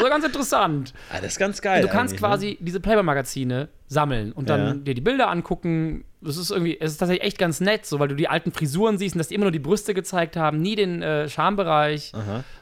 so 0.00 0.04
ganz 0.08 0.24
interessant. 0.24 0.94
Ah, 1.10 1.16
das 1.20 1.32
ist 1.32 1.38
ganz 1.38 1.60
geil. 1.60 1.82
Du 1.82 1.88
kannst 1.88 2.12
eigentlich, 2.14 2.20
quasi 2.20 2.58
diese 2.60 2.80
Playboy-Magazine 2.80 3.68
sammeln 3.88 4.32
und 4.32 4.48
dann 4.48 4.66
Ja. 4.66 4.72
dir 4.74 4.94
die 4.94 5.00
Bilder 5.02 5.28
angucken. 5.28 6.04
Das 6.22 6.36
ist 6.36 6.50
irgendwie, 6.50 6.78
es 6.80 6.92
ist 6.92 6.98
tatsächlich 6.98 7.26
echt 7.26 7.36
ganz 7.38 7.60
nett, 7.60 7.84
so, 7.84 7.98
weil 7.98 8.08
du 8.08 8.14
die 8.14 8.28
alten 8.28 8.52
Frisuren 8.52 8.96
siehst 8.96 9.14
und 9.14 9.18
dass 9.18 9.28
die 9.28 9.34
immer 9.34 9.44
nur 9.46 9.50
die 9.52 9.58
Brüste 9.58 9.92
gezeigt 9.92 10.36
haben, 10.36 10.62
nie 10.62 10.76
den 10.76 11.02
äh, 11.02 11.28
Schambereich. 11.28 12.12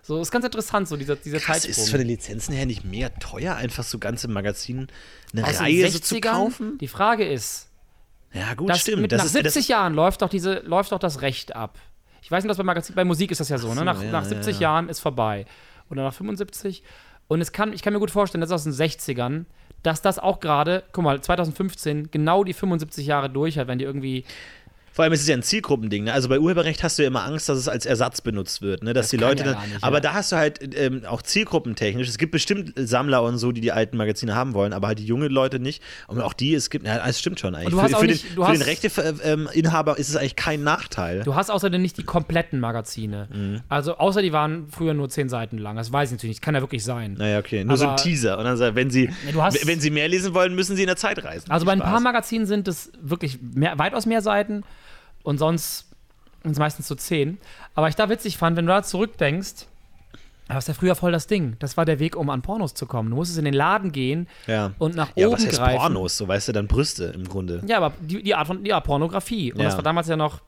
So, 0.02 0.20
ist 0.20 0.30
ganz 0.30 0.44
interessant, 0.46 0.88
so 0.88 0.96
dieser, 0.96 1.16
dieser 1.16 1.37
Ne? 1.37 1.42
Krass, 1.42 1.62
Zeitsprung. 1.62 1.70
ist 1.72 1.78
es 1.78 1.90
von 1.90 1.98
den 1.98 2.09
Lizenzen 2.09 2.54
her 2.54 2.64
nicht 2.66 2.85
mehr 2.85 3.14
teuer, 3.18 3.54
einfach 3.56 3.85
so 3.85 3.98
ganze 3.98 4.28
Magazinen 4.28 4.88
eine 5.33 5.46
Aus 5.46 5.61
Reihe 5.61 5.88
so 5.90 5.98
zu 5.98 6.16
60ern? 6.16 6.20
kaufen? 6.33 6.78
Die 6.78 6.88
Frage 6.88 7.24
ist, 7.28 7.68
Ja, 8.33 8.54
gut, 8.54 8.70
das 8.70 8.80
stimmt. 8.80 9.02
mit, 9.02 9.12
das 9.12 9.18
nach 9.18 9.26
ist, 9.26 9.33
70 9.54 9.68
Jahren 9.68 9.92
läuft 9.94 10.22
doch, 10.22 10.30
diese, 10.30 10.61
läuft 10.61 10.90
doch 10.92 10.98
das 10.98 11.20
Recht 11.20 11.54
ab. 11.54 11.78
Ich 12.30 12.32
weiß 12.32 12.44
nicht, 12.44 12.50
was 12.50 12.58
bei 12.58 12.62
Magazin, 12.62 12.94
bei 12.94 13.04
Musik 13.04 13.32
ist 13.32 13.40
das 13.40 13.48
ja 13.48 13.58
so, 13.58 13.74
ne? 13.74 13.84
Nach, 13.84 14.00
ja, 14.00 14.08
nach 14.12 14.22
ja, 14.22 14.28
70 14.28 14.60
ja. 14.60 14.70
Jahren 14.70 14.88
ist 14.88 15.00
vorbei. 15.00 15.46
Oder 15.90 16.04
nach 16.04 16.14
75. 16.14 16.84
Und 17.26 17.40
es 17.40 17.50
kann, 17.50 17.72
ich 17.72 17.82
kann 17.82 17.92
mir 17.92 17.98
gut 17.98 18.12
vorstellen, 18.12 18.40
das 18.40 18.50
ist 18.50 18.54
aus 18.54 18.62
den 18.62 18.72
60ern, 18.72 19.46
dass 19.82 20.00
das 20.00 20.20
auch 20.20 20.38
gerade, 20.38 20.84
guck 20.92 21.02
mal, 21.02 21.20
2015 21.20 22.12
genau 22.12 22.44
die 22.44 22.52
75 22.52 23.04
Jahre 23.04 23.30
durch 23.30 23.58
hat, 23.58 23.66
wenn 23.66 23.80
die 23.80 23.84
irgendwie 23.84 24.24
Vor 24.92 25.05
allem 25.05 25.12
ist 25.12 25.20
es 25.22 25.29
ja 25.29 25.35
ein 25.37 25.42
Zielgruppending. 25.42 26.05
Ne? 26.05 26.12
Also 26.12 26.29
bei 26.29 26.38
Urheberrecht 26.40 26.83
hast 26.83 26.98
du 26.98 27.03
ja 27.03 27.09
immer 27.09 27.24
Angst, 27.24 27.48
dass 27.48 27.57
es 27.59 27.68
als 27.68 27.87
Ersatz 27.87 28.20
benutzt 28.20 28.61
wird. 28.61 28.83
Ne? 28.83 28.92
Dass 28.92 29.05
Das 29.07 29.11
die 29.11 29.16
Leute 29.18 29.44
ja 29.44 29.53
dann. 29.55 29.62
nicht, 29.70 29.83
aber 29.85 29.96
ja. 29.96 30.00
da 30.00 30.14
hast 30.14 30.33
du 30.33 30.37
halt 30.37 30.74
ähm, 30.76 31.05
auch 31.07 31.22
zielgruppentechnisch. 31.22 32.09
Es 32.09 32.18
gibt 32.18 32.33
bestimmt 32.33 32.72
Sammler 32.76 33.22
und 33.22 33.38
so, 33.38 33.53
die 33.53 33.61
die 33.61 33.72
alten 33.72 33.96
Magazine 33.96 34.35
haben 34.35 34.53
wollen, 34.55 34.72
aber 34.72 34.88
halt 34.88 34.98
die 34.98 35.05
jungen 35.07 35.31
Leute 35.31 35.61
nicht. 35.61 35.83
Und 36.09 36.20
auch 36.20 36.33
die, 36.33 36.55
es 36.55 36.70
gibt. 36.70 36.87
Ja, 36.87 37.07
es 37.07 37.18
stimmt 37.20 37.38
schon 37.40 37.55
eigentlich. 37.55 37.74
Für 37.74 37.88
für, 37.98 38.07
nicht- 38.07 38.24
den, 38.37 38.44
für 38.44 38.53
den 38.53 38.62
Rechteinhaber 38.62 39.98
ist 39.98 40.09
es 40.09 40.16
eigentlich 40.16 40.37
kein 40.37 40.62
Nachteil. 40.62 41.22
Du 41.22 41.35
hast 41.35 41.50
außerdem 41.50 41.81
nicht 41.81 41.96
die 41.96 42.05
kompletten 42.05 42.61
Magazine. 42.61 43.29
Mhm. 43.33 43.61
Also, 43.68 43.96
außer 43.96 44.22
die 44.22 44.33
waren 44.33 44.68
früher 44.70 44.94
nur 44.94 45.09
zehn 45.09 45.29
Seiten 45.29 45.59
lang. 45.59 45.76
Das 45.76 45.92
weiß 45.92 46.11
ich 46.11 46.12
natürlich 46.16 46.37
nicht. 46.37 46.42
Kann 46.42 46.55
ja 46.55 46.61
wirklich 46.61 46.85
sein. 46.85 47.14
Naja, 47.14 47.38
okay. 47.38 47.64
Nur 47.64 47.76
so 47.76 47.85
ein 47.85 47.90
Aber- 47.90 48.03
Teaser. 48.03 48.38
Und 48.38 48.44
dann 48.44 48.57
sagt, 48.57 48.74
wenn 48.74 48.90
sie, 48.90 49.11
hast- 49.37 49.66
wenn 49.66 49.81
sie 49.81 49.90
mehr 49.90 50.09
lesen 50.09 50.35
wollen, 50.35 50.55
müssen 50.55 50.76
sie 50.76 50.83
in 50.83 50.88
der 50.88 50.96
Zeit 50.96 51.22
reisen. 51.24 51.50
Also 51.50 51.66
bei 51.66 51.72
ein 51.72 51.81
paar 51.81 52.00
Magazinen 52.00 52.46
sind 52.46 52.68
es 52.68 52.90
wirklich 53.00 53.38
mehr, 53.40 53.79
weitaus 53.79 54.07
mehr 54.07 54.22
Seiten 54.22 54.62
und 55.22 55.38
sonst 55.38 55.87
sind 56.42 56.52
es 56.52 56.59
meistens 56.59 56.88
so 56.88 56.94
zehn. 56.94 57.38
Aber 57.74 57.88
ich 57.88 57.94
da 57.96 58.09
witzig 58.09 58.38
fand, 58.38 58.56
wenn 58.56 58.66
du 58.66 58.72
da 58.72 58.83
zurückdenkst, 58.83 59.66
da 60.48 60.54
war 60.56 60.62
ja 60.66 60.74
früher 60.74 60.94
voll 60.96 61.12
das 61.12 61.26
Ding. 61.28 61.56
Das 61.61 61.76
war 61.76 61.85
der 61.85 61.98
Weg, 62.00 62.16
um 62.16 62.28
an 62.30 62.42
Pornos 62.42 62.74
zu 62.74 62.87
kommen. 62.87 63.11
Du 63.11 63.16
musstest 63.16 63.38
in 63.38 63.44
den 63.44 63.54
Laden 63.54 63.92
gehen 63.92 64.26
Ja. 64.46 64.72
und 64.78 64.96
nach 64.96 65.11
Ja, 65.14 65.26
oben 65.28 65.37
was 65.37 65.46
heißt 65.46 65.56
greifen. 65.59 65.78
Pornos? 65.78 66.16
So 66.16 66.26
weißt 66.26 66.48
du, 66.48 66.52
dann 66.52 66.66
Brüste 66.66 67.04
im 67.14 67.28
Grunde. 67.28 67.62
Ja, 67.66 67.76
aber 67.76 67.92
die, 68.00 68.22
die 68.22 68.35
Art 68.35 68.46
von 68.48 68.64
ja, 68.64 68.80
Pornografie. 68.80 69.52
Und 69.52 69.61
Ja. 69.61 69.66
das 69.66 69.76
war 69.76 69.83
damals 69.85 70.09
ja 70.09 70.16
noch 70.16 70.40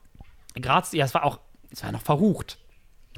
Graz, 0.60 0.92
ja, 0.92 1.04
es 1.04 1.14
war 1.14 1.24
auch, 1.24 1.38
es 1.70 1.82
war 1.82 1.90
ja 1.90 1.92
noch 1.92 2.02
verrucht. 2.02 2.58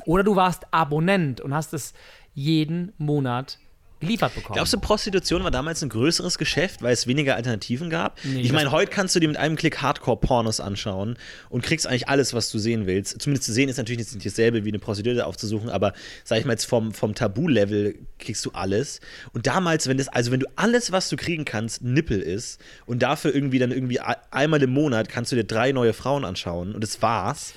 Oder 0.04 0.24
du 0.24 0.36
warst 0.36 0.66
Abonnent 0.72 1.40
und 1.40 1.54
hast 1.54 1.72
es 1.72 1.94
jeden 2.34 2.92
Monat 2.98 3.58
geliefert 4.04 4.34
bekommen. 4.34 4.54
Glaubst 4.54 4.72
du, 4.72 4.78
Prostitution 4.78 5.44
war 5.44 5.50
damals 5.50 5.82
ein 5.82 5.88
größeres 5.88 6.38
Geschäft, 6.38 6.82
weil 6.82 6.92
es 6.92 7.06
weniger 7.06 7.36
Alternativen 7.36 7.90
gab? 7.90 8.18
Nee, 8.24 8.40
ich 8.40 8.52
meine, 8.52 8.70
heute 8.70 8.90
kannst 8.90 9.14
du 9.16 9.20
dir 9.20 9.28
mit 9.28 9.36
einem 9.36 9.56
Klick 9.56 9.82
Hardcore-Pornos 9.82 10.60
anschauen 10.60 11.16
und 11.48 11.62
kriegst 11.62 11.86
eigentlich 11.86 12.08
alles, 12.08 12.34
was 12.34 12.50
du 12.50 12.58
sehen 12.58 12.86
willst. 12.86 13.20
Zumindest 13.20 13.46
zu 13.46 13.52
sehen 13.52 13.68
ist 13.68 13.76
natürlich 13.76 14.12
nicht 14.12 14.26
dasselbe 14.26 14.64
wie 14.64 14.68
eine 14.68 14.78
Prostituierte 14.78 15.26
aufzusuchen, 15.26 15.70
aber 15.70 15.92
sag 16.24 16.38
ich 16.38 16.44
mal 16.44 16.52
jetzt 16.52 16.64
vom, 16.64 16.92
vom 16.92 17.14
Tabu-Level 17.14 17.94
kriegst 18.18 18.44
du 18.46 18.50
alles. 18.52 19.00
Und 19.32 19.46
damals, 19.46 19.88
wenn 19.88 19.98
das, 19.98 20.08
also 20.08 20.30
wenn 20.30 20.40
du 20.40 20.46
alles, 20.56 20.92
was 20.92 21.08
du 21.08 21.16
kriegen 21.16 21.44
kannst, 21.44 21.82
Nippel 21.82 22.20
ist 22.20 22.60
und 22.86 23.02
dafür 23.02 23.34
irgendwie 23.34 23.58
dann 23.58 23.72
irgendwie 23.72 24.00
einmal 24.30 24.62
im 24.62 24.70
Monat 24.70 25.08
kannst 25.08 25.32
du 25.32 25.36
dir 25.36 25.44
drei 25.44 25.72
neue 25.72 25.92
Frauen 25.92 26.24
anschauen 26.24 26.74
und 26.74 26.82
das 26.82 27.02
war's. 27.02 27.54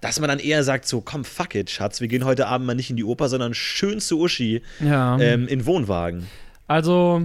Dass 0.00 0.20
man 0.20 0.28
dann 0.28 0.38
eher 0.38 0.62
sagt, 0.62 0.86
so, 0.86 1.00
komm, 1.00 1.24
fuck 1.24 1.54
it, 1.54 1.70
Schatz, 1.70 2.00
wir 2.00 2.08
gehen 2.08 2.24
heute 2.24 2.46
Abend 2.46 2.66
mal 2.66 2.74
nicht 2.74 2.90
in 2.90 2.96
die 2.96 3.04
Oper, 3.04 3.28
sondern 3.28 3.54
schön 3.54 4.00
zu 4.00 4.20
Uschi 4.20 4.62
ja. 4.80 5.18
ähm, 5.18 5.48
in 5.48 5.66
Wohnwagen. 5.66 6.28
Also, 6.68 7.22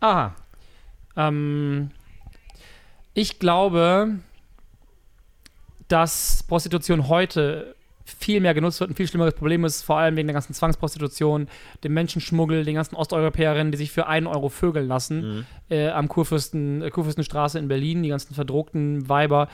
aha. 0.00 0.34
Ähm, 1.16 1.90
ich 3.12 3.38
glaube, 3.38 4.18
dass 5.86 6.42
Prostitution 6.48 7.08
heute 7.08 7.76
viel 8.04 8.40
mehr 8.40 8.54
genutzt 8.54 8.80
wird. 8.80 8.90
Ein 8.90 8.96
viel 8.96 9.08
schlimmeres 9.08 9.34
Problem 9.34 9.64
ist, 9.64 9.82
vor 9.82 9.98
allem 9.98 10.16
wegen 10.16 10.28
der 10.28 10.34
ganzen 10.34 10.52
Zwangsprostitution, 10.52 11.48
dem 11.82 11.94
Menschenschmuggel, 11.94 12.64
den 12.64 12.74
ganzen 12.74 12.96
Osteuropäerinnen, 12.96 13.72
die 13.72 13.78
sich 13.78 13.92
für 13.92 14.06
einen 14.06 14.26
Euro 14.26 14.48
vögeln 14.48 14.86
lassen, 14.86 15.46
äh, 15.70 15.88
am 15.88 16.08
Kurfürsten, 16.08 16.82
äh, 16.82 16.90
Kurfürstenstraße 16.90 17.58
in 17.58 17.68
Berlin, 17.68 18.02
die 18.02 18.10
ganzen 18.10 18.34
verdruckten 18.34 19.08
Weiber, 19.08 19.48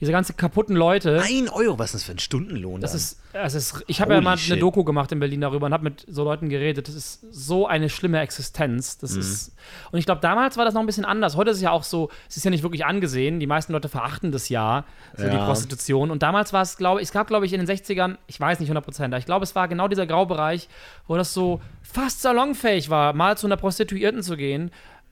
diese 0.00 0.12
ganzen 0.12 0.36
kaputten 0.36 0.74
Leute. 0.76 1.20
Ein 1.22 1.48
Euro, 1.48 1.78
was 1.78 1.88
ist 1.90 1.94
das 1.94 2.02
für 2.04 2.12
ein 2.12 2.18
Stundenlohn? 2.18 2.80
Das 2.80 2.92
dann? 2.92 2.98
ist, 2.98 3.20
das 3.32 3.54
ist, 3.54 3.84
ich 3.86 4.00
habe 4.00 4.14
ja 4.14 4.20
mal 4.20 4.36
shit. 4.38 4.52
eine 4.52 4.60
Doku 4.60 4.82
gemacht 4.82 5.12
in 5.12 5.20
Berlin 5.20 5.40
darüber 5.42 5.66
und 5.66 5.72
habe 5.74 5.84
mit 5.84 6.04
so 6.08 6.24
Leuten 6.24 6.48
geredet. 6.48 6.88
Das 6.88 6.94
ist 6.94 7.20
so 7.30 7.66
eine 7.66 7.88
schlimme 7.90 8.18
Existenz. 8.20 8.98
Das 8.98 9.12
Mhm. 9.14 9.20
ist, 9.20 9.52
und 9.92 9.98
ich 9.98 10.06
glaube, 10.06 10.20
damals 10.20 10.56
war 10.56 10.64
das 10.64 10.72
noch 10.74 10.80
ein 10.80 10.86
bisschen 10.86 11.04
anders. 11.04 11.36
Heute 11.36 11.50
ist 11.50 11.58
es 11.58 11.62
ja 11.62 11.70
auch 11.70 11.84
so, 11.84 12.08
es 12.28 12.36
ist 12.38 12.44
ja 12.44 12.50
nicht 12.50 12.62
wirklich 12.62 12.84
angesehen. 12.86 13.40
Die 13.40 13.46
meisten 13.46 13.72
Leute 13.72 13.88
verachten 13.88 14.32
das 14.32 14.48
ja, 14.48 14.84
so 15.16 15.28
die 15.28 15.36
Ja. 15.36 15.44
Prostitution. 15.44 16.10
Und 16.10 16.22
damals 16.22 16.52
war 16.52 16.62
es, 16.62 16.76
glaube 16.76 17.00
ich, 17.00 17.08
es 17.08 17.12
gab, 17.12 17.26
glaube 17.26 17.44
ich, 17.46 17.52
in 17.52 17.60
den 17.64 17.68
60ern, 17.68 18.16
ich 18.26 18.40
weiß 18.40 18.58
nicht 18.60 18.68
100 18.70 18.84
Prozent, 18.84 19.12
aber 19.14 19.18
ich 19.18 19.26
glaube, 19.26 19.44
es 19.44 19.54
war 19.54 19.68
genau 19.68 19.86
dieser 19.86 20.06
Graubereich, 20.06 20.68
wo 21.06 21.16
das 21.16 21.34
so 21.34 21.60
fast 21.82 22.22
salonfähig 22.22 22.88
war, 22.88 23.12
mal 23.12 23.36
zu 23.36 23.46
einer 23.46 23.56
Prostituierten 23.56 24.22
zu 24.22 24.36
gehen. 24.36 24.70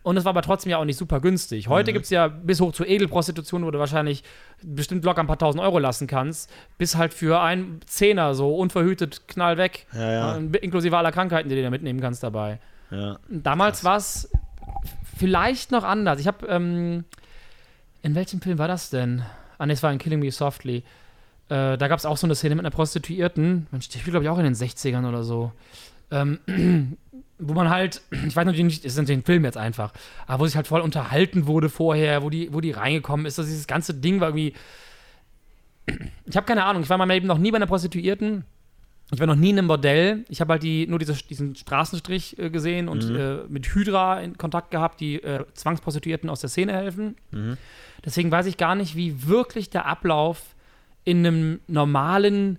Und 0.09 0.17
es 0.17 0.25
war 0.25 0.31
aber 0.31 0.41
trotzdem 0.41 0.71
ja 0.71 0.79
auch 0.79 0.87
nicht 0.87 0.97
super 0.97 1.21
günstig. 1.21 1.67
Mhm. 1.67 1.71
Heute 1.71 1.93
gibt 1.93 2.07
es 2.07 2.11
ja 2.11 2.29
bis 2.29 2.63
hoch 2.63 2.73
zur 2.73 2.87
Edelprostitution, 2.87 3.63
wo 3.67 3.71
du 3.71 3.79
wahrscheinlich 3.79 4.25
bestimmt 4.63 5.05
locker 5.05 5.21
ein 5.21 5.27
paar 5.27 5.37
tausend 5.37 5.63
Euro 5.63 5.79
lassen 5.79 6.07
kannst, 6.07 6.51
bis 6.79 6.97
halt 6.97 7.13
für 7.13 7.43
einen 7.43 7.83
Zehner 7.85 8.35
so 8.35 8.57
unverhütet 8.57 9.29
knall 9.29 9.59
weg. 9.59 9.85
Ja, 9.93 10.11
ja. 10.11 10.37
Inklusive 10.63 10.97
aller 10.97 11.13
Krankheiten, 11.13 11.51
die 11.51 11.57
du 11.57 11.63
da 11.63 11.69
mitnehmen 11.69 12.01
kannst 12.01 12.23
dabei. 12.23 12.59
ja. 12.91 13.19
Damals 13.29 13.85
war 13.85 13.99
es 13.99 14.31
vielleicht 15.19 15.73
noch 15.73 15.85
anders. 15.85 16.21
Ich 16.21 16.27
habe, 16.27 16.47
ähm, 16.47 17.05
in 18.01 18.15
welchem 18.15 18.41
Film 18.41 18.57
war 18.57 18.67
das 18.67 18.89
denn? 18.89 19.23
Ah, 19.59 19.67
ne, 19.67 19.75
es 19.75 19.83
war 19.83 19.93
in 19.93 19.99
Killing 19.99 20.21
Me 20.21 20.33
Softly. 20.33 20.85
Äh, 21.51 21.77
da 21.77 21.87
gab 21.87 21.99
es 21.99 22.07
auch 22.07 22.17
so 22.17 22.27
eine 22.27 22.35
Szene 22.35 22.55
mit 22.55 22.65
einer 22.65 22.75
Prostituierten. 22.75 23.67
Mensch, 23.71 23.91
die 23.91 23.99
spielt, 23.99 24.13
glaube 24.13 24.25
ich, 24.25 24.31
auch 24.31 24.39
in 24.39 24.45
den 24.45 24.55
60ern 24.55 25.07
oder 25.07 25.23
so. 25.23 25.53
Ähm, 26.11 26.39
wo 27.39 27.55
man 27.55 27.71
halt, 27.71 28.03
ich 28.11 28.37
weiß 28.37 28.47
natürlich 28.47 28.65
nicht, 28.65 28.85
ist 28.85 28.97
natürlich 28.97 29.21
ein 29.21 29.25
Film 29.25 29.45
jetzt 29.45 29.57
einfach, 29.57 29.93
aber 30.27 30.41
wo 30.41 30.47
sich 30.47 30.57
halt 30.57 30.67
voll 30.67 30.81
unterhalten 30.81 31.47
wurde 31.47 31.69
vorher, 31.69 32.23
wo 32.23 32.31
die, 32.31 32.53
wo 32.53 32.61
die 32.61 32.73
reingekommen 32.73 33.27
ist. 33.27 33.39
Also 33.39 33.51
dieses 33.51 33.67
ganze 33.67 33.95
Ding 33.95 34.21
war 34.21 34.29
irgendwie. 34.29 34.55
Ich 36.27 36.37
habe 36.37 36.45
keine 36.45 36.65
Ahnung, 36.65 36.83
ich 36.83 36.91
war 36.91 36.99
meinem 36.99 37.09
Leben 37.09 37.27
noch 37.27 37.39
nie 37.39 37.51
bei 37.51 37.57
einer 37.57 37.67
Prostituierten. 37.67 38.45
Ich 39.11 39.19
war 39.19 39.27
noch 39.27 39.37
nie 39.37 39.51
in 39.51 39.59
einem 39.59 39.69
Bordell. 39.69 40.27
Ich 40.29 40.43
habe 40.43 40.53
halt 40.53 40.63
die, 40.63 40.87
nur 40.87 40.99
diese, 40.99 41.15
diesen 41.15 41.57
Straßenstrich 41.57 42.39
äh, 42.39 42.51
gesehen 42.51 42.89
und 42.89 43.09
äh, 43.09 43.39
mit 43.49 43.75
Hydra 43.75 44.21
in 44.21 44.37
Kontakt 44.37 44.71
gehabt, 44.71 45.01
die 45.01 45.23
äh, 45.23 45.47
Zwangsprostituierten 45.55 46.29
aus 46.29 46.43
der 46.43 46.51
Szene 46.51 46.75
helfen. 46.75 47.17
Deswegen 48.05 48.31
weiß 48.31 48.45
ich 48.45 48.59
gar 48.59 48.75
nicht, 48.75 48.97
wie 48.97 49.27
wirklich 49.27 49.71
der 49.71 49.87
Ablauf 49.87 50.55
in 51.05 51.27
einem 51.27 51.61
normalen 51.69 52.59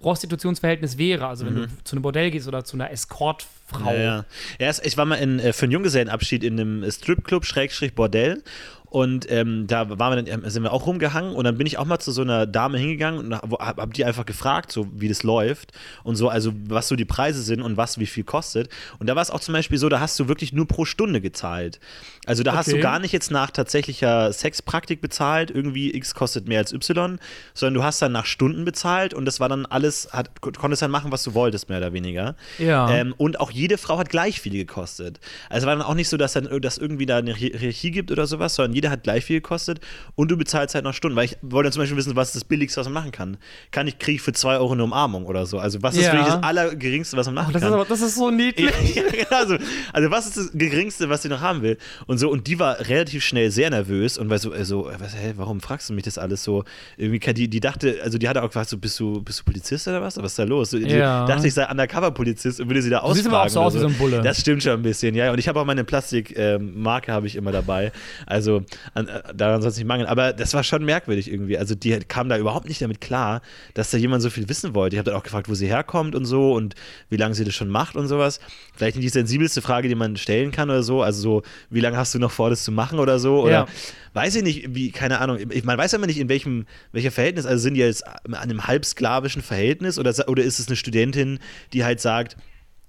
Prostitutionsverhältnis 0.00 0.98
wäre. 0.98 1.26
Also 1.26 1.46
wenn 1.46 1.54
du 1.54 1.68
zu 1.84 1.94
einem 1.94 2.02
Bordell 2.02 2.30
gehst 2.30 2.48
oder 2.48 2.64
zu 2.64 2.76
einer 2.76 2.90
Escortfrau. 2.90 3.92
Ja, 3.92 3.94
ja. 3.94 4.24
ja 4.58 4.72
ich 4.82 4.96
war 4.96 5.04
mal 5.04 5.16
in, 5.16 5.38
äh, 5.38 5.52
für 5.52 5.64
einen 5.64 5.72
Junggesellenabschied 5.72 6.44
in 6.44 6.60
einem 6.60 6.90
Stripclub, 6.90 7.44
Schrägstrich 7.44 7.94
Bordell. 7.94 8.42
Und 8.90 9.30
ähm, 9.30 9.66
da 9.68 9.98
waren 9.98 10.16
wir 10.16 10.22
dann, 10.22 10.50
sind 10.50 10.64
wir 10.64 10.72
auch 10.72 10.86
rumgehangen 10.86 11.34
und 11.34 11.44
dann 11.44 11.56
bin 11.56 11.66
ich 11.66 11.78
auch 11.78 11.84
mal 11.84 12.00
zu 12.00 12.10
so 12.10 12.22
einer 12.22 12.44
Dame 12.46 12.76
hingegangen 12.76 13.20
und 13.20 13.34
hab, 13.34 13.52
hab 13.78 13.94
die 13.94 14.04
einfach 14.04 14.26
gefragt, 14.26 14.72
so 14.72 14.88
wie 14.92 15.08
das 15.08 15.22
läuft 15.22 15.72
und 16.02 16.16
so, 16.16 16.28
also 16.28 16.52
was 16.68 16.88
so 16.88 16.96
die 16.96 17.04
Preise 17.04 17.40
sind 17.42 17.62
und 17.62 17.76
was 17.76 17.98
wie 17.98 18.06
viel 18.06 18.24
kostet. 18.24 18.68
Und 18.98 19.06
da 19.08 19.14
war 19.14 19.22
es 19.22 19.30
auch 19.30 19.38
zum 19.40 19.52
Beispiel 19.54 19.78
so, 19.78 19.88
da 19.88 20.00
hast 20.00 20.18
du 20.18 20.26
wirklich 20.26 20.52
nur 20.52 20.66
pro 20.66 20.84
Stunde 20.84 21.20
gezahlt. 21.20 21.78
Also 22.26 22.42
da 22.42 22.54
hast 22.54 22.66
du 22.66 22.72
Okay. 22.72 22.82
gar 22.82 22.98
nicht 22.98 23.12
jetzt 23.12 23.30
nach 23.30 23.50
tatsächlicher 23.52 24.32
Sexpraktik 24.32 25.00
bezahlt, 25.00 25.50
irgendwie 25.50 25.94
X 25.94 26.14
kostet 26.14 26.48
mehr 26.48 26.58
als 26.58 26.72
Y, 26.72 27.18
sondern 27.54 27.74
du 27.74 27.82
hast 27.84 28.02
dann 28.02 28.10
nach 28.12 28.26
Stunden 28.26 28.64
bezahlt 28.64 29.14
und 29.14 29.24
das 29.24 29.38
war 29.38 29.48
dann 29.48 29.66
alles, 29.66 30.08
hat, 30.12 30.40
konntest 30.40 30.82
dann 30.82 30.90
machen, 30.90 31.12
was 31.12 31.22
du 31.22 31.34
wolltest, 31.34 31.68
mehr 31.68 31.78
oder 31.78 31.92
weniger. 31.92 32.34
Ja. 32.58 32.90
Ähm, 32.90 33.14
und 33.16 33.38
auch 33.38 33.50
jede 33.52 33.78
Frau 33.78 33.98
hat 33.98 34.08
gleich 34.08 34.40
viel 34.40 34.52
gekostet. 34.52 35.20
Also 35.48 35.66
war 35.68 35.76
dann 35.76 35.84
auch 35.86 35.94
nicht 35.94 36.08
so, 36.08 36.16
dass 36.16 36.32
dann 36.32 36.48
dass 36.60 36.76
irgendwie 36.78 37.06
da 37.06 37.18
eine 37.18 37.34
Hier- 37.34 37.56
Hierarchie 37.56 37.90
gibt 37.92 38.10
oder 38.10 38.26
sowas, 38.26 38.54
sondern 38.56 38.74
jeder 38.80 38.90
hat 38.90 39.02
gleich 39.02 39.24
viel 39.24 39.36
gekostet 39.40 39.80
und 40.14 40.30
du 40.30 40.36
bezahlst 40.36 40.74
halt 40.74 40.84
noch 40.84 40.94
Stunden. 40.94 41.16
Weil 41.16 41.26
ich 41.26 41.36
wollte 41.42 41.70
zum 41.70 41.82
Beispiel 41.82 41.96
wissen, 41.98 42.16
was 42.16 42.28
ist 42.28 42.36
das 42.36 42.44
Billigste, 42.44 42.80
was 42.80 42.86
man 42.86 42.94
machen 42.94 43.12
kann. 43.12 43.36
Kann 43.70 43.86
ich 43.86 43.98
kriege 43.98 44.16
ich 44.16 44.22
für 44.22 44.32
2 44.32 44.56
Euro 44.58 44.72
eine 44.72 44.84
Umarmung 44.84 45.26
oder 45.26 45.44
so? 45.46 45.58
Also 45.58 45.82
was 45.82 45.94
ist 45.96 46.06
Ja. 46.06 46.12
wirklich 46.12 46.32
das 46.34 46.42
Allergeringste, 46.42 47.16
was 47.16 47.26
man 47.26 47.34
machen 47.34 47.52
das, 47.52 47.62
ist 47.62 47.66
kann? 47.68 47.74
aber, 47.74 47.84
das 47.84 48.00
ist 48.00 48.14
so 48.16 48.30
niedlich. 48.30 48.70
ja, 48.94 49.02
also, 49.30 49.56
also 49.92 50.10
was 50.10 50.26
ist 50.26 50.36
das 50.38 50.50
Geringste, 50.54 51.08
was 51.10 51.22
sie 51.22 51.28
noch 51.28 51.40
haben 51.40 51.62
will? 51.62 51.76
Und 52.06 52.18
so, 52.18 52.30
und 52.30 52.46
die 52.46 52.58
war 52.58 52.78
relativ 52.88 53.22
schnell 53.24 53.50
sehr 53.50 53.68
nervös 53.70 54.16
und 54.18 54.30
war 54.30 54.38
so, 54.38 54.52
äh, 54.54 54.64
so 54.64 54.90
was, 54.98 55.14
hä, 55.14 55.34
warum 55.36 55.60
fragst 55.60 55.90
du 55.90 55.94
mich 55.94 56.04
das 56.04 56.16
alles 56.18 56.42
so? 56.42 56.64
Irgendwie, 56.96 57.18
die, 57.34 57.48
die 57.48 57.60
dachte, 57.60 57.98
also 58.02 58.16
die 58.18 58.28
hatte 58.28 58.42
auch 58.42 58.46
gefragt, 58.48 58.68
so, 58.70 58.78
bist 58.78 58.98
du, 58.98 59.20
bist 59.22 59.40
du 59.40 59.44
Polizist 59.44 59.86
oder 59.88 60.00
was? 60.00 60.16
Was 60.16 60.32
ist 60.32 60.38
da 60.38 60.44
los? 60.44 60.70
So, 60.70 60.78
die 60.78 60.86
Ja. 60.88 61.24
dachte, 61.26 61.46
ich 61.46 61.54
sei 61.54 61.68
Undercover-Polizist 61.70 62.60
und 62.60 62.68
würde 62.68 62.82
sie 62.82 62.90
da 62.90 63.00
Du 63.00 63.12
siehst 63.12 63.26
ausfragen. 63.26 63.34
aber 63.36 63.44
auch 63.46 63.48
so 63.50 63.60
aus 63.60 63.74
wie 63.74 63.78
so 63.80 63.86
ein 63.88 63.94
Bulle. 63.98 64.20
Das 64.22 64.40
stimmt 64.40 64.62
schon 64.62 64.72
ein 64.72 64.82
bisschen, 64.82 65.14
ja. 65.14 65.32
Und 65.32 65.38
ich 65.38 65.48
habe 65.48 65.60
auch 65.60 65.64
meine 65.64 65.84
Plastikmarke 65.84 67.12
habe 67.12 67.26
ich 67.26 67.36
immer 67.36 67.52
dabei. 67.52 67.92
Also 68.26 68.62
an, 68.94 69.08
äh, 69.08 69.22
daran 69.34 69.60
soll 69.62 69.70
es 69.70 69.76
nicht 69.76 69.86
mangeln. 69.86 70.08
Aber 70.08 70.32
das 70.32 70.54
war 70.54 70.62
schon 70.62 70.84
merkwürdig 70.84 71.30
irgendwie. 71.30 71.58
Also 71.58 71.74
die 71.74 71.98
kam 72.00 72.28
da 72.28 72.36
überhaupt 72.38 72.68
nicht 72.68 72.80
damit 72.82 73.00
klar, 73.00 73.42
dass 73.74 73.90
da 73.90 73.98
jemand 73.98 74.22
so 74.22 74.30
viel 74.30 74.48
wissen 74.48 74.74
wollte. 74.74 74.96
Ich 74.96 74.98
habe 74.98 75.10
dann 75.10 75.18
auch 75.18 75.24
gefragt, 75.24 75.48
wo 75.48 75.54
sie 75.54 75.66
herkommt 75.66 76.14
und 76.14 76.24
so 76.24 76.52
und 76.54 76.74
wie 77.08 77.16
lange 77.16 77.34
sie 77.34 77.44
das 77.44 77.54
schon 77.54 77.68
macht 77.68 77.96
und 77.96 78.08
sowas. 78.08 78.40
Vielleicht 78.74 78.96
nicht 78.96 79.04
die 79.04 79.10
sensibelste 79.10 79.62
Frage, 79.62 79.88
die 79.88 79.94
man 79.94 80.16
stellen 80.16 80.50
kann 80.52 80.70
oder 80.70 80.82
so. 80.82 81.02
Also 81.02 81.20
so, 81.20 81.42
wie 81.70 81.80
lange 81.80 81.96
hast 81.96 82.14
du 82.14 82.18
noch 82.18 82.30
vor, 82.30 82.50
das 82.50 82.64
zu 82.64 82.72
machen 82.72 82.98
oder 82.98 83.18
so? 83.18 83.42
Oder 83.42 83.50
Ja. 83.52 83.66
weiß 84.14 84.34
ich 84.36 84.42
nicht, 84.42 84.74
wie, 84.74 84.90
keine 84.90 85.20
Ahnung. 85.20 85.38
Ich, 85.50 85.64
man 85.64 85.76
weiß 85.78 85.92
ja 85.92 85.98
immer 85.98 86.06
nicht, 86.06 86.18
in 86.20 86.28
welchem 86.28 86.66
welcher 86.92 87.10
Verhältnis. 87.10 87.46
Also 87.46 87.62
sind 87.62 87.74
die 87.74 87.80
jetzt 87.80 88.06
an 88.06 88.34
einem 88.34 88.66
halbsklavischen 88.66 89.42
Verhältnis 89.42 89.98
oder, 89.98 90.12
oder 90.28 90.42
ist 90.42 90.58
es 90.58 90.66
eine 90.68 90.76
Studentin, 90.76 91.38
die 91.72 91.84
halt 91.84 92.00
sagt, 92.00 92.36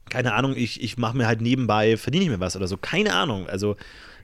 keine 0.10 0.34
Ahnung, 0.34 0.56
ich, 0.58 0.84
ich 0.84 0.98
mache 0.98 1.15
mir 1.15 1.26
halt 1.26 1.39
nebenbei, 1.39 1.96
verdiene 1.96 2.26
ich 2.26 2.30
mir 2.30 2.39
was 2.41 2.56
oder 2.58 2.67
so. 2.67 2.76
Keine 2.76 3.13
Ahnung. 3.13 3.48
Also, 3.48 3.78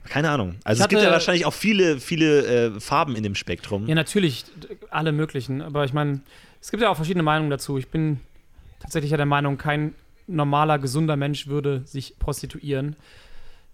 keine 0.08 0.30
Ahnung. 0.30 0.56
Also 0.64 0.80
Ich 0.80 0.84
es 0.84 0.88
gibt 0.88 1.00
ja 1.00 1.06
hatte- 1.06 1.14
wahrscheinlich 1.14 1.46
auch 1.46 1.52
viele, 1.54 1.98
viele 2.00 2.46
äh, 2.76 2.80
Farben 2.80 3.16
in 3.16 3.22
dem 3.22 3.34
Spektrum. 3.34 3.86
Ja, 3.86 3.94
natürlich, 3.94 4.44
alle 4.90 5.12
möglichen. 5.12 5.62
Aber 5.62 5.84
ich 5.84 5.92
meine, 5.92 6.20
es 6.60 6.70
gibt 6.70 6.82
ja 6.82 6.88
auch 6.90 6.96
verschiedene 6.96 7.22
Meinungen 7.22 7.50
dazu. 7.50 7.78
Ich 7.78 7.88
bin 7.88 8.20
tatsächlich 8.80 9.10
ja 9.10 9.16
der 9.16 9.26
Meinung, 9.26 9.58
kein 9.58 9.94
normaler, 10.26 10.78
gesunder 10.78 11.16
Mensch 11.16 11.46
würde 11.46 11.82
sich 11.84 12.18
prostituieren. 12.18 12.96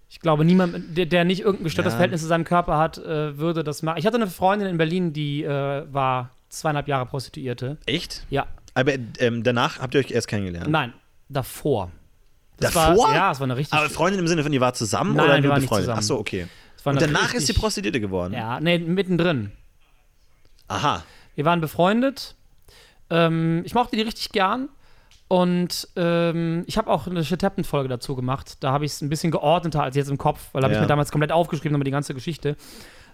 Ich 0.08 0.20
glaube, 0.20 0.44
niemand, 0.44 0.96
der, 0.96 1.06
der 1.06 1.24
nicht 1.24 1.40
irgendein 1.40 1.64
gestörtes 1.64 1.92
Ja. 1.94 1.96
Verhältnis 1.96 2.20
zu 2.20 2.28
seinem 2.28 2.44
Körper 2.44 2.78
hat, 2.78 2.98
äh, 2.98 3.36
würde 3.38 3.64
das 3.64 3.82
machen. 3.82 3.98
Ich 3.98 4.06
hatte 4.06 4.16
eine 4.16 4.28
Freundin 4.28 4.68
in 4.68 4.76
Berlin, 4.76 5.12
die 5.12 5.42
äh, 5.42 5.48
war 5.92 6.30
zweieinhalb 6.50 6.86
Jahre 6.86 7.06
Prostituierte. 7.06 7.78
Echt? 7.86 8.24
Ja, 8.30 8.46
Aber 8.74 8.92
ähm, 9.18 9.42
danach 9.42 9.80
habt 9.80 9.94
ihr 9.94 10.00
euch 10.00 10.10
erst 10.12 10.28
kennengelernt? 10.28 10.68
nein, 10.68 10.92
davor. 11.28 11.90
Das 12.58 12.72
Davor? 12.72 13.08
War, 13.08 13.14
ja, 13.14 13.32
es 13.32 13.40
war 13.40 13.44
eine 13.44 13.56
richtig. 13.56 13.78
Aber 13.78 13.88
Freundin 13.90 14.20
im 14.20 14.28
Sinne 14.28 14.42
von, 14.42 14.52
ihr 14.52 14.60
war 14.60 14.74
zusammen 14.74 15.16
Nein, 15.16 15.24
oder 15.26 15.40
nur 15.40 15.54
befreundet? 15.54 15.90
Ach 15.90 16.02
so, 16.02 16.18
okay. 16.18 16.46
Und 16.84 17.00
danach 17.00 17.24
ist 17.26 17.30
sie 17.30 17.36
richtig- 17.52 17.56
Prostituierte 17.60 18.00
geworden? 18.00 18.34
Ja, 18.34 18.60
nee, 18.60 18.78
mittendrin. 18.78 19.52
Aha. 20.68 21.02
Wir 21.34 21.44
waren 21.44 21.60
befreundet. 21.60 22.34
Ähm, 23.10 23.62
ich 23.64 23.74
mochte 23.74 23.96
die 23.96 24.02
richtig 24.02 24.30
gern. 24.32 24.68
Und 25.28 25.88
ähm, 25.96 26.64
ich 26.66 26.76
habe 26.78 26.90
auch 26.90 27.06
eine 27.06 27.24
Shit 27.24 27.42
Happened-Folge 27.42 27.88
dazu 27.88 28.14
gemacht. 28.14 28.58
Da 28.60 28.70
habe 28.72 28.84
ich 28.84 28.92
es 28.92 29.00
ein 29.02 29.08
bisschen 29.08 29.30
geordneter 29.30 29.82
als 29.82 29.96
jetzt 29.96 30.10
im 30.10 30.18
Kopf, 30.18 30.48
weil 30.52 30.62
habe 30.62 30.74
Ja. 30.74 30.78
ich 30.78 30.82
mir 30.82 30.88
damals 30.88 31.10
komplett 31.10 31.32
aufgeschrieben, 31.32 31.72
nochmal 31.72 31.84
die 31.84 31.90
ganze 31.90 32.14
Geschichte. 32.14 32.50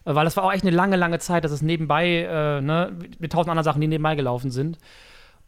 Äh, 0.04 0.14
Weil 0.14 0.24
das 0.24 0.36
war 0.36 0.44
auch 0.44 0.52
echt 0.52 0.64
eine 0.64 0.74
lange, 0.74 0.96
lange 0.96 1.18
Zeit, 1.18 1.44
dass 1.44 1.52
es 1.52 1.62
nebenbei, 1.62 2.22
äh, 2.28 2.60
ne, 2.60 2.92
mit 3.20 3.32
tausend 3.32 3.50
anderen 3.50 3.64
Sachen, 3.64 3.80
die 3.80 3.86
nebenbei 3.86 4.16
gelaufen 4.16 4.50
sind. 4.50 4.78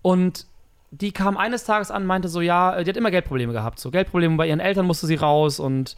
Und 0.03 0.47
die 0.93 1.11
kam 1.11 1.37
eines 1.37 1.65
Tages 1.65 1.91
an, 1.91 2.07
meinte 2.07 2.29
so, 2.29 2.41
ja, 2.41 2.77
äh, 2.77 2.85
die 2.85 2.91
hat 2.91 2.97
immer 2.97 3.11
Geldprobleme 3.11 3.53
gehabt. 3.53 3.81
So 3.81 3.91
Geldprobleme 3.91 4.37
bei 4.37 4.47
ihren 4.47 4.61
Eltern 4.61 4.87
musste 4.87 5.07
sie 5.07 5.17
raus 5.17 5.59
und, 5.59 5.97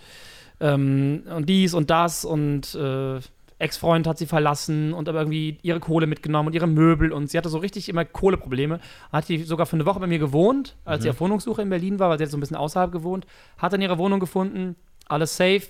ähm, 0.60 1.24
und 1.34 1.48
dies 1.48 1.74
und 1.74 1.90
das 1.90 2.24
und 2.24 2.74
äh, 2.76 3.18
Ex-Freund 3.58 4.06
hat 4.06 4.18
sie 4.18 4.26
verlassen 4.26 4.92
und 4.92 5.08
aber 5.08 5.20
irgendwie 5.20 5.58
ihre 5.62 5.80
Kohle 5.80 6.06
mitgenommen 6.06 6.48
und 6.48 6.54
ihre 6.54 6.66
Möbel 6.66 7.12
und 7.12 7.28
sie 7.28 7.38
hatte 7.38 7.48
so 7.48 7.58
richtig 7.58 7.88
immer 7.88 8.04
Kohleprobleme. 8.04 8.78
Hat 9.12 9.28
die 9.28 9.42
sogar 9.42 9.66
für 9.66 9.76
eine 9.76 9.86
Woche 9.86 10.00
bei 10.00 10.06
mir 10.06 10.18
gewohnt, 10.18 10.76
als 10.84 11.02
sie 11.02 11.10
auf 11.10 11.20
Wohnungssuche 11.20 11.62
in 11.62 11.70
Berlin 11.70 11.98
war, 11.98 12.08
weil 12.08 12.18
sie 12.18 12.24
hat 12.24 12.30
so 12.30 12.36
ein 12.36 12.40
bisschen 12.40 12.56
außerhalb 12.56 12.92
gewohnt, 12.92 13.26
hat 13.58 13.72
dann 13.72 13.80
ihre 13.80 13.98
Wohnung 13.98 14.20
gefunden, 14.20 14.76
alles 15.08 15.36
safe. 15.36 15.62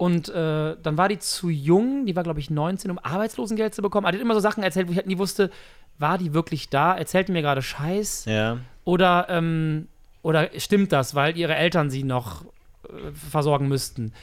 Und 0.00 0.30
äh, 0.30 0.76
dann 0.82 0.96
war 0.96 1.10
die 1.10 1.18
zu 1.18 1.50
jung, 1.50 2.06
die 2.06 2.16
war, 2.16 2.22
glaube 2.22 2.40
ich, 2.40 2.48
19, 2.48 2.90
um 2.90 2.98
Arbeitslosengeld 2.98 3.74
zu 3.74 3.82
bekommen. 3.82 4.06
Aber 4.06 4.12
die 4.12 4.16
hat 4.16 4.24
immer 4.24 4.32
so 4.32 4.40
Sachen 4.40 4.62
erzählt, 4.62 4.88
wo 4.88 4.92
ich 4.92 4.96
halt 4.96 5.06
nie 5.06 5.18
wusste, 5.18 5.50
war 5.98 6.16
die 6.16 6.32
wirklich 6.32 6.70
da? 6.70 6.96
Erzählt 6.96 7.28
mir 7.28 7.42
gerade 7.42 7.60
Scheiß? 7.60 8.24
Ja. 8.24 8.56
Oder, 8.84 9.26
ähm, 9.28 9.88
oder 10.22 10.48
stimmt 10.56 10.92
das, 10.92 11.14
weil 11.14 11.36
ihre 11.36 11.54
Eltern 11.54 11.90
sie 11.90 12.02
noch 12.02 12.46
äh, 12.84 13.12
versorgen 13.12 13.68
müssten? 13.68 14.14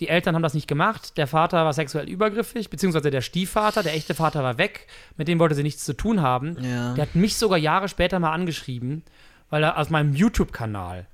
Die 0.00 0.08
Eltern 0.08 0.34
haben 0.34 0.42
das 0.42 0.54
nicht 0.54 0.68
gemacht. 0.68 1.18
Der 1.18 1.26
Vater 1.26 1.66
war 1.66 1.74
sexuell 1.74 2.08
übergriffig, 2.08 2.70
beziehungsweise 2.70 3.10
der 3.10 3.20
Stiefvater, 3.20 3.82
der 3.82 3.92
echte 3.92 4.14
Vater 4.14 4.42
war 4.42 4.56
weg. 4.56 4.86
Mit 5.18 5.28
dem 5.28 5.38
wollte 5.38 5.54
sie 5.54 5.62
nichts 5.62 5.84
zu 5.84 5.92
tun 5.92 6.22
haben. 6.22 6.56
Ja. 6.62 6.94
Der 6.94 7.02
hat 7.02 7.14
mich 7.14 7.36
sogar 7.36 7.58
Jahre 7.58 7.90
später 7.90 8.18
mal 8.20 8.32
angeschrieben, 8.32 9.02
weil 9.50 9.64
er 9.64 9.76
aus 9.76 9.90
meinem 9.90 10.14
YouTube-Kanal, 10.14 11.06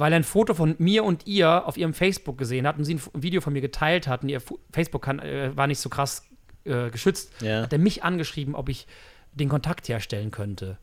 weil 0.00 0.12
er 0.12 0.16
ein 0.16 0.24
Foto 0.24 0.54
von 0.54 0.74
mir 0.78 1.04
und 1.04 1.26
ihr 1.26 1.66
auf 1.66 1.76
ihrem 1.76 1.94
Facebook 1.94 2.38
gesehen 2.38 2.66
hat 2.66 2.78
und 2.78 2.84
sie 2.84 2.94
ein 2.94 3.22
Video 3.22 3.40
von 3.40 3.52
mir 3.52 3.60
geteilt 3.60 4.08
hat 4.08 4.22
und 4.22 4.28
ihr 4.30 4.40
Facebook 4.72 5.06
äh, 5.06 5.56
war 5.56 5.66
nicht 5.66 5.78
so 5.78 5.88
krass 5.88 6.24
äh, 6.64 6.90
geschützt, 6.90 7.32
Ja. 7.40 7.62
hat 7.62 7.72
er 7.72 7.78
mich 7.78 8.02
angeschrieben, 8.02 8.54
ob 8.54 8.68
ich 8.68 8.86
den 9.32 9.48
Kontakt 9.48 9.88
herstellen 9.88 10.30
könnte. 10.30 10.78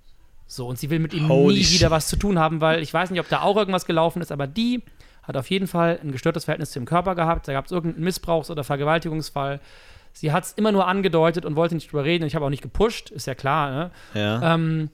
So, 0.46 0.66
und 0.68 0.80
sie 0.80 0.90
will 0.90 1.00
mit 1.00 1.14
ihm 1.14 1.28
Holy 1.28 1.56
nie 1.58 1.70
wieder 1.72 1.92
was 1.92 2.08
zu 2.08 2.16
tun 2.16 2.40
haben, 2.40 2.62
weil 2.62 2.82
ich 2.82 2.94
weiß 2.94 3.10
nicht, 3.12 3.20
ob 3.20 3.28
da 3.28 3.42
auch 3.42 3.58
irgendwas 3.58 3.86
gelaufen 3.86 4.22
ist, 4.22 4.32
aber 4.32 4.48
die 4.48 4.82
hat 5.24 5.36
auf 5.36 5.50
jeden 5.50 5.68
Fall 5.68 6.00
ein 6.02 6.14
gestörtes 6.14 6.46
Verhältnis 6.46 6.72
zu 6.72 6.80
ihrem 6.80 6.86
Körper 6.86 7.14
gehabt. 7.16 7.48
Da 7.50 7.54
gab 7.54 7.66
es 7.66 7.72
irgendeinen 7.72 8.06
Missbrauchs- 8.08 8.50
oder 8.50 8.64
Vergewaltigungsfall. 8.64 9.60
Sie 10.14 10.32
hat 10.32 10.46
es 10.46 10.54
immer 10.54 10.72
nur 10.72 10.88
angedeutet 10.88 11.44
und 11.46 11.58
wollte 11.58 11.76
nicht 11.76 11.92
drüber 11.92 12.06
reden. 12.06 12.24
Ich 12.26 12.34
habe 12.34 12.46
auch 12.46 12.50
nicht 12.50 12.64
gepusht, 12.64 13.10
ist 13.12 13.28
ja 13.28 13.36
klar. 13.36 13.72
Ne? 13.72 13.92
Ja. 14.14 14.54
Ähm, 14.54 14.90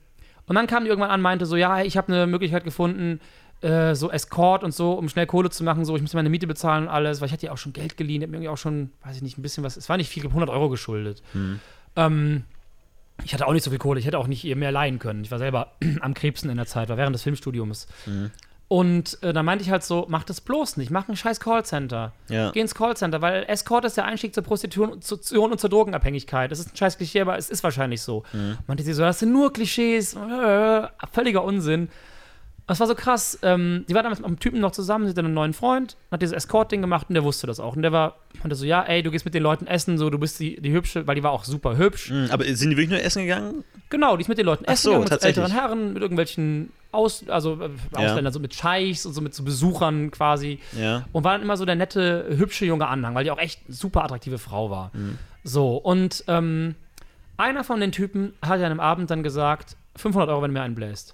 und 0.47 0.55
dann 0.55 0.65
kam 0.67 0.83
die 0.83 0.89
irgendwann 0.89 1.11
an, 1.11 1.21
meinte 1.21 1.45
so, 1.45 1.55
ja, 1.55 1.81
ich 1.83 1.95
habe 1.97 2.11
eine 2.11 2.25
Möglichkeit 2.27 2.63
gefunden, 2.63 3.19
äh, 3.63 3.95
so 3.95 4.11
Escort 4.11 4.63
und 4.63 4.73
so, 4.73 4.93
um 4.93 5.07
schnell 5.09 5.25
Kohle 5.25 5.49
zu 5.49 5.63
machen, 5.63 5.85
so, 5.85 5.95
ich 5.95 6.01
muss 6.01 6.13
meine 6.13 6.29
Miete 6.29 6.47
bezahlen 6.47 6.83
und 6.83 6.89
alles, 6.89 7.21
weil 7.21 7.27
ich 7.27 7.33
hatte 7.33 7.45
ja 7.45 7.51
auch 7.51 7.57
schon 7.57 7.73
Geld 7.73 7.97
geliehen, 7.97 8.21
ich 8.21 8.25
habe 8.25 8.31
mir 8.31 8.37
irgendwie 8.37 8.49
auch 8.49 8.57
schon, 8.57 8.91
weiß 9.03 9.15
ich 9.15 9.21
nicht, 9.21 9.37
ein 9.37 9.41
bisschen 9.41 9.63
was, 9.63 9.77
es 9.77 9.89
war 9.89 9.97
nicht 9.97 10.09
viel, 10.09 10.19
ich 10.19 10.29
glaub, 10.29 10.33
100 10.33 10.49
Euro 10.49 10.69
geschuldet. 10.69 11.23
Ähm, 11.95 12.43
ich 13.23 13.33
hatte 13.33 13.47
auch 13.47 13.53
nicht 13.53 13.63
so 13.63 13.69
viel 13.69 13.79
Kohle, 13.79 13.99
ich 13.99 14.05
hätte 14.05 14.17
auch 14.19 14.27
nicht 14.27 14.43
ihr 14.43 14.55
mehr 14.55 14.71
leihen 14.71 14.99
können. 14.99 15.23
Ich 15.23 15.31
war 15.31 15.39
selber 15.39 15.73
am 16.01 16.13
Krebsen 16.13 16.49
in 16.49 16.57
der 16.57 16.65
Zeit, 16.65 16.89
war 16.89 16.97
während 16.97 17.15
des 17.15 17.23
Filmstudiums. 17.23 17.87
Und 18.67 19.21
äh, 19.21 19.33
dann 19.33 19.45
meinte 19.45 19.63
ich 19.63 19.69
halt 19.69 19.83
so, 19.83 20.07
mach 20.09 20.23
das 20.23 20.41
bloß 20.41 20.77
nicht, 20.77 20.89
mach 20.89 21.07
ein 21.07 21.15
scheiß 21.15 21.39
Callcenter. 21.39 22.11
Ja. 22.27 22.49
Geh 22.51 22.59
ins 22.59 22.73
Callcenter, 22.73 23.21
weil 23.21 23.43
Escort 23.47 23.85
ist 23.85 23.97
der 23.97 24.05
Einstieg 24.05 24.33
zur 24.33 24.43
Prostitution 24.43 25.51
und 25.51 25.59
zur 25.59 25.69
Drogenabhängigkeit. 25.69 26.51
Das 26.51 26.59
ist 26.59 26.73
ein 26.73 26.75
scheiß 26.75 26.97
Klischee, 26.97 27.21
aber 27.21 27.37
es 27.37 27.49
ist 27.49 27.63
wahrscheinlich 27.63 28.01
so. 28.01 28.23
Meinte 28.65 28.83
sie 28.83 28.93
so, 28.93 29.03
das 29.03 29.19
sind 29.19 29.31
nur 29.31 29.53
Klischees, 29.53 30.15
äh, 30.15 30.87
völliger 31.11 31.43
Unsinn. 31.43 31.89
Das 32.65 32.79
war 32.79 32.87
so 32.87 32.95
krass. 32.95 33.37
Ähm, 33.41 33.85
die 33.89 33.93
war 33.93 34.03
damals 34.03 34.19
mit 34.19 34.27
einem 34.27 34.39
Typen 34.39 34.61
noch 34.61 34.71
zusammen, 34.71 35.05
sie 35.05 35.09
hatte 35.09 35.19
einen 35.19 35.33
neuen 35.33 35.53
Freund, 35.53 35.97
hat 36.11 36.21
dieses 36.21 36.33
Escort-Ding 36.33 36.81
gemacht 36.81 37.07
und 37.09 37.15
der 37.15 37.23
wusste 37.23 37.45
das 37.45 37.59
auch. 37.59 37.75
Und 37.75 37.81
der 37.81 37.91
war, 37.91 38.15
meinte 38.39 38.55
so, 38.55 38.65
ja, 38.65 38.81
ey, 38.83 39.03
du 39.03 39.11
gehst 39.11 39.25
mit 39.25 39.33
den 39.33 39.43
Leuten 39.43 39.67
essen, 39.67 39.97
so, 39.97 40.09
du 40.09 40.17
bist 40.17 40.39
die, 40.39 40.61
die 40.61 40.71
Hübsche, 40.71 41.05
weil 41.05 41.15
die 41.15 41.23
war 41.23 41.31
auch 41.31 41.43
super 41.43 41.77
hübsch. 41.77 42.09
Hm, 42.09 42.29
Aber 42.31 42.45
sind 42.45 42.69
die 42.69 42.77
wirklich 42.77 42.89
nur 42.91 43.01
essen 43.01 43.23
gegangen? 43.23 43.65
Genau, 43.89 44.15
die 44.15 44.21
ist 44.21 44.29
mit 44.29 44.37
den 44.37 44.45
Leuten 44.45 44.63
Ach 44.67 44.73
essen 44.73 44.83
so, 44.83 44.89
gegangen, 44.91 45.09
mit 45.11 45.23
älteren 45.23 45.51
Herren, 45.51 45.93
mit 45.93 46.01
irgendwelchen 46.01 46.71
Aus, 46.93 47.27
also 47.27 47.59
äh, 47.61 47.69
Ausländern, 47.93 48.31
so 48.31 48.39
mit 48.39 48.53
Scheichs 48.53 49.05
und 49.05 49.13
so 49.13 49.19
mit 49.19 49.33
so 49.33 49.43
Besuchern 49.43 50.09
quasi. 50.11 50.59
Ja. 50.79 51.05
Und 51.11 51.25
war 51.25 51.33
dann 51.33 51.41
immer 51.41 51.57
so 51.57 51.65
der 51.65 51.75
nette, 51.75 52.27
hübsche 52.29 52.65
junge 52.65 52.87
Anhang, 52.87 53.13
weil 53.13 53.25
die 53.25 53.31
auch 53.31 53.39
echt 53.39 53.59
super 53.67 54.05
attraktive 54.05 54.37
Frau 54.37 54.69
war. 54.69 54.91
So, 55.43 55.75
und 55.75 56.23
ähm, 56.29 56.75
einer 57.35 57.65
von 57.65 57.81
den 57.81 57.91
Typen 57.91 58.33
hat 58.41 58.59
ja 58.59 58.65
an 58.67 58.71
einem 58.71 58.79
Abend 58.79 59.11
dann 59.11 59.21
gesagt, 59.21 59.75
500 59.97 60.29
Euro, 60.29 60.41
wenn 60.41 60.51
du 60.51 60.53
mir 60.53 60.61
einen 60.63 60.75
bläst. 60.75 61.13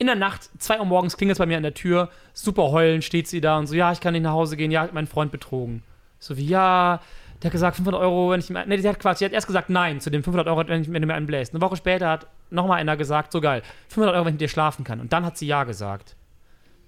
In 0.00 0.06
der 0.06 0.16
Nacht, 0.16 0.48
2 0.58 0.78
Uhr 0.78 0.86
morgens, 0.86 1.18
klingelt 1.18 1.34
es 1.34 1.38
bei 1.38 1.44
mir 1.44 1.58
an 1.58 1.62
der 1.62 1.74
Tür, 1.74 2.08
super 2.32 2.70
heulen, 2.70 3.02
steht 3.02 3.28
sie 3.28 3.42
da 3.42 3.58
und 3.58 3.66
so, 3.66 3.74
ja, 3.74 3.92
ich 3.92 4.00
kann 4.00 4.14
nicht 4.14 4.22
nach 4.22 4.32
Hause 4.32 4.56
gehen, 4.56 4.70
ja, 4.70 4.88
mein 4.92 5.06
Freund 5.06 5.30
betrogen. 5.30 5.82
So 6.18 6.38
wie, 6.38 6.46
ja, 6.46 7.00
der 7.42 7.48
hat 7.48 7.52
gesagt, 7.52 7.76
500 7.76 8.00
Euro, 8.00 8.30
wenn 8.30 8.40
ich 8.40 8.48
mir, 8.48 8.64
nee, 8.64 8.78
die 8.78 8.88
hat 8.88 8.98
Quatsch, 8.98 9.20
die 9.20 9.26
hat 9.26 9.32
erst 9.32 9.46
gesagt 9.46 9.68
nein 9.68 10.00
zu 10.00 10.08
den 10.08 10.22
500 10.22 10.48
Euro, 10.48 10.66
wenn, 10.66 10.80
ich, 10.80 10.90
wenn 10.90 11.02
du 11.02 11.06
mir 11.06 11.12
einen 11.12 11.26
bläst. 11.26 11.52
Eine 11.52 11.60
Woche 11.60 11.76
später 11.76 12.08
hat 12.08 12.26
nochmal 12.48 12.80
einer 12.80 12.96
gesagt, 12.96 13.30
so 13.30 13.42
geil, 13.42 13.60
500 13.88 14.14
Euro, 14.14 14.24
wenn 14.24 14.30
ich 14.30 14.34
mit 14.36 14.40
dir 14.40 14.48
schlafen 14.48 14.86
kann. 14.86 15.00
Und 15.00 15.12
dann 15.12 15.26
hat 15.26 15.36
sie 15.36 15.46
ja 15.46 15.64
gesagt. 15.64 16.16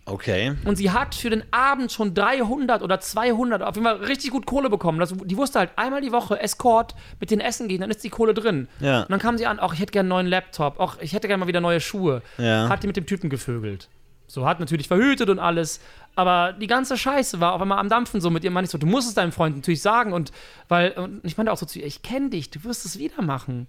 Okay. 0.05 0.55
Und 0.65 0.77
sie 0.77 0.91
hat 0.91 1.15
für 1.15 1.31
den 1.31 1.45
Abend 1.53 1.93
schon 1.93 2.15
300 2.15 2.83
oder 2.83 2.99
200, 2.99 3.63
auf 3.63 3.77
jeden 3.77 3.87
Fall 3.87 3.97
richtig 3.97 4.31
gut 4.31 4.47
Kohle 4.47 4.69
bekommen. 4.69 4.99
Das, 4.99 5.15
die 5.25 5.37
wusste 5.37 5.61
halt 5.61 5.71
einmal 5.77 6.01
die 6.01 6.13
Woche 6.13 6.41
Escort 6.41 6.95
mit 7.21 7.31
den 7.31 7.41
Essen 7.41 7.69
gehen, 7.69 7.81
dann 7.81 7.91
ist 7.91 8.03
die 8.03 8.11
Kohle 8.11 8.35
drin. 8.35 8.69
Ja. 8.81 9.03
Und 9.03 9.11
dann 9.11 9.21
kam 9.21 9.39
sie 9.39 9.47
an, 9.47 9.61
auch 9.61 9.73
ich 9.73 9.81
hätte 9.81 9.93
gerne 9.93 10.07
einen 10.07 10.09
neuen 10.09 10.27
Laptop, 10.27 10.81
auch 10.81 10.99
ich 11.01 11.13
hätte 11.13 11.29
gerne 11.29 11.41
mal 11.41 11.47
wieder 11.47 11.61
neue 11.61 11.81
Schuhe. 11.81 12.23
Ja. 12.39 12.69
Hat 12.69 12.83
die 12.83 12.89
mit 12.89 12.97
dem 12.97 13.07
Typen 13.07 13.31
gevögelt. 13.31 13.89
So, 14.27 14.47
hat 14.47 14.61
natürlich 14.61 14.89
verhütet 14.89 15.29
und 15.29 15.39
alles. 15.39 15.81
Aber 16.15 16.55
die 16.55 16.67
ganze 16.67 16.97
Scheiße 16.97 17.39
war 17.39 17.53
auf 17.53 17.61
einmal 17.61 17.79
am 17.79 17.91
Dampfen 17.91 18.21
so 18.21 18.31
mit 18.31 18.45
ihr. 18.45 18.51
Meinte 18.51 18.67
ich 18.67 18.71
so, 18.71 18.79
du 18.79 18.87
musst 18.87 19.07
es 19.07 19.15
deinem 19.15 19.31
Freund 19.31 19.57
natürlich 19.57 19.83
sagen. 19.83 20.15
Und 20.15 20.33
weil, 20.69 20.93
und 20.93 21.21
ich 21.23 21.37
meinte 21.37 21.53
auch 21.53 21.59
so 21.59 21.67
zu 21.67 21.79
ihr, 21.79 21.87
ich 21.87 22.03
kenne 22.03 22.31
dich, 22.31 22.51
du 22.51 22.65
wirst 22.65 22.87
es 22.87 22.99
wieder 22.99 23.21
machen. 23.21 23.69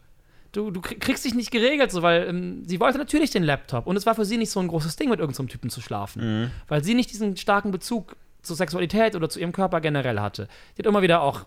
Du, 0.53 0.71
du 0.71 0.79
krieg- 0.81 1.01
kriegst 1.01 1.25
dich 1.25 1.33
nicht 1.35 1.51
geregelt, 1.51 1.91
so, 1.91 2.01
weil 2.01 2.27
ähm, 2.29 2.63
sie 2.65 2.79
wollte 2.79 2.97
natürlich 2.97 3.31
den 3.31 3.43
Laptop. 3.43 3.85
Und 3.87 3.97
es 3.97 4.05
war 4.05 4.15
für 4.15 4.23
sie 4.23 4.37
nicht 4.37 4.51
so 4.51 4.59
ein 4.61 4.67
großes 4.69 4.95
Ding, 4.95 5.09
mit 5.09 5.19
irgendeinem 5.19 5.49
Typen 5.49 5.69
zu 5.69 5.81
schlafen. 5.81 6.51
Weil 6.67 6.83
sie 6.83 6.93
nicht 6.93 7.11
diesen 7.11 7.35
starken 7.37 7.71
Bezug 7.71 8.15
zur 8.41 8.55
Sexualität 8.55 9.15
oder 9.15 9.29
zu 9.29 9.39
ihrem 9.39 9.51
Körper 9.51 9.81
generell 9.81 10.19
hatte. 10.19 10.47
Die 10.77 10.79
hat 10.79 10.85
immer 10.85 11.01
wieder 11.01 11.21
auch 11.21 11.45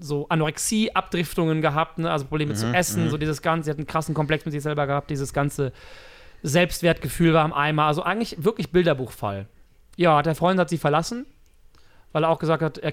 so 0.00 0.28
Anorexie, 0.28 0.92
Abdriftungen 0.94 1.60
gehabt, 1.60 1.98
ne? 1.98 2.10
also 2.10 2.24
Probleme 2.26 2.54
zu 2.54 2.66
essen, 2.72 3.10
so 3.10 3.16
dieses 3.16 3.42
Ganze. 3.42 3.64
Sie 3.64 3.70
hat 3.70 3.78
einen 3.78 3.86
krassen 3.88 4.14
Komplex 4.14 4.44
mit 4.44 4.52
sich 4.52 4.62
selber 4.62 4.86
gehabt, 4.86 5.10
dieses 5.10 5.32
ganze 5.32 5.72
Selbstwertgefühl 6.42 7.34
war 7.34 7.44
im 7.44 7.52
Eimer. 7.52 7.84
Also 7.84 8.02
eigentlich 8.02 8.36
wirklich 8.44 8.70
Bilderbuchfall. 8.70 9.46
Ja, 9.96 10.22
der 10.22 10.34
Freund 10.34 10.58
hat 10.58 10.68
sie 10.68 10.78
verlassen, 10.78 11.26
weil 12.12 12.24
er 12.24 12.30
auch 12.30 12.38
gesagt 12.38 12.62
hat, 12.62 12.78
er, 12.78 12.92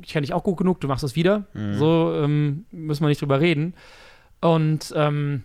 ich 0.00 0.08
kenne 0.12 0.22
dich 0.26 0.32
auch 0.34 0.42
gut 0.42 0.56
genug, 0.56 0.80
du 0.80 0.88
machst 0.88 1.04
das 1.04 1.14
wieder. 1.16 1.44
So 1.78 2.14
ähm, 2.16 2.64
müssen 2.70 3.02
wir 3.04 3.08
nicht 3.08 3.20
drüber 3.20 3.40
reden. 3.40 3.74
Und 4.40 4.92
ähm, 4.96 5.42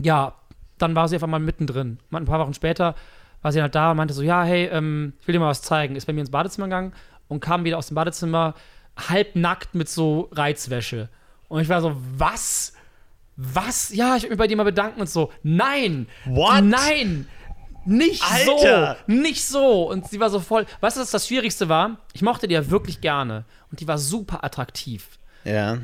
ja, 0.00 0.34
dann 0.78 0.94
war 0.94 1.08
sie 1.08 1.16
auf 1.16 1.24
einmal 1.24 1.40
mittendrin. 1.40 1.98
Ein 2.10 2.24
paar 2.24 2.40
Wochen 2.40 2.54
später 2.54 2.94
war 3.42 3.52
sie 3.52 3.62
halt 3.62 3.74
da 3.74 3.92
und 3.92 3.96
meinte 3.96 4.14
so, 4.14 4.22
ja, 4.22 4.42
hey, 4.42 4.66
ähm, 4.66 5.12
ich 5.20 5.28
will 5.28 5.32
dir 5.32 5.40
mal 5.40 5.48
was 5.48 5.62
zeigen. 5.62 5.96
Ist 5.96 6.06
bei 6.06 6.12
mir 6.12 6.20
ins 6.20 6.30
Badezimmer 6.30 6.66
gegangen 6.66 6.92
und 7.28 7.40
kam 7.40 7.64
wieder 7.64 7.78
aus 7.78 7.88
dem 7.88 7.94
Badezimmer 7.94 8.54
halbnackt 8.96 9.74
mit 9.74 9.88
so 9.88 10.28
Reizwäsche. 10.32 11.08
Und 11.48 11.60
ich 11.60 11.68
war 11.68 11.80
so, 11.80 11.96
was? 12.16 12.72
Was? 13.36 13.94
Ja, 13.94 14.16
ich 14.16 14.24
will 14.24 14.30
mich 14.30 14.38
bei 14.38 14.48
dir 14.48 14.56
mal 14.56 14.64
bedanken 14.64 15.00
und 15.00 15.08
so. 15.08 15.32
Nein! 15.42 16.08
What? 16.24 16.64
Nein! 16.64 17.28
Nicht 17.84 18.22
Alter! 18.30 18.96
so! 19.06 19.12
Nicht 19.12 19.44
so! 19.44 19.88
Und 19.88 20.08
sie 20.08 20.20
war 20.20 20.28
so 20.28 20.40
voll. 20.40 20.66
Weißt 20.80 20.96
du, 20.96 21.00
was 21.00 21.10
das 21.10 21.26
Schwierigste 21.28 21.68
war? 21.68 21.98
Ich 22.12 22.22
mochte 22.22 22.48
die 22.48 22.54
ja 22.54 22.68
wirklich 22.68 23.00
gerne. 23.00 23.44
Und 23.70 23.80
die 23.80 23.88
war 23.88 23.96
super 23.96 24.44
attraktiv. 24.44 25.18
Ja. 25.44 25.78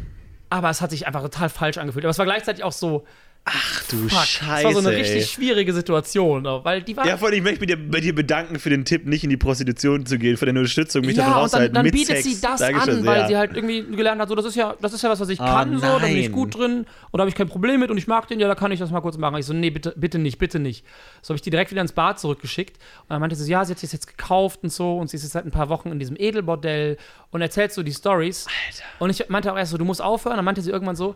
Aber 0.51 0.71
es 0.71 0.81
hat 0.81 0.91
sich 0.91 1.07
einfach 1.07 1.23
total 1.23 1.49
falsch 1.49 1.79
angefühlt. 1.79 2.05
Aber 2.05 2.11
es 2.11 2.19
war 2.19 2.27
gleichzeitig 2.27 2.65
auch 2.65 2.73
so, 2.73 3.05
Ach 3.47 3.85
du 3.91 4.09
Fuck. 4.09 4.25
Scheiße. 4.25 4.63
Das 4.63 4.65
war 4.65 4.73
so 4.73 4.89
eine 4.89 4.97
ey. 4.97 5.03
richtig 5.03 5.31
schwierige 5.31 5.75
Situation, 5.75 6.45
weil 6.45 6.81
die 6.81 6.97
war. 6.97 7.07
Ja, 7.07 7.19
vor 7.19 7.29
allem, 7.29 7.37
ich 7.37 7.43
möchte 7.43 7.61
mich 7.61 7.69
dir, 7.69 7.77
bei 7.77 8.01
dir 8.01 8.15
bedanken 8.15 8.59
für 8.59 8.71
den 8.71 8.87
Tipp, 8.87 9.05
nicht 9.05 9.23
in 9.23 9.29
die 9.29 9.37
Prostitution 9.37 10.07
zu 10.07 10.19
gehen, 10.19 10.39
für 10.39 10.47
deine 10.47 10.61
Unterstützung, 10.61 11.05
mich 11.05 11.15
davon 11.15 11.29
ja, 11.29 11.35
dann, 11.35 11.43
rauszuhalten. 11.43 11.75
dann 11.75 11.85
mit 11.85 11.93
bietet 11.93 12.17
Sex. 12.17 12.25
sie 12.25 12.41
das 12.41 12.61
Dankeschön 12.61 13.01
an, 13.01 13.07
weil 13.07 13.19
sehr. 13.19 13.29
sie 13.29 13.37
halt 13.37 13.55
irgendwie 13.55 13.83
gelernt 13.83 14.23
hat, 14.23 14.31
so 14.31 14.35
das 14.35 14.47
ist 14.47 14.55
ja, 14.55 14.75
das 14.81 14.95
ist 14.95 15.03
ja 15.03 15.11
was, 15.11 15.21
was 15.21 15.29
ich 15.29 15.41
Oh, 15.41 15.45
kann, 15.45 15.75
so, 15.79 15.87
da 15.87 15.99
bin 15.99 16.17
ich 16.17 16.33
gut 16.33 16.57
drin 16.57 16.87
und 17.11 17.19
da 17.19 17.21
habe 17.21 17.29
ich 17.29 17.35
kein 17.35 17.49
Problem 17.49 17.81
mit 17.81 17.91
und 17.91 17.99
ich 17.99 18.07
mag 18.07 18.27
den, 18.29 18.41
ja, 18.41 18.49
da 18.49 18.55
kann 18.55 18.73
ich 18.73 18.79
das 18.79 18.91
mal 18.91 19.03
kurz 19.03 19.19
machen. 19.19 19.37
Ich 19.37 19.45
so, 19.45 19.53
nee, 19.53 19.69
bitte, 19.69 19.93
bitte 19.95 20.19
nicht, 20.19 20.39
bitte 20.39 20.59
nicht. 20.59 20.85
So 21.21 21.31
habe 21.31 21.37
ich 21.37 21.43
die 21.43 21.51
direkt 21.51 21.71
wieder 21.71 21.83
ins 21.83 21.93
Bad 21.93 22.19
zurückgeschickt 22.19 22.79
und 23.03 23.11
dann 23.11 23.21
meinte 23.21 23.37
sie, 23.37 23.51
ja, 23.51 23.63
sie 23.67 23.73
hat 23.73 23.79
sich 23.79 23.93
jetzt 23.93 24.07
gekauft 24.07 24.61
und 24.63 24.73
so 24.73 24.97
und 24.97 25.11
sie 25.11 25.19
ist 25.19 25.23
jetzt 25.23 25.33
seit 25.33 25.45
ein 25.45 25.51
paar 25.51 25.69
Wochen 25.69 25.91
in 25.91 25.99
diesem 25.99 26.17
Edelbordell 26.19 26.97
und 27.31 27.43
erzählt 27.43 27.75
so 27.75 27.83
die 27.83 27.93
Stories. 27.93 28.47
Alter. 28.47 28.85
Und 29.01 29.11
ich 29.11 29.29
meinte 29.29 29.53
auch 29.53 29.59
erst 29.59 29.73
so, 29.73 29.77
du 29.77 29.85
musst 29.85 30.01
aufhören. 30.01 30.37
Dann 30.37 30.45
meinte 30.47 30.63
sie 30.63 30.71
irgendwann 30.71 30.97
so, 30.97 31.15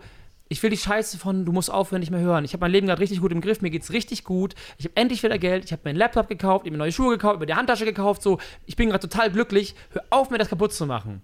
ich 0.49 0.63
will 0.63 0.71
die 0.71 0.77
Scheiße 0.77 1.19
von, 1.19 1.45
du 1.45 1.53
musst 1.53 1.71
aufhören, 1.71 2.01
nicht 2.01 2.11
mehr 2.11 2.21
hören. 2.21 2.45
Ich 2.45 2.53
habe 2.53 2.63
mein 2.63 2.71
Leben 2.71 2.87
gerade 2.87 3.01
richtig 3.01 3.21
gut 3.21 3.33
im 3.33 3.41
Griff, 3.41 3.61
mir 3.61 3.71
geht's 3.71 3.93
richtig 3.93 4.25
gut. 4.25 4.55
Ich 4.79 4.87
habe 4.87 4.97
endlich 4.97 5.23
wieder 5.23 5.39
Geld, 5.39 5.65
ich 5.65 5.73
habe 5.73 5.83
mir 5.85 5.91
einen 5.91 5.99
Laptop 5.99 6.29
gekauft, 6.29 6.65
ich 6.65 6.71
habe 6.71 6.79
mir 6.79 6.85
neue 6.85 6.93
Schuhe 6.93 7.11
gekauft, 7.11 7.37
über 7.37 7.47
die 7.47 7.55
Handtasche 7.55 7.85
gekauft, 7.85 8.23
so. 8.23 8.39
Ich 8.67 8.77
bin 8.77 8.89
gerade 8.89 9.07
total 9.07 9.31
glücklich. 9.31 9.75
Hör 9.91 10.05
auf, 10.11 10.31
mir 10.31 10.39
das 10.39 10.49
kaputt 10.49 10.73
zu 10.73 10.87
machen. 10.87 11.23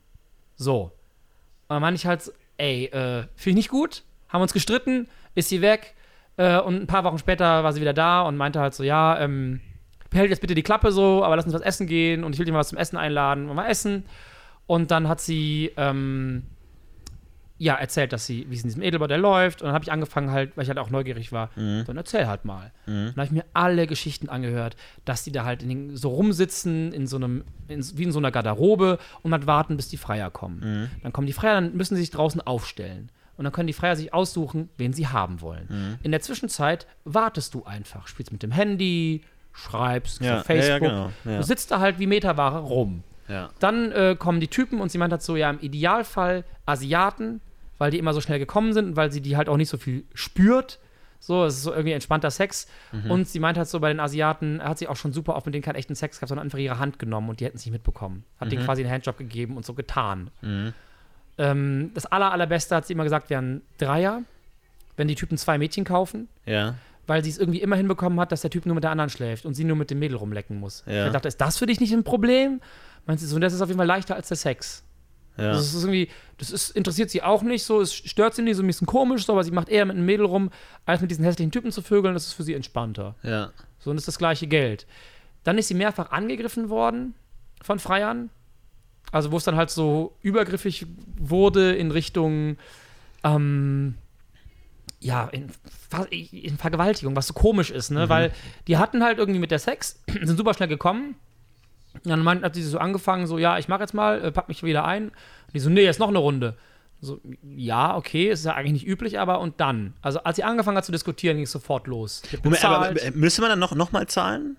So. 0.56 0.82
Und 0.82 0.92
dann 1.68 1.82
meinte 1.82 1.96
ich 1.96 2.06
halt, 2.06 2.30
ey, 2.58 2.86
äh, 2.86 3.22
finde 3.34 3.50
ich 3.50 3.54
nicht 3.54 3.68
gut. 3.70 4.02
Haben 4.28 4.42
uns 4.42 4.52
gestritten, 4.52 5.08
ist 5.34 5.48
sie 5.48 5.62
weg. 5.62 5.94
Äh, 6.36 6.60
und 6.60 6.82
ein 6.82 6.86
paar 6.86 7.04
Wochen 7.04 7.18
später 7.18 7.64
war 7.64 7.72
sie 7.72 7.80
wieder 7.80 7.94
da 7.94 8.22
und 8.22 8.36
meinte 8.36 8.60
halt 8.60 8.74
so, 8.74 8.82
ja, 8.82 9.18
ähm, 9.20 9.60
behält 10.10 10.30
jetzt 10.30 10.40
bitte 10.40 10.54
die 10.54 10.62
Klappe 10.62 10.92
so, 10.92 11.24
aber 11.24 11.36
lass 11.36 11.44
uns 11.44 11.54
was 11.54 11.62
essen 11.62 11.86
gehen 11.86 12.24
und 12.24 12.34
ich 12.34 12.38
will 12.38 12.46
dir 12.46 12.52
mal 12.52 12.58
was 12.58 12.68
zum 12.68 12.78
Essen 12.78 12.96
einladen 12.96 13.48
und 13.48 13.56
mal 13.56 13.68
essen. 13.68 14.04
Und 14.66 14.90
dann 14.90 15.08
hat 15.08 15.20
sie, 15.20 15.72
ähm, 15.76 16.44
ja, 17.56 17.74
erzählt, 17.76 18.12
dass 18.12 18.26
sie, 18.26 18.46
wie 18.50 18.54
es 18.56 18.62
in 18.62 18.68
diesem 18.68 18.82
Edelbordell 18.82 19.20
läuft. 19.20 19.62
Und 19.62 19.66
dann 19.66 19.74
habe 19.74 19.84
ich 19.84 19.92
angefangen 19.92 20.30
halt, 20.32 20.56
weil 20.56 20.64
ich 20.64 20.68
halt 20.68 20.78
auch 20.78 20.90
neugierig 20.90 21.30
war, 21.32 21.50
dann 21.56 21.96
erzähl 21.96 22.26
halt 22.26 22.44
mal. 22.44 22.72
Dann 22.86 23.12
habe 23.16 23.24
ich 23.26 23.30
mir 23.30 23.44
alle 23.54 23.86
Geschichten 23.86 24.28
angehört, 24.28 24.76
dass 25.04 25.22
die 25.22 25.30
da 25.32 25.44
halt 25.44 25.62
in 25.62 25.68
den, 25.68 25.96
so 25.96 26.08
rumsitzen, 26.10 26.92
in 26.92 27.06
so 27.06 27.16
einem, 27.16 27.44
in, 27.68 27.84
wie 27.96 28.02
in 28.02 28.12
so 28.12 28.18
einer 28.18 28.32
Garderobe 28.32 28.98
und 29.22 29.32
halt 29.32 29.46
warten, 29.46 29.76
bis 29.76 29.88
die 29.88 29.96
Freier 29.96 30.30
kommen. 30.30 30.90
Dann 31.02 31.12
kommen 31.12 31.26
die 31.28 31.32
Freier, 31.32 31.54
dann 31.54 31.76
müssen 31.76 31.94
sie 31.94 32.02
sich 32.02 32.10
draußen 32.10 32.40
aufstellen. 32.40 33.10
Und 33.36 33.44
dann 33.44 33.52
können 33.52 33.66
die 33.68 33.72
Freier 33.72 33.96
sich 33.96 34.12
aussuchen, 34.14 34.68
wen 34.76 34.92
sie 34.92 35.06
haben 35.08 35.40
wollen. 35.40 35.98
In 36.02 36.10
der 36.10 36.20
Zwischenzeit 36.22 36.86
wartest 37.04 37.54
du 37.54 37.64
einfach, 37.64 38.08
spielst 38.08 38.32
mit 38.32 38.42
dem 38.42 38.50
Handy, 38.52 39.22
schreibst 39.52 40.20
Ja, 40.20 40.42
Facebook. 40.42 40.88
ja, 40.88 40.96
ja, 41.04 41.10
genau. 41.24 41.36
Du 41.38 41.42
sitzt 41.44 41.70
da 41.70 41.78
halt 41.80 41.98
wie 42.00 42.06
Meterware 42.08 42.58
rum. 42.58 43.04
Ja. 43.28 43.50
Dann 43.58 43.90
äh, 43.92 44.16
kommen 44.18 44.40
die 44.40 44.48
Typen 44.48 44.80
und 44.80 44.90
sie 44.90 44.98
meint 44.98 45.12
halt 45.12 45.22
so, 45.22 45.36
ja, 45.36 45.50
im 45.50 45.58
Idealfall 45.60 46.44
Asiaten, 46.66 47.40
weil 47.78 47.90
die 47.90 47.98
immer 47.98 48.14
so 48.14 48.20
schnell 48.20 48.38
gekommen 48.38 48.72
sind 48.72 48.86
und 48.86 48.96
weil 48.96 49.10
sie 49.12 49.20
die 49.20 49.36
halt 49.36 49.48
auch 49.48 49.56
nicht 49.56 49.68
so 49.68 49.78
viel 49.78 50.04
spürt. 50.14 50.78
So, 51.20 51.44
es 51.46 51.54
ist 51.54 51.62
so 51.62 51.70
irgendwie 51.72 51.92
entspannter 51.92 52.30
Sex. 52.30 52.68
Mhm. 52.92 53.10
Und 53.10 53.28
sie 53.28 53.40
meint 53.40 53.56
halt 53.56 53.66
so, 53.66 53.80
bei 53.80 53.88
den 53.88 53.98
Asiaten 53.98 54.62
hat 54.62 54.76
sie 54.78 54.88
auch 54.88 54.96
schon 54.96 55.14
super 55.14 55.36
oft 55.36 55.46
mit 55.46 55.54
denen 55.54 55.64
keinen 55.64 55.76
echten 55.76 55.94
Sex 55.94 56.18
gehabt, 56.18 56.28
sondern 56.28 56.44
einfach 56.46 56.58
ihre 56.58 56.78
Hand 56.78 56.98
genommen 56.98 57.30
und 57.30 57.40
die 57.40 57.46
hätten 57.46 57.56
es 57.56 57.64
nicht 57.64 57.72
mitbekommen. 57.72 58.24
Hat 58.38 58.46
Mhm. 58.48 58.50
denen 58.50 58.64
quasi 58.66 58.82
einen 58.82 58.92
Handjob 58.92 59.16
gegeben 59.16 59.56
und 59.56 59.64
so 59.64 59.72
getan. 59.72 60.30
Ähm, 61.38 61.90
das 61.94 62.06
aller, 62.06 62.30
allerbeste 62.30 62.76
hat 62.76 62.86
sie 62.86 62.92
immer 62.92 63.04
gesagt, 63.04 63.30
wären 63.30 63.62
Dreier, 63.78 64.22
wenn 64.96 65.08
die 65.08 65.14
Typen 65.16 65.36
zwei 65.38 65.58
Mädchen 65.58 65.84
kaufen 65.84 66.28
Ja. 66.46 66.74
Weil 67.06 67.22
sie 67.24 67.30
es 67.30 67.38
irgendwie 67.38 67.60
immer 67.60 67.76
hinbekommen 67.76 68.18
hat, 68.20 68.32
dass 68.32 68.40
der 68.40 68.50
Typ 68.50 68.66
nur 68.66 68.74
mit 68.74 68.84
der 68.84 68.90
anderen 68.90 69.10
schläft 69.10 69.46
und 69.46 69.54
sie 69.54 69.64
nur 69.64 69.76
mit 69.76 69.90
dem 69.90 69.98
Mädel 69.98 70.16
rumlecken 70.16 70.58
muss. 70.58 70.84
Ja. 70.86 71.06
Ich 71.06 71.12
dachte, 71.12 71.28
ist 71.28 71.40
das 71.40 71.58
für 71.58 71.66
dich 71.66 71.80
nicht 71.80 71.92
ein 71.92 72.04
Problem? 72.04 72.60
Meint 73.06 73.20
sie 73.20 73.26
so, 73.26 73.38
das 73.38 73.52
ist 73.52 73.60
auf 73.60 73.68
jeden 73.68 73.78
Fall 73.78 73.86
leichter 73.86 74.16
als 74.16 74.28
der 74.28 74.36
Sex. 74.36 74.82
Ja. 75.36 75.52
Das 75.52 75.74
ist 75.74 75.82
irgendwie, 75.82 76.08
das 76.38 76.50
ist, 76.50 76.70
interessiert 76.70 77.10
sie 77.10 77.22
auch 77.22 77.42
nicht 77.42 77.64
so, 77.64 77.80
es 77.80 77.92
stört 77.92 78.34
sie 78.34 78.42
nicht, 78.42 78.56
so 78.56 78.62
ein 78.62 78.66
bisschen 78.66 78.86
komisch, 78.86 79.26
so, 79.26 79.32
aber 79.32 79.42
sie 79.42 79.50
macht 79.50 79.68
eher 79.68 79.84
mit 79.84 79.96
einem 79.96 80.06
Mädel 80.06 80.26
rum, 80.26 80.50
als 80.86 81.00
mit 81.00 81.10
diesen 81.10 81.24
hässlichen 81.24 81.50
Typen 81.50 81.72
zu 81.72 81.82
vögeln, 81.82 82.14
das 82.14 82.26
ist 82.26 82.32
für 82.34 82.44
sie 82.44 82.54
entspannter. 82.54 83.14
ja. 83.22 83.50
So, 83.80 83.90
und 83.90 83.96
das 83.96 84.02
ist 84.02 84.08
das 84.08 84.18
gleiche 84.18 84.46
Geld. 84.46 84.86
Dann 85.42 85.58
ist 85.58 85.68
sie 85.68 85.74
mehrfach 85.74 86.10
angegriffen 86.10 86.70
worden 86.70 87.12
von 87.60 87.78
Freiern. 87.78 88.30
Also, 89.12 89.30
wo 89.30 89.36
es 89.36 89.44
dann 89.44 89.56
halt 89.56 89.68
so 89.68 90.16
übergriffig 90.22 90.86
wurde 91.18 91.74
in 91.74 91.90
Richtung, 91.90 92.56
ähm, 93.22 93.96
ja, 95.04 95.28
in, 95.32 95.50
Ver- 95.90 96.10
in 96.10 96.56
Vergewaltigung, 96.56 97.14
was 97.14 97.26
so 97.26 97.34
komisch 97.34 97.70
ist, 97.70 97.90
ne? 97.90 98.08
Weil 98.08 98.32
die 98.66 98.78
hatten 98.78 99.04
halt 99.04 99.18
irgendwie 99.18 99.38
mit 99.38 99.50
der 99.50 99.58
Sex, 99.58 100.00
sind 100.22 100.36
super 100.36 100.54
schnell 100.54 100.68
gekommen. 100.68 101.16
Und 101.92 102.08
dann 102.08 102.20
meint, 102.22 102.42
hat 102.42 102.54
sie 102.54 102.62
so 102.62 102.78
angefangen, 102.78 103.26
so, 103.26 103.38
ja, 103.38 103.58
ich 103.58 103.68
mach 103.68 103.80
jetzt 103.80 103.92
mal, 103.94 104.24
äh, 104.24 104.32
pack 104.32 104.48
mich 104.48 104.62
wieder 104.62 104.84
ein. 104.84 105.08
Und 105.08 105.14
die 105.54 105.60
so, 105.60 105.68
nee, 105.68 105.84
jetzt 105.84 106.00
noch 106.00 106.08
eine 106.08 106.18
Runde. 106.18 106.56
So, 107.02 107.20
ja, 107.54 107.96
okay, 107.96 108.30
ist 108.30 108.46
ja 108.46 108.54
eigentlich 108.54 108.72
nicht 108.72 108.86
üblich, 108.86 109.20
aber 109.20 109.40
und 109.40 109.60
dann? 109.60 109.92
Also, 110.00 110.20
als 110.20 110.36
sie 110.36 110.44
angefangen 110.44 110.78
hat 110.78 110.86
zu 110.86 110.92
diskutieren, 110.92 111.36
ging 111.36 111.44
es 111.44 111.52
sofort 111.52 111.86
los. 111.86 112.22
Moment, 112.42 112.64
aber 112.64 112.94
müsste 113.14 113.42
man 113.42 113.50
dann 113.50 113.58
noch, 113.58 113.74
noch 113.74 113.92
mal 113.92 114.06
zahlen? 114.08 114.56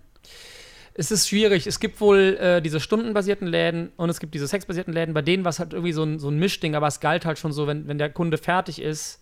Es 0.93 1.09
ist 1.09 1.27
schwierig. 1.27 1.65
Es 1.65 1.79
gibt 1.79 1.99
wohl 1.99 2.37
äh, 2.39 2.61
diese 2.61 2.79
stundenbasierten 2.79 3.47
Läden 3.47 3.91
und 3.97 4.09
es 4.11 4.19
gibt 4.19 4.33
diese 4.35 4.47
sexbasierten 4.47 4.93
Läden. 4.93 5.13
Bei 5.15 5.23
denen 5.23 5.43
war 5.43 5.49
es 5.49 5.59
halt 5.59 5.73
irgendwie 5.73 5.91
so 5.91 6.03
ein, 6.03 6.19
so 6.19 6.29
ein 6.29 6.37
Mischding, 6.37 6.75
aber 6.75 6.87
es 6.87 6.99
galt 6.99 7.25
halt 7.25 7.39
schon 7.39 7.51
so, 7.51 7.65
wenn, 7.67 7.87
wenn 7.87 7.97
der 7.97 8.11
Kunde 8.11 8.37
fertig 8.37 8.79
ist, 8.79 9.19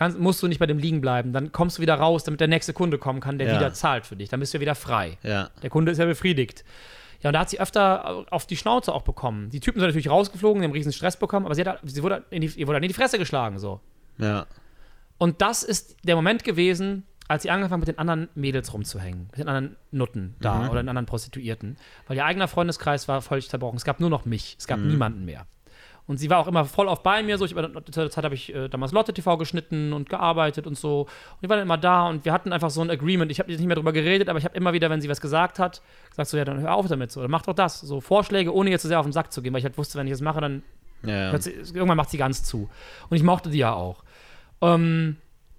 kannst, 0.00 0.18
musst 0.18 0.42
du 0.42 0.48
nicht 0.48 0.58
bei 0.58 0.66
dem 0.66 0.78
liegen 0.78 1.00
bleiben. 1.00 1.32
Dann 1.32 1.52
kommst 1.52 1.78
du 1.78 1.82
wieder 1.82 1.94
raus, 1.94 2.24
damit 2.24 2.40
der 2.40 2.48
nächste 2.48 2.72
Kunde 2.72 2.98
kommen 2.98 3.20
kann, 3.20 3.38
der 3.38 3.46
Ja. 3.48 3.54
wieder 3.56 3.72
zahlt 3.72 4.06
für 4.06 4.16
dich. 4.16 4.28
Dann 4.30 4.40
bist 4.40 4.52
du 4.54 4.58
wieder 4.58 4.74
frei. 4.74 5.18
Ja. 5.22 5.50
Der 5.62 5.70
Kunde 5.70 5.92
ist 5.92 5.98
ja 5.98 6.06
befriedigt. 6.06 6.64
Ja, 7.22 7.28
und 7.28 7.34
da 7.34 7.40
hat 7.40 7.50
sie 7.50 7.60
öfter 7.60 8.26
auf 8.32 8.46
die 8.46 8.56
Schnauze 8.56 8.92
auch 8.94 9.02
bekommen. 9.02 9.50
Die 9.50 9.60
Typen 9.60 9.78
sind 9.78 9.86
natürlich 9.88 10.08
rausgeflogen, 10.10 10.62
die 10.62 10.66
haben 10.68 10.72
riesen 10.72 10.92
Stress 10.92 11.18
bekommen, 11.18 11.44
aber 11.46 11.54
sie, 11.54 11.64
hat, 11.64 11.78
sie 11.84 12.02
wurde, 12.02 12.24
in 12.30 12.40
die, 12.40 12.46
ihr 12.48 12.66
wurde 12.66 12.76
halt 12.76 12.84
in 12.84 12.88
die 12.88 12.94
Fresse 12.94 13.18
geschlagen, 13.18 13.58
so. 13.58 13.80
Ja. 14.18 14.46
Und 15.18 15.42
das 15.42 15.62
ist 15.62 15.96
der 16.02 16.16
Moment 16.16 16.44
gewesen, 16.44 17.04
als 17.28 17.42
sie 17.42 17.50
angefangen 17.50 17.80
mit 17.80 17.88
den 17.88 17.98
anderen 17.98 18.28
Mädels 18.34 18.72
rumzuhängen, 18.72 19.26
mit 19.30 19.38
den 19.38 19.48
anderen 19.48 19.76
Nutten 19.92 20.34
da 20.40 20.68
oder 20.70 20.82
den 20.82 20.88
anderen 20.88 21.06
Prostituierten. 21.06 21.76
Weil 22.08 22.16
ihr 22.16 22.24
eigener 22.24 22.48
Freundeskreis 22.48 23.06
war 23.06 23.20
völlig 23.20 23.48
zerbrochen. 23.50 23.76
Es 23.76 23.84
gab 23.84 24.00
nur 24.00 24.10
noch 24.10 24.24
mich. 24.24 24.56
Es 24.58 24.66
gab 24.66 24.80
niemanden 24.80 25.24
mehr. 25.26 25.46
Und 26.10 26.16
sie 26.16 26.28
war 26.28 26.38
auch 26.38 26.48
immer 26.48 26.64
voll 26.64 26.88
auf 26.88 27.04
bei 27.04 27.22
mir. 27.22 27.38
So, 27.38 27.44
ich, 27.44 27.54
zu 27.54 28.00
der 28.00 28.10
Zeit 28.10 28.24
habe 28.24 28.34
ich 28.34 28.52
äh, 28.52 28.66
damals 28.68 28.90
Lotte 28.90 29.14
TV 29.14 29.36
geschnitten 29.36 29.92
und 29.92 30.08
gearbeitet 30.08 30.66
und 30.66 30.76
so. 30.76 31.02
Und 31.02 31.08
die 31.40 31.48
war 31.48 31.56
dann 31.56 31.64
immer 31.64 31.78
da 31.78 32.08
und 32.08 32.24
wir 32.24 32.32
hatten 32.32 32.52
einfach 32.52 32.70
so 32.70 32.80
ein 32.80 32.90
Agreement. 32.90 33.30
Ich 33.30 33.38
habe 33.38 33.48
nicht 33.48 33.64
mehr 33.64 33.76
drüber 33.76 33.92
geredet, 33.92 34.28
aber 34.28 34.36
ich 34.40 34.44
habe 34.44 34.56
immer 34.56 34.72
wieder, 34.72 34.90
wenn 34.90 35.00
sie 35.00 35.08
was 35.08 35.20
gesagt 35.20 35.60
hat, 35.60 35.82
gesagt 36.08 36.28
so, 36.28 36.36
ja, 36.36 36.44
dann 36.44 36.58
hör 36.58 36.74
auf 36.74 36.88
damit 36.88 37.12
so. 37.12 37.20
Oder 37.20 37.28
mach 37.28 37.42
doch 37.42 37.54
das. 37.54 37.78
So 37.80 38.00
Vorschläge, 38.00 38.52
ohne 38.52 38.70
ihr 38.70 38.80
zu 38.80 38.88
sehr 38.88 38.98
auf 38.98 39.06
den 39.06 39.12
Sack 39.12 39.32
zu 39.32 39.40
gehen, 39.40 39.52
weil 39.52 39.60
ich 39.60 39.64
halt 39.64 39.78
wusste, 39.78 40.00
wenn 40.00 40.08
ich 40.08 40.12
das 40.12 40.20
mache, 40.20 40.40
dann 40.40 40.64
Ja. 41.04 41.38
Sie, 41.38 41.52
irgendwann 41.52 41.96
macht 41.96 42.10
sie 42.10 42.18
ganz 42.18 42.42
zu. 42.42 42.68
Und 43.08 43.16
ich 43.16 43.22
mochte 43.22 43.48
die 43.48 43.58
ja 43.58 43.72
auch. 43.72 44.02
Ähm, 44.62 45.16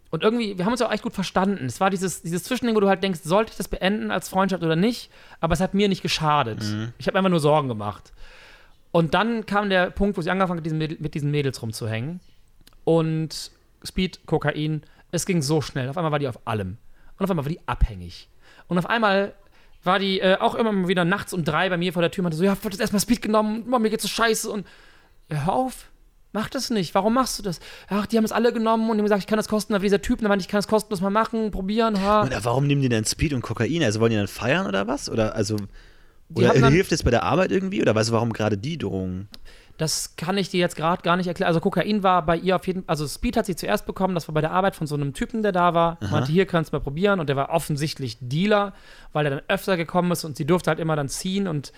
und 0.10 0.22
irgendwie, 0.22 0.58
wir 0.58 0.66
haben 0.66 0.74
uns 0.74 0.82
auch 0.82 0.92
echt 0.92 1.04
gut 1.04 1.14
verstanden. 1.14 1.66
Es 1.66 1.80
war 1.80 1.90
dieses, 1.90 2.24
dieses 2.24 2.44
Zwischending, 2.44 2.76
wo 2.76 2.82
du 2.82 2.90
halt 2.90 3.02
denkst, 3.02 3.22
sollte 3.24 3.52
ich 3.52 3.58
das 3.58 3.70
beenden 3.70 4.12
als 4.12 4.28
Freundschaft 4.28 4.64
oder 4.64 4.76
nicht? 4.76 5.12
Aber 5.40 5.54
es 5.54 5.62
hat 5.62 5.74
mir 5.74 5.88
nicht 5.88 6.02
geschadet. 6.02 6.62
Ich 6.98 7.08
habe 7.08 7.18
einfach 7.18 7.30
nur 7.30 7.40
Sorgen 7.40 7.70
gemacht. 7.70 8.12
Und 8.92 9.14
dann 9.14 9.46
kam 9.46 9.70
der 9.70 9.90
Punkt, 9.90 10.18
wo 10.18 10.22
sie 10.22 10.30
angefangen 10.30 10.62
Mädel, 10.78 10.98
mit 11.00 11.14
diesen 11.14 11.32
Mädels 11.32 11.62
rumzuhängen. 11.62 12.20
Und 12.84 13.52
Speed, 13.84 14.26
Kokain, 14.26 14.84
es 15.12 15.26
ging 15.26 15.42
so 15.42 15.62
schnell. 15.62 15.90
Auf 15.90 15.98
einmal 15.98 16.12
war 16.12 16.20
die 16.20 16.28
auf 16.28 16.46
allem. 16.46 16.78
Und 17.18 17.24
auf 17.24 17.30
einmal 17.30 17.46
war 17.46 17.52
die 17.52 17.60
abhängig. 17.68 18.30
Und 18.68 18.78
auf 18.78 18.88
einmal 18.88 19.34
war 19.84 20.00
die 20.00 20.20
äh, 20.20 20.38
auch 20.40 20.56
immer 20.56 20.72
mal 20.72 20.88
wieder 20.88 21.06
nachts 21.06 21.34
um 21.34 21.44
drei 21.44 21.70
bei 21.70 21.78
mir 21.78 21.94
vor 21.94 22.02
der 22.02 22.12
Tür 22.12 22.22
und 22.22 22.26
meinte 22.26 22.38
so, 22.38 22.44
ja, 22.44 22.52
hab 22.52 22.64
jetzt 22.64 22.80
erstmal 22.80 23.00
Speed 23.00 23.22
genommen, 23.22 23.68
Mann, 23.68 23.82
mir 23.82 23.90
geht's 23.90 24.04
so 24.04 24.10
scheiße. 24.10 24.50
Und 24.50 24.68
hör 25.30 25.54
auf, 25.54 25.90
mach 26.34 26.50
das 26.50 26.70
nicht. 26.70 26.94
Warum 26.94 27.14
machst 27.14 27.40
du 27.40 27.44
das? 27.44 27.60
Ach, 27.90 28.06
die 28.06 28.18
haben 28.18 28.26
es 28.26 28.32
alle 28.32 28.54
genommen 28.54 28.90
und 28.90 28.98
haben 28.98 29.04
gesagt, 29.04 29.22
ich 29.22 29.28
kann 29.28 29.38
das 29.38 29.48
kostenlos, 29.48 29.82
wie 29.82 29.88
dieser 29.88 30.02
Typ, 30.02 30.20
dann 30.20 30.30
meinte 30.30 30.44
ich, 30.44 30.50
kann 30.50 30.60
das 30.60 30.68
kostenlos 30.68 31.02
mal 31.02 31.10
machen, 31.10 31.52
probieren, 31.52 32.02
ha. 32.02 32.28
Äh, 32.28 32.44
warum 32.44 32.68
nehmen 32.68 32.82
die 32.82 32.90
denn 32.90 33.06
Speed 33.06 33.34
und 33.34 33.42
Kokain? 33.42 33.84
Also 33.84 34.00
wollen 34.00 34.12
die 34.12 34.18
dann 34.18 34.28
feiern 34.28 34.68
oder 34.68 34.88
was? 34.88 35.10
Oder 35.10 35.36
also 35.36 35.58
oder 36.36 36.54
dann- 36.54 36.72
hilft 36.72 36.92
es 36.92 37.04
bei 37.04 37.12
der 37.12 37.24
Arbeit 37.24 37.52
irgendwie? 37.52 37.82
Oder 37.82 37.96
weißt 37.96 38.10
du, 38.10 38.14
warum 38.14 38.34
gerade 38.34 38.58
die 38.58 38.78
Drogen? 38.78 39.28
Das 39.78 40.16
kann 40.16 40.38
ich 40.38 40.50
dir 40.50 40.60
jetzt 40.60 40.76
gerade 40.76 41.02
gar 41.02 41.18
nicht 41.18 41.26
erklären. 41.26 41.48
Also 41.48 41.60
Kokain 41.60 42.04
war 42.04 42.24
bei 42.24 42.38
ihr 42.38 42.56
auf 42.56 42.68
jeden 42.68 42.82
Fall, 42.82 42.90
also 42.90 43.08
Speed 43.08 43.36
hat 43.36 43.48
sie 43.48 43.56
zuerst 43.56 43.88
bekommen, 43.88 44.14
das 44.14 44.28
war 44.28 44.34
bei 44.36 44.42
der 44.42 44.52
Arbeit 44.52 44.76
von 44.76 44.86
so 44.86 44.94
einem 44.94 45.14
Typen, 45.14 45.42
der 45.42 45.52
da 45.54 45.74
war. 45.74 45.98
Meinte, 46.12 46.32
hier 46.32 46.46
kannst 46.46 46.72
du 46.72 46.76
mal 46.78 46.82
probieren. 46.82 47.20
Und 47.20 47.30
der 47.30 47.36
war 47.36 47.50
offensichtlich 47.50 48.18
Dealer, 48.22 48.74
weil 49.12 49.26
er 49.26 49.32
dann 49.32 49.42
öfter 49.48 49.78
gekommen 49.78 50.12
ist 50.12 50.24
und 50.24 50.38
sie 50.38 50.46
durfte 50.46 50.70
halt 50.70 50.80
immer 50.80 50.96
dann 50.96 51.10
ziehen 51.10 51.48
und 51.48 51.72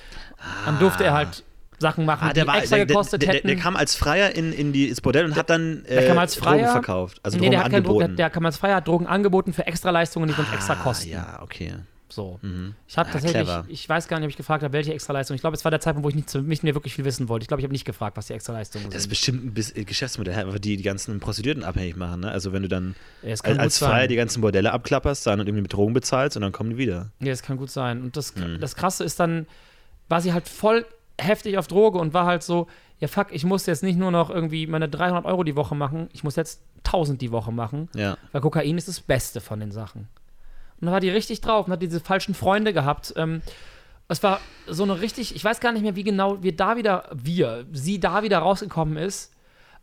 dann 0.66 0.80
durfte 0.80 1.06
er 1.06 1.14
halt 1.14 1.44
Sachen 1.80 2.06
machen, 2.06 2.30
die 2.34 2.40
extra 2.42 2.76
der, 2.78 2.86
gekostet 2.86 3.22
der, 3.22 3.28
der, 3.30 3.36
hätten. 3.38 3.48
der 3.48 3.56
kam 3.58 3.76
als 3.76 3.96
Freier 3.96 4.36
in, 4.36 4.52
in 4.54 4.74
die, 4.74 4.90
ins 4.90 5.00
Bordell 5.02 5.26
und 5.26 5.36
hat 5.36 5.50
dann 5.50 5.84
äh, 5.86 5.96
Der 5.96 6.08
kam 6.08 6.18
als 6.18 6.36
Freier. 6.36 6.58
Drogen 6.60 6.72
verkauft. 6.72 7.20
Also 7.24 7.38
nee, 7.38 7.44
Drogen 7.46 7.52
der 7.52 7.64
hat 7.64 7.72
keinen 7.72 7.84
Drogen, 7.84 7.98
angeboten. 8.02 8.18
der, 8.18 8.30
kam 8.30 8.46
als 8.46 8.58
Freier, 8.58 8.76
hat 8.76 8.88
Drogen 8.88 9.08
angeboten 9.08 9.54
für 9.54 9.66
Extraleistungen, 9.66 10.28
die 10.28 10.36
sonst 10.36 10.54
extra 10.54 10.76
kosten. 10.76 11.10
Ah, 11.12 11.36
ja, 11.38 11.40
okay. 11.42 11.74
So. 12.14 12.40
Ich 12.88 12.98
habe 12.98 13.10
Ah, 13.10 13.14
tatsächlich, 13.14 13.44
clever. 13.44 13.66
ich 13.68 13.90
weiß 13.90 14.08
gar 14.08 14.20
nicht, 14.20 14.26
ob 14.26 14.30
ich 14.30 14.38
gefragt 14.38 14.64
habe, 14.64 14.72
welche 14.74 14.94
Extraleistung. 14.94 15.36
Ich 15.36 15.42
glaube, 15.42 15.56
es 15.56 15.64
war 15.64 15.72
der 15.72 15.80
Zeitpunkt, 15.80 16.06
wo 16.06 16.10
ich 16.10 16.16
nicht, 16.16 16.34
nicht 16.36 16.64
mehr 16.64 16.76
wirklich 16.76 16.94
viel 16.96 17.06
wissen 17.06 17.28
wollte. 17.30 17.44
Ich 17.44 17.48
glaube, 17.48 17.62
ich 17.62 17.66
habe 17.66 17.72
nicht 17.74 17.86
gefragt, 17.86 18.18
was 18.18 18.28
die 18.28 18.34
Extraleistungen 18.34 18.88
Das 18.88 18.96
ist 18.98 19.02
sind. 19.04 19.10
bestimmt 19.10 19.58
ein 19.76 19.82
äh, 19.82 19.84
Geschäftsmodell, 19.86 20.36
einfach 20.36 20.60
die 20.60 20.78
die 20.78 20.84
ganzen 20.84 21.20
Prostituierten 21.20 21.64
abhängig 21.64 21.96
machen. 21.96 22.20
Ne? 22.22 22.32
Also 22.32 22.54
wenn 22.54 22.62
du 22.62 22.68
dann 22.70 22.96
Ja, 23.22 23.30
als, 23.32 23.44
als. 23.44 23.78
Freier 23.80 24.08
die 24.08 24.16
ganzen 24.16 24.42
Bordelle 24.42 24.72
abklapperst, 24.74 25.26
dann 25.26 25.40
und 25.40 25.48
irgendwie 25.48 25.64
mit 25.64 25.74
Drogen 25.74 25.94
bezahlst 25.94 26.38
und 26.38 26.42
dann 26.44 26.52
kommen 26.52 26.70
die 26.72 26.78
wieder. 26.78 27.12
Ja, 27.20 27.30
das 27.32 27.42
kann 27.42 27.58
gut 27.58 27.72
sein. 27.72 28.02
Und 28.04 28.16
das, 28.16 28.36
Hm. 28.36 28.60
das 28.60 28.76
Krasse 28.76 29.04
ist 29.04 29.20
dann, 29.20 29.48
war 30.10 30.22
sie 30.22 30.34
halt 30.34 30.48
voll 30.48 30.86
heftig 31.20 31.58
auf 31.58 31.68
Droge 31.68 31.98
und 32.00 32.14
war 32.14 32.26
halt 32.26 32.44
so, 32.44 32.68
ja 33.00 33.08
fuck, 33.08 33.28
ich 33.32 33.44
muss 33.44 33.66
jetzt 33.66 33.84
nicht 33.84 33.98
nur 33.98 34.12
noch 34.12 34.30
irgendwie 34.30 34.68
meine 34.68 34.88
300 34.90 35.26
Euro 35.26 35.44
die 35.44 35.56
Woche 35.56 35.76
machen, 35.76 36.10
ich 36.14 36.24
muss 36.24 36.36
jetzt 36.36 36.62
1000 36.86 37.22
die 37.22 37.32
Woche 37.32 37.52
machen, 37.52 37.90
Ja. 37.96 38.18
weil 38.32 38.42
Kokain 38.42 38.78
ist 38.78 38.88
das 38.88 39.00
Beste 39.00 39.40
von 39.42 39.60
den 39.60 39.72
Sachen. 39.72 40.08
Und 40.84 40.88
da 40.88 40.92
war 40.92 41.00
die 41.00 41.10
richtig 41.10 41.40
drauf 41.40 41.66
und 41.66 41.72
hat 41.72 41.82
diese 41.82 42.02
falschen 42.02 42.34
Freunde 42.34 42.74
gehabt. 42.74 43.14
Ähm, 43.16 43.42
es 44.10 44.22
war 44.22 44.42
so 44.68 44.84
eine 44.84 45.00
richtig, 45.00 45.34
ich 45.34 45.42
weiß 45.42 45.62
gar 45.62 45.72
nicht 45.72 45.82
mehr, 45.82 45.96
wie 45.96 46.04
genau 46.04 46.44
wir 46.44 46.54
da 46.54 46.76
wieder, 46.76 47.10
wir, 47.14 47.66
sie 47.72 48.02
da 48.02 48.22
wieder 48.22 48.40
rausgekommen 48.40 48.98
ist. 48.98 49.32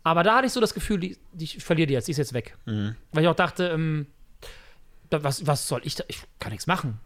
Aber 0.03 0.23
da 0.25 0.37
hatte 0.37 0.47
ich 0.47 0.53
so 0.53 0.61
das 0.61 0.75
Gefühl, 0.75 1.01
die, 1.01 1.17
die 1.33 1.45
ich 1.45 1.65
verliere 1.65 1.87
die 1.87 1.95
jetzt, 1.95 2.07
die 2.07 2.13
ist 2.13 2.19
jetzt 2.19 2.35
weg. 2.35 2.55
Weil 3.13 3.23
ich 3.23 3.29
auch 3.31 3.35
dachte, 3.35 3.69
ähm, 3.69 4.09
da, 5.09 5.25
was, 5.25 5.47
was 5.47 5.67
soll 5.67 5.81
ich 5.85 5.95
da? 5.95 6.05
Ich 6.09 6.21
kann 6.39 6.53
nichts 6.53 6.67
machen. 6.67 7.01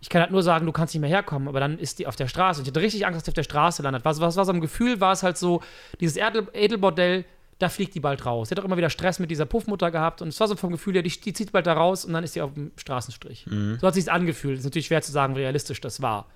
Ich 0.00 0.08
kann 0.08 0.22
halt 0.22 0.30
nur 0.30 0.42
sagen, 0.42 0.64
du 0.64 0.72
kannst 0.72 0.94
nicht 0.94 1.02
mehr 1.02 1.10
herkommen, 1.10 1.46
aber 1.46 1.60
dann 1.60 1.78
ist 1.78 1.98
die 1.98 2.06
auf 2.06 2.16
der 2.16 2.28
Straße. 2.28 2.60
Und 2.60 2.66
ich 2.66 2.70
hatte 2.70 2.80
richtig 2.80 3.04
Angst, 3.04 3.18
dass 3.18 3.24
die 3.24 3.30
auf 3.30 3.34
der 3.34 3.42
Straße 3.42 3.82
landet. 3.82 4.06
Was, 4.06 4.20
was 4.22 4.36
war 4.36 4.46
so 4.46 4.52
ein 4.52 4.62
Gefühl, 4.62 5.02
war 5.02 5.12
es 5.12 5.22
halt 5.22 5.36
so, 5.36 5.60
dieses 6.00 6.16
Edel, 6.16 6.48
Edelbordell, 6.54 7.26
da 7.64 7.68
fliegt 7.70 7.94
die 7.94 8.00
bald 8.00 8.24
raus. 8.26 8.48
Sie 8.48 8.52
hat 8.52 8.60
auch 8.60 8.64
immer 8.64 8.76
wieder 8.76 8.90
Stress 8.90 9.18
mit 9.18 9.30
dieser 9.30 9.46
Puffmutter 9.46 9.90
gehabt 9.90 10.22
und 10.22 10.28
es 10.28 10.38
war 10.38 10.48
so 10.48 10.54
vom 10.54 10.70
Gefühl, 10.70 10.94
ja, 10.96 11.02
die, 11.02 11.08
die 11.08 11.32
zieht 11.32 11.50
bald 11.50 11.66
da 11.66 11.72
raus 11.72 12.04
und 12.04 12.12
dann 12.12 12.22
ist 12.22 12.34
sie 12.34 12.42
auf 12.42 12.54
dem 12.54 12.70
Straßenstrich. 12.76 13.46
So 13.80 13.86
hat 13.86 13.94
sich 13.94 14.10
angefühlt. 14.12 14.58
Ist 14.58 14.64
natürlich 14.64 14.86
schwer 14.86 15.02
zu 15.02 15.12
sagen, 15.12 15.34
wie 15.34 15.40
realistisch 15.40 15.80
das 15.80 16.02
war. 16.02 16.26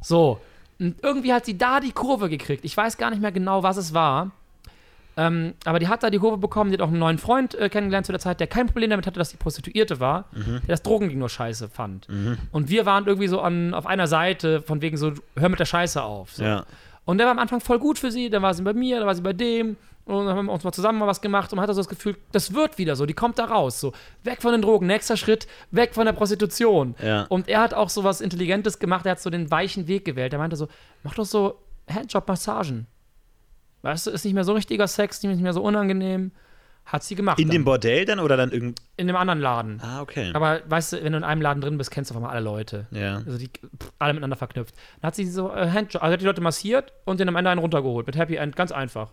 So. 0.00 0.40
Und 0.78 0.96
irgendwie 1.02 1.32
hat 1.32 1.44
sie 1.44 1.58
da 1.58 1.80
die 1.80 1.92
Kurve 1.92 2.28
gekriegt. 2.28 2.64
Ich 2.64 2.76
weiß 2.76 2.96
gar 2.96 3.10
nicht 3.10 3.20
mehr 3.20 3.32
genau, 3.32 3.62
was 3.62 3.76
es 3.76 3.92
war. 3.94 4.30
Ähm, 5.16 5.54
aber 5.64 5.78
die 5.78 5.86
hat 5.86 6.02
da 6.02 6.10
die 6.10 6.18
Kurve 6.18 6.38
bekommen, 6.38 6.70
die 6.70 6.74
hat 6.74 6.82
auch 6.82 6.88
einen 6.88 6.98
neuen 6.98 7.18
Freund 7.18 7.54
äh, 7.54 7.68
kennengelernt 7.68 8.06
zu 8.06 8.12
der 8.12 8.20
Zeit, 8.20 8.40
der 8.40 8.48
kein 8.48 8.66
Problem 8.66 8.90
damit 8.90 9.06
hatte, 9.06 9.18
dass 9.18 9.30
die 9.30 9.36
Prostituierte 9.36 10.00
war, 10.00 10.24
der 10.34 10.60
das 10.66 10.82
Drogen 10.82 11.16
nur 11.16 11.28
scheiße 11.28 11.68
fand. 11.68 12.08
Und 12.50 12.68
wir 12.68 12.84
waren 12.84 13.06
irgendwie 13.06 13.28
so 13.28 13.40
an, 13.40 13.74
auf 13.74 13.86
einer 13.86 14.08
Seite, 14.08 14.62
von 14.62 14.82
wegen 14.82 14.96
so, 14.96 15.12
hör 15.36 15.48
mit 15.48 15.60
der 15.60 15.66
Scheiße 15.66 16.02
auf. 16.02 16.34
So. 16.34 16.42
Ja. 16.42 16.64
Und 17.04 17.18
der 17.18 17.26
war 17.26 17.32
am 17.32 17.38
Anfang 17.38 17.60
voll 17.60 17.78
gut 17.78 17.98
für 17.98 18.10
sie, 18.10 18.30
dann 18.30 18.42
war 18.42 18.54
sie 18.54 18.62
bei 18.62 18.72
mir, 18.72 18.98
dann 18.98 19.06
war 19.06 19.14
sie 19.14 19.22
bei 19.22 19.32
dem. 19.32 19.76
Und 20.06 20.26
dann 20.26 20.36
haben 20.36 20.46
wir 20.46 20.52
uns 20.52 20.64
mal 20.64 20.72
zusammen 20.72 20.98
mal 20.98 21.06
was 21.06 21.22
gemacht 21.22 21.50
und 21.52 21.56
man 21.56 21.62
hatte 21.62 21.72
so 21.72 21.80
das 21.80 21.88
Gefühl, 21.88 22.16
das 22.32 22.52
wird 22.52 22.76
wieder 22.76 22.94
so, 22.94 23.06
die 23.06 23.14
kommt 23.14 23.38
da 23.38 23.46
raus. 23.46 23.80
So, 23.80 23.92
weg 24.22 24.42
von 24.42 24.52
den 24.52 24.60
Drogen, 24.60 24.86
nächster 24.86 25.16
Schritt, 25.16 25.46
weg 25.70 25.94
von 25.94 26.04
der 26.04 26.12
Prostitution. 26.12 26.94
Ja. 27.02 27.22
Und 27.30 27.48
er 27.48 27.60
hat 27.60 27.72
auch 27.72 27.88
so 27.88 28.04
was 28.04 28.20
Intelligentes 28.20 28.78
gemacht, 28.78 29.06
er 29.06 29.12
hat 29.12 29.20
so 29.20 29.30
den 29.30 29.50
weichen 29.50 29.88
Weg 29.88 30.04
gewählt. 30.04 30.32
Er 30.34 30.38
meinte 30.38 30.56
so, 30.56 30.68
mach 31.02 31.14
doch 31.14 31.24
so 31.24 31.58
Handjob-Massagen. 31.90 32.86
Weißt 33.80 34.06
du, 34.06 34.10
ist 34.10 34.24
nicht 34.24 34.34
mehr 34.34 34.44
so 34.44 34.52
richtiger 34.52 34.88
Sex, 34.88 35.22
nicht 35.22 35.40
mehr 35.40 35.52
so 35.52 35.62
unangenehm. 35.62 36.32
Hat 36.86 37.02
sie 37.02 37.14
gemacht. 37.14 37.38
In 37.38 37.48
dann. 37.48 37.54
dem 37.54 37.64
Bordell 37.64 38.04
dann 38.04 38.20
oder 38.20 38.36
dann 38.36 38.50
irgend. 38.52 38.82
in 38.98 39.06
dem 39.06 39.16
anderen 39.16 39.40
Laden. 39.40 39.80
Ah, 39.82 40.02
okay. 40.02 40.30
Aber 40.34 40.60
weißt 40.66 40.92
du, 40.92 41.02
wenn 41.02 41.12
du 41.12 41.18
in 41.18 41.24
einem 41.24 41.40
Laden 41.40 41.62
drin 41.62 41.78
bist, 41.78 41.90
kennst 41.90 42.10
du 42.10 42.14
auf 42.14 42.16
einmal 42.18 42.36
alle 42.36 42.44
Leute. 42.44 42.86
Ja. 42.90 43.22
Also 43.24 43.38
die 43.38 43.48
pff, 43.48 43.92
alle 43.98 44.12
miteinander 44.12 44.36
verknüpft. 44.36 44.74
Dann 45.00 45.08
hat 45.08 45.14
sie 45.14 45.24
so 45.26 45.50
äh, 45.50 45.70
Handjob, 45.70 46.02
also 46.02 46.12
hat 46.12 46.20
die 46.20 46.26
Leute 46.26 46.42
massiert 46.42 46.92
und 47.06 47.20
den 47.20 47.28
am 47.28 47.36
Ende 47.36 47.50
einen 47.50 47.60
runtergeholt. 47.60 48.06
Mit 48.06 48.16
Happy 48.16 48.36
End, 48.36 48.54
ganz 48.54 48.70
einfach. 48.70 49.12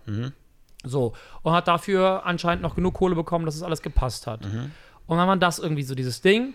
So. 0.83 1.13
Und 1.43 1.53
hat 1.53 1.67
dafür 1.67 2.23
anscheinend 2.25 2.63
noch 2.63 2.75
genug 2.75 2.95
Kohle 2.95 3.15
bekommen, 3.15 3.45
dass 3.45 3.55
es 3.55 3.63
alles 3.63 3.81
gepasst 3.81 4.27
hat. 4.27 4.41
Und 4.43 5.17
dann 5.17 5.27
war 5.27 5.37
das 5.37 5.59
irgendwie 5.59 5.83
so 5.83 5.95
dieses 5.95 6.21
Ding. 6.21 6.53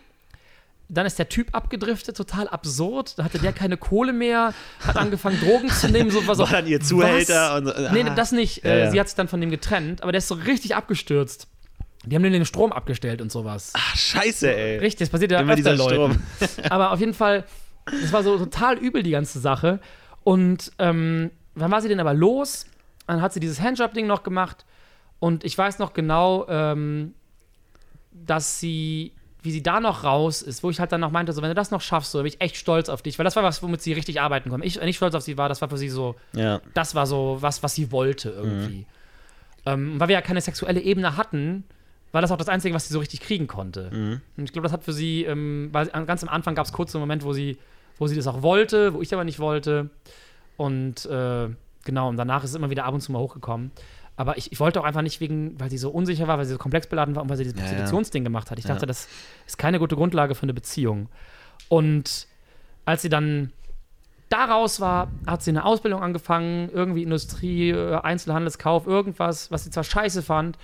Dann 0.89 1.05
ist 1.05 1.19
der 1.19 1.29
Typ 1.29 1.49
abgedriftet, 1.53 2.17
total 2.17 2.47
absurd. 2.49 3.19
Da 3.19 3.25
hatte 3.25 3.41
der 3.41 3.53
keine 3.53 3.77
Kohle 3.77 4.13
mehr, 4.13 4.55
hat 4.87 4.97
angefangen, 4.97 5.39
Drogen 5.45 5.69
zu 5.69 5.89
nehmen. 5.89 6.11
So, 6.11 6.27
was 6.29 6.39
War 6.39 6.47
dann 6.47 6.67
ihr 6.69 6.81
Zuhälter 6.81 7.65
Was? 7.65 7.77
und. 7.77 7.85
äh, 7.87 7.93
Nee, 7.93 8.09
ah. 8.09 8.15
das 8.15 8.31
nicht. 8.31 8.65
Ja, 8.65 8.71
äh, 8.71 8.81
ja. 8.85 8.91
Sie 8.93 9.01
hat 9.01 9.09
sich 9.09 9.17
dann 9.17 9.27
von 9.27 9.41
dem 9.41 9.51
getrennt, 9.51 10.03
aber 10.03 10.13
der 10.13 10.19
ist 10.19 10.29
so 10.29 10.37
richtig 10.37 10.77
abgestürzt. 10.77 11.49
Die 12.05 12.15
haben 12.15 12.23
den 12.23 12.45
Strom 12.45 12.73
abgestellt 12.73 13.21
und 13.21 13.33
sowas. 13.33 13.73
Ach, 13.77 13.97
scheiße, 13.97 14.55
ey. 14.55 14.79
Richtig, 14.79 15.07
das 15.07 15.11
passiert 15.11 15.33
ja 15.33 15.41
Immer 15.41 15.55
öfter 15.55 15.75
dieser 15.75 15.77
Leuten. 15.77 16.23
Strom. 16.37 16.65
Aber 16.71 16.93
auf 16.93 17.01
jeden 17.01 17.15
Fall, 17.15 17.43
das 17.87 18.13
war 18.13 18.23
so 18.23 18.39
total 18.39 18.79
übel, 18.79 19.03
die 19.03 19.11
ganze 19.11 19.41
Sache. 19.41 19.81
Und 20.23 20.71
ähm, 20.79 21.33
wann 21.57 21.71
war 21.73 21.83
sie 21.83 21.89
denn 21.89 21.99
aber 21.99 22.15
los? 22.15 22.67
Dann 23.07 23.21
hat 23.23 23.33
sie 23.33 23.41
dieses 23.41 23.61
Handjob-Ding 23.61 24.07
noch 24.07 24.23
gemacht. 24.23 24.65
Und 25.19 25.45
ich 25.45 25.57
weiß 25.57 25.79
noch 25.79 25.93
genau, 25.95 26.47
ähm, 26.49 27.15
dass 28.13 28.61
sie, 28.61 29.13
wie 29.43 29.51
sie 29.53 29.63
da 29.63 29.81
noch 29.81 30.05
raus 30.05 30.43
ist, 30.43 30.63
wo 30.63 30.71
ich 30.71 30.81
halt 30.81 30.93
dann 30.93 31.01
noch 31.01 31.11
meinte, 31.11 31.33
so, 31.33 31.43
wenn 31.43 31.49
du 31.51 31.55
das 31.55 31.71
noch 31.71 31.81
schaffst, 31.81 32.11
so, 32.13 32.19
bin 32.19 32.27
ich 32.27 32.41
echt 32.41 32.57
stolz 32.57 32.89
auf 32.89 33.03
dich. 33.03 33.19
Weil 33.19 33.25
das 33.25 33.37
war 33.37 33.43
was, 33.43 33.63
womit 33.63 33.81
sie 33.83 33.93
richtig 33.93 34.21
arbeiten 34.21 34.51
konnte. 34.51 34.67
Ich, 34.67 34.81
wenn 34.81 34.89
ich 34.89 34.97
stolz 34.97 35.15
auf 35.15 35.23
sie 35.23 35.39
war, 35.39 35.49
das 35.49 35.61
war 35.61 35.69
für 35.69 35.79
sie 35.79 35.89
so, 35.89 36.17
Ja. 36.35 36.61
das 36.75 36.95
war 36.95 37.07
so 37.07 37.39
was, 37.41 37.63
was 37.63 37.75
sie 37.75 37.93
wollte 37.93 38.31
irgendwie. 38.31 38.87
Ähm, 39.65 39.99
weil 40.01 40.09
wir 40.09 40.15
ja 40.15 40.21
keine 40.23 40.41
sexuelle 40.41 40.81
Ebene 40.81 41.17
hatten, 41.17 41.65
war 42.13 42.23
das 42.23 42.31
auch 42.31 42.37
das 42.37 42.49
Einzige, 42.49 42.75
was 42.75 42.87
sie 42.89 42.93
so 42.95 43.01
richtig 43.01 43.21
kriegen 43.21 43.47
konnte. 43.47 44.21
Und 44.37 44.45
ich 44.45 44.53
glaube, 44.53 44.65
das 44.65 44.73
hat 44.73 44.85
für 44.85 44.93
sie, 44.93 45.25
ähm, 45.25 45.69
weil 45.73 45.91
an- 45.93 46.07
ganz 46.07 46.23
am 46.23 46.29
Anfang 46.29 46.55
gab 46.55 46.65
es 46.67 46.73
kurz 46.73 46.93
so 46.93 46.99
einen 46.99 47.03
Moment, 47.03 47.25
wo 47.25 47.33
sie, 47.33 47.59
wo 47.99 48.07
sie 48.07 48.17
das 48.17 48.27
auch 48.27 48.43
wollte, 48.43 48.95
wo 48.95 49.03
ich 49.03 49.13
aber 49.13 49.25
nicht 49.25 49.39
wollte. 49.39 49.91
Und 50.57 51.05
äh, 51.07 51.49
genau, 51.87 52.11
und 52.11 52.19
danach 52.19 52.45
ist 52.45 52.51
es 52.51 52.57
immer 52.57 52.69
wieder 52.69 52.85
ab 52.85 52.93
und 52.93 53.01
zu 53.01 53.11
mal 53.13 53.19
hochgekommen. 53.21 53.71
Aber 54.19 54.37
ich, 54.39 54.51
ich 54.53 54.61
wollte 54.61 54.81
auch 54.81 54.85
einfach 54.85 55.03
nicht 55.03 55.21
wegen, 55.21 55.59
weil 55.61 55.71
sie 55.71 55.79
so 55.79 55.91
unsicher 55.91 56.27
war, 56.29 56.37
weil 56.39 56.45
sie 56.47 56.53
so 56.53 56.59
komplex 56.59 56.87
beladen 56.87 57.15
war 57.17 57.23
und 57.23 57.29
weil 57.31 57.37
sie 57.37 57.45
dieses 57.45 57.57
Ja, 57.59 57.65
ja. 57.65 57.69
Prostitutionsding 57.71 58.25
gemacht 58.25 58.51
hat. 58.51 58.59
Ich 58.59 58.65
Ja. 58.65 58.73
dachte, 58.75 58.87
das 58.87 59.09
ist 59.47 59.57
keine 59.59 59.79
gute 59.79 59.97
Grundlage 59.97 60.35
für 60.35 60.43
eine 60.45 60.55
Beziehung. 60.55 61.09
Und 61.69 62.27
als 62.85 63.03
sie 63.03 63.09
dann 63.09 63.53
da 64.29 64.47
raus 64.47 64.81
war, 64.81 65.09
hat 65.27 65.43
sie 65.43 65.51
eine 65.51 65.65
Ausbildung 65.65 66.03
angefangen, 66.03 66.71
irgendwie 66.73 67.03
Industrie, 67.03 67.71
äh, 67.71 67.97
Einzelhandelskauf, 67.97 68.87
irgendwas, 68.87 69.51
was 69.51 69.65
sie 69.65 69.71
zwar 69.71 69.85
scheiße 69.85 70.23
fand, 70.23 70.59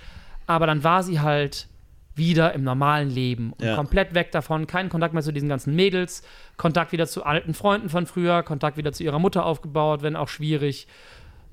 aber 0.47 0.65
dann 0.67 0.83
war 0.83 1.03
sie 1.03 1.21
halt 1.21 1.67
wieder 2.15 2.53
im 2.53 2.63
normalen 2.63 3.09
Leben 3.09 3.53
und 3.53 3.65
Ja. 3.65 3.75
komplett 3.75 4.13
weg 4.13 4.31
davon, 4.31 4.67
keinen 4.67 4.89
Kontakt 4.89 5.13
mehr 5.13 5.23
zu 5.23 5.31
diesen 5.31 5.49
ganzen 5.49 5.75
Mädels, 5.75 6.23
Kontakt 6.57 6.91
wieder 6.91 7.07
zu 7.07 7.23
alten 7.25 7.53
Freunden 7.53 7.89
von 7.89 8.05
früher, 8.05 8.43
Kontakt 8.43 8.77
wieder 8.77 8.91
zu 8.93 9.03
ihrer 9.03 9.19
Mutter 9.19 9.45
aufgebaut, 9.45 10.03
wenn 10.03 10.15
auch 10.15 10.27
schwierig. 10.29 10.87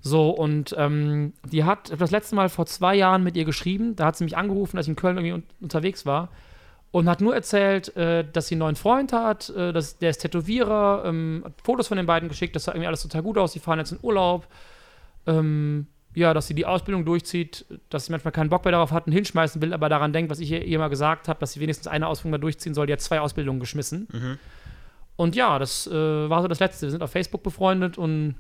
So, 0.02 0.30
und 0.30 0.74
ähm, 0.78 1.32
die 1.50 1.64
hat 1.64 1.92
das 1.98 2.10
letzte 2.10 2.34
Mal 2.34 2.48
vor 2.48 2.66
zwei 2.66 2.94
Jahren 2.94 3.22
mit 3.22 3.36
ihr 3.36 3.44
geschrieben. 3.44 3.96
Da 3.96 4.06
hat 4.06 4.16
sie 4.16 4.24
mich 4.24 4.36
angerufen, 4.36 4.76
als 4.78 4.86
ich 4.86 4.90
in 4.90 4.96
Köln 4.96 5.16
irgendwie 5.18 5.32
un 5.34 5.42
unterwegs 5.60 6.06
war. 6.06 6.28
Und 6.92 7.08
hat 7.08 7.20
nur 7.20 7.34
erzählt, 7.34 7.94
äh, 7.96 8.24
dass 8.30 8.48
sie 8.48 8.54
einen 8.54 8.60
neuen 8.60 8.76
Freund 8.76 9.12
hat, 9.12 9.50
äh, 9.50 9.72
dass, 9.72 9.98
der 9.98 10.10
ist 10.10 10.18
Tätowierer, 10.18 11.04
ähm, 11.06 11.42
hat 11.44 11.52
Fotos 11.62 11.86
von 11.88 11.96
den 11.98 12.06
beiden 12.06 12.28
geschickt, 12.28 12.56
das 12.56 12.64
sah 12.64 12.72
irgendwie 12.72 12.88
alles 12.88 13.02
total 13.02 13.22
gut 13.22 13.38
aus. 13.38 13.52
Die 13.52 13.60
fahren 13.60 13.78
jetzt 13.78 13.92
in 13.92 13.98
Urlaub. 14.02 14.46
Ähm, 15.26 15.86
ja, 16.14 16.34
dass 16.34 16.46
sie 16.48 16.54
die 16.54 16.66
Ausbildung 16.66 17.04
durchzieht, 17.04 17.64
dass 17.88 18.06
sie 18.06 18.12
manchmal 18.12 18.32
keinen 18.32 18.50
Bock 18.50 18.64
mehr 18.64 18.72
darauf 18.72 18.90
hat 18.92 19.06
und 19.06 19.12
hinschmeißen 19.12 19.62
will, 19.62 19.72
aber 19.72 19.88
daran 19.88 20.12
denkt, 20.12 20.30
was 20.30 20.40
ich 20.40 20.50
ihr, 20.50 20.64
ihr 20.64 20.78
mal 20.78 20.88
gesagt 20.88 21.28
habe, 21.28 21.38
dass 21.38 21.52
sie 21.52 21.60
wenigstens 21.60 21.86
eine 21.86 22.08
Ausbildung 22.08 22.32
da 22.32 22.38
durchziehen 22.38 22.74
soll. 22.74 22.86
Die 22.86 22.92
hat 22.92 23.00
zwei 23.00 23.20
Ausbildungen 23.20 23.60
geschmissen. 23.60 24.08
Und 25.16 25.36
ja, 25.36 25.58
das 25.58 25.86
äh, 25.86 25.92
war 25.92 26.42
so 26.42 26.48
das 26.48 26.58
Letzte. 26.60 26.86
Wir 26.86 26.90
sind 26.90 27.02
auf 27.02 27.10
Facebook 27.12 27.42
befreundet 27.42 27.96
und 27.98 28.34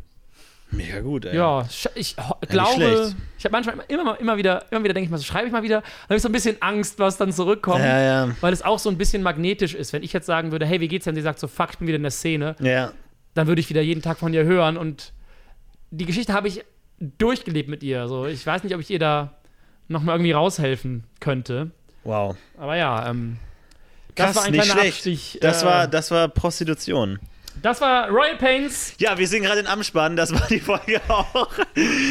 Mega 0.72 1.00
gut, 1.00 1.24
ey. 1.24 1.34
ja, 1.36 1.66
ich 1.96 2.14
glaube, 2.48 2.74
schlecht. 2.74 3.16
ich 3.38 3.44
habe 3.44 3.52
manchmal 3.52 3.74
immer, 3.88 4.02
immer, 4.02 4.20
immer 4.20 4.36
wieder, 4.36 4.64
immer 4.70 4.84
wieder 4.84 4.94
denke 4.94 5.06
ich 5.06 5.10
mal, 5.10 5.16
so 5.18 5.24
schreibe 5.24 5.46
ich 5.48 5.52
mal 5.52 5.64
wieder, 5.64 5.80
dann 5.80 6.04
habe 6.10 6.14
ich 6.16 6.22
so 6.22 6.28
ein 6.28 6.32
bisschen 6.32 6.62
Angst, 6.62 7.00
was 7.00 7.16
dann 7.16 7.32
zurückkommt, 7.32 7.80
Ja, 7.80 8.00
ja. 8.26 8.36
weil 8.40 8.52
es 8.52 8.62
auch 8.62 8.78
so 8.78 8.88
ein 8.88 8.96
bisschen 8.96 9.20
magnetisch 9.24 9.74
ist. 9.74 9.92
Wenn 9.92 10.04
ich 10.04 10.12
jetzt 10.12 10.26
sagen 10.26 10.52
würde, 10.52 10.66
hey, 10.66 10.80
wie 10.80 10.86
geht's 10.86 11.06
denn? 11.06 11.16
Sie 11.16 11.22
sagt 11.22 11.40
so, 11.40 11.48
fuck, 11.48 11.70
ich 11.72 11.78
bin 11.78 11.88
wieder 11.88 11.96
in 11.96 12.02
der 12.02 12.12
Szene, 12.12 12.54
Ja. 12.60 12.92
dann 13.34 13.48
würde 13.48 13.60
ich 13.60 13.68
wieder 13.68 13.82
jeden 13.82 14.00
Tag 14.00 14.18
von 14.18 14.32
ihr 14.32 14.44
hören 14.44 14.76
und 14.76 15.12
die 15.90 16.06
Geschichte 16.06 16.32
habe 16.32 16.46
ich 16.46 16.64
durchgelebt 17.00 17.68
mit 17.68 17.82
ihr. 17.82 18.08
So, 18.08 18.26
ich 18.26 18.46
weiß 18.46 18.62
nicht, 18.62 18.74
ob 18.74 18.80
ich 18.80 18.90
ihr 18.90 18.98
da 18.98 19.34
nochmal 19.88 20.16
irgendwie 20.16 20.32
raushelfen 20.32 21.04
könnte. 21.18 21.70
Wow. 22.04 22.36
Aber 22.56 22.76
ja, 22.76 23.08
ähm, 23.10 23.38
Krass, 24.14 24.28
das 24.28 24.36
war 24.36 24.44
ein 24.44 24.52
nicht 24.52 24.66
schlecht. 24.66 24.96
Abstich. 24.96 25.38
Das, 25.40 25.62
äh, 25.62 25.66
war, 25.66 25.88
das 25.88 26.10
war 26.10 26.28
Prostitution. 26.28 27.18
Das 27.62 27.80
war 27.80 28.08
Royal 28.08 28.36
Pains. 28.36 28.94
Ja, 28.98 29.18
wir 29.18 29.26
sind 29.28 29.42
gerade 29.42 29.60
in 29.60 29.66
Amspann, 29.66 30.16
das 30.16 30.32
war 30.32 30.46
die 30.48 30.60
Folge 30.60 31.00
auch. 31.08 31.50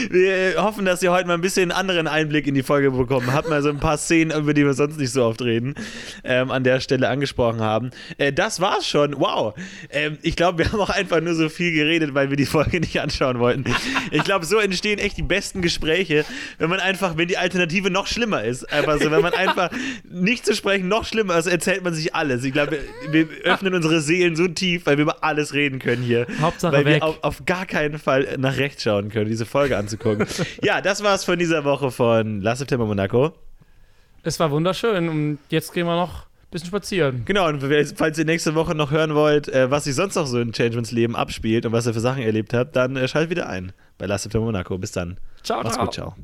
Wir 0.09 0.61
hoffen, 0.61 0.85
dass 0.85 1.01
ihr 1.01 1.11
heute 1.11 1.27
mal 1.27 1.33
ein 1.33 1.41
bisschen 1.41 1.71
anderen 1.71 2.07
Einblick 2.07 2.47
in 2.47 2.55
die 2.55 2.63
Folge 2.63 2.91
bekommen 2.91 3.33
habt. 3.33 3.49
Mal 3.49 3.61
so 3.61 3.69
ein 3.69 3.79
paar 3.79 3.97
Szenen, 3.97 4.37
über 4.37 4.53
die 4.53 4.65
wir 4.65 4.73
sonst 4.73 4.97
nicht 4.97 5.11
so 5.11 5.25
oft 5.25 5.41
reden, 5.41 5.75
ähm, 6.23 6.51
an 6.51 6.63
der 6.63 6.79
Stelle 6.79 7.09
angesprochen 7.09 7.61
haben. 7.61 7.91
Äh, 8.17 8.33
das 8.33 8.59
war's 8.59 8.87
schon. 8.87 9.19
Wow. 9.19 9.55
Ähm, 9.89 10.17
ich 10.21 10.35
glaube, 10.35 10.59
wir 10.59 10.71
haben 10.71 10.79
auch 10.79 10.89
einfach 10.89 11.21
nur 11.21 11.33
so 11.33 11.49
viel 11.49 11.71
geredet, 11.71 12.13
weil 12.13 12.29
wir 12.29 12.37
die 12.37 12.45
Folge 12.45 12.79
nicht 12.79 12.99
anschauen 12.99 13.39
wollten. 13.39 13.65
Ich 14.11 14.23
glaube, 14.23 14.45
so 14.45 14.59
entstehen 14.59 14.99
echt 14.99 15.17
die 15.17 15.23
besten 15.23 15.61
Gespräche, 15.61 16.25
wenn 16.57 16.69
man 16.69 16.79
einfach, 16.79 17.17
wenn 17.17 17.27
die 17.27 17.37
Alternative 17.37 17.89
noch 17.89 18.07
schlimmer 18.07 18.43
ist. 18.43 18.71
Einfach 18.71 18.99
so, 18.99 19.11
wenn 19.11 19.21
man 19.21 19.33
einfach 19.33 19.71
nicht 20.03 20.45
zu 20.45 20.55
sprechen 20.55 20.87
noch 20.87 21.05
schlimmer 21.05 21.37
ist, 21.37 21.47
erzählt 21.47 21.83
man 21.83 21.93
sich 21.93 22.13
alles. 22.15 22.43
Ich 22.43 22.53
glaube, 22.53 22.79
wir 23.09 23.27
öffnen 23.43 23.73
unsere 23.73 24.01
Seelen 24.01 24.35
so 24.35 24.47
tief, 24.47 24.85
weil 24.85 24.97
wir 24.97 25.03
über 25.03 25.23
alles 25.23 25.38
reden 25.53 25.79
können 25.79 26.03
hier. 26.03 26.27
Hauptsache 26.39 26.73
weil 26.73 26.85
weg. 26.85 27.01
wir 27.01 27.03
auf, 27.03 27.23
auf 27.23 27.45
gar 27.45 27.65
keinen 27.65 27.99
Fall 27.99 28.35
nach 28.37 28.57
rechts 28.57 28.83
schauen 28.83 29.09
können, 29.09 29.29
diese 29.29 29.45
Folge 29.45 29.77
anzugucken. 29.77 30.27
ja, 30.63 30.81
das 30.81 31.03
war's 31.03 31.23
von 31.25 31.39
dieser 31.39 31.63
Woche 31.63 31.91
von 31.91 32.41
Last 32.41 32.59
September 32.59 32.85
Monaco. 32.85 33.33
Es 34.23 34.39
war 34.39 34.51
wunderschön 34.51 35.09
und 35.09 35.39
jetzt 35.49 35.73
gehen 35.73 35.85
wir 35.85 35.95
noch 35.95 36.23
ein 36.23 36.51
bisschen 36.51 36.67
spazieren. 36.67 37.23
Genau, 37.25 37.47
und 37.47 37.63
falls 37.95 38.17
ihr 38.17 38.25
nächste 38.25 38.55
Woche 38.55 38.75
noch 38.75 38.91
hören 38.91 39.15
wollt, 39.15 39.47
äh, 39.47 39.71
was 39.71 39.85
sich 39.85 39.95
sonst 39.95 40.15
noch 40.15 40.27
so 40.27 40.39
in 40.39 40.51
Changemans 40.51 40.91
Leben 40.91 41.15
abspielt 41.15 41.65
und 41.65 41.71
was 41.71 41.87
ihr 41.87 41.93
für 41.93 41.99
Sachen 41.99 42.23
erlebt 42.23 42.53
habt, 42.53 42.75
dann 42.75 42.95
äh, 42.95 43.07
schaltet 43.07 43.29
wieder 43.29 43.47
ein 43.47 43.71
bei 43.97 44.05
Last 44.05 44.23
September 44.23 44.45
Monaco. 44.45 44.77
Bis 44.77 44.91
dann. 44.91 45.17
Ciao, 45.43 45.61
Macht's 45.63 45.75
ciao. 45.75 45.85
gut, 45.85 45.93
ciao. 45.93 46.15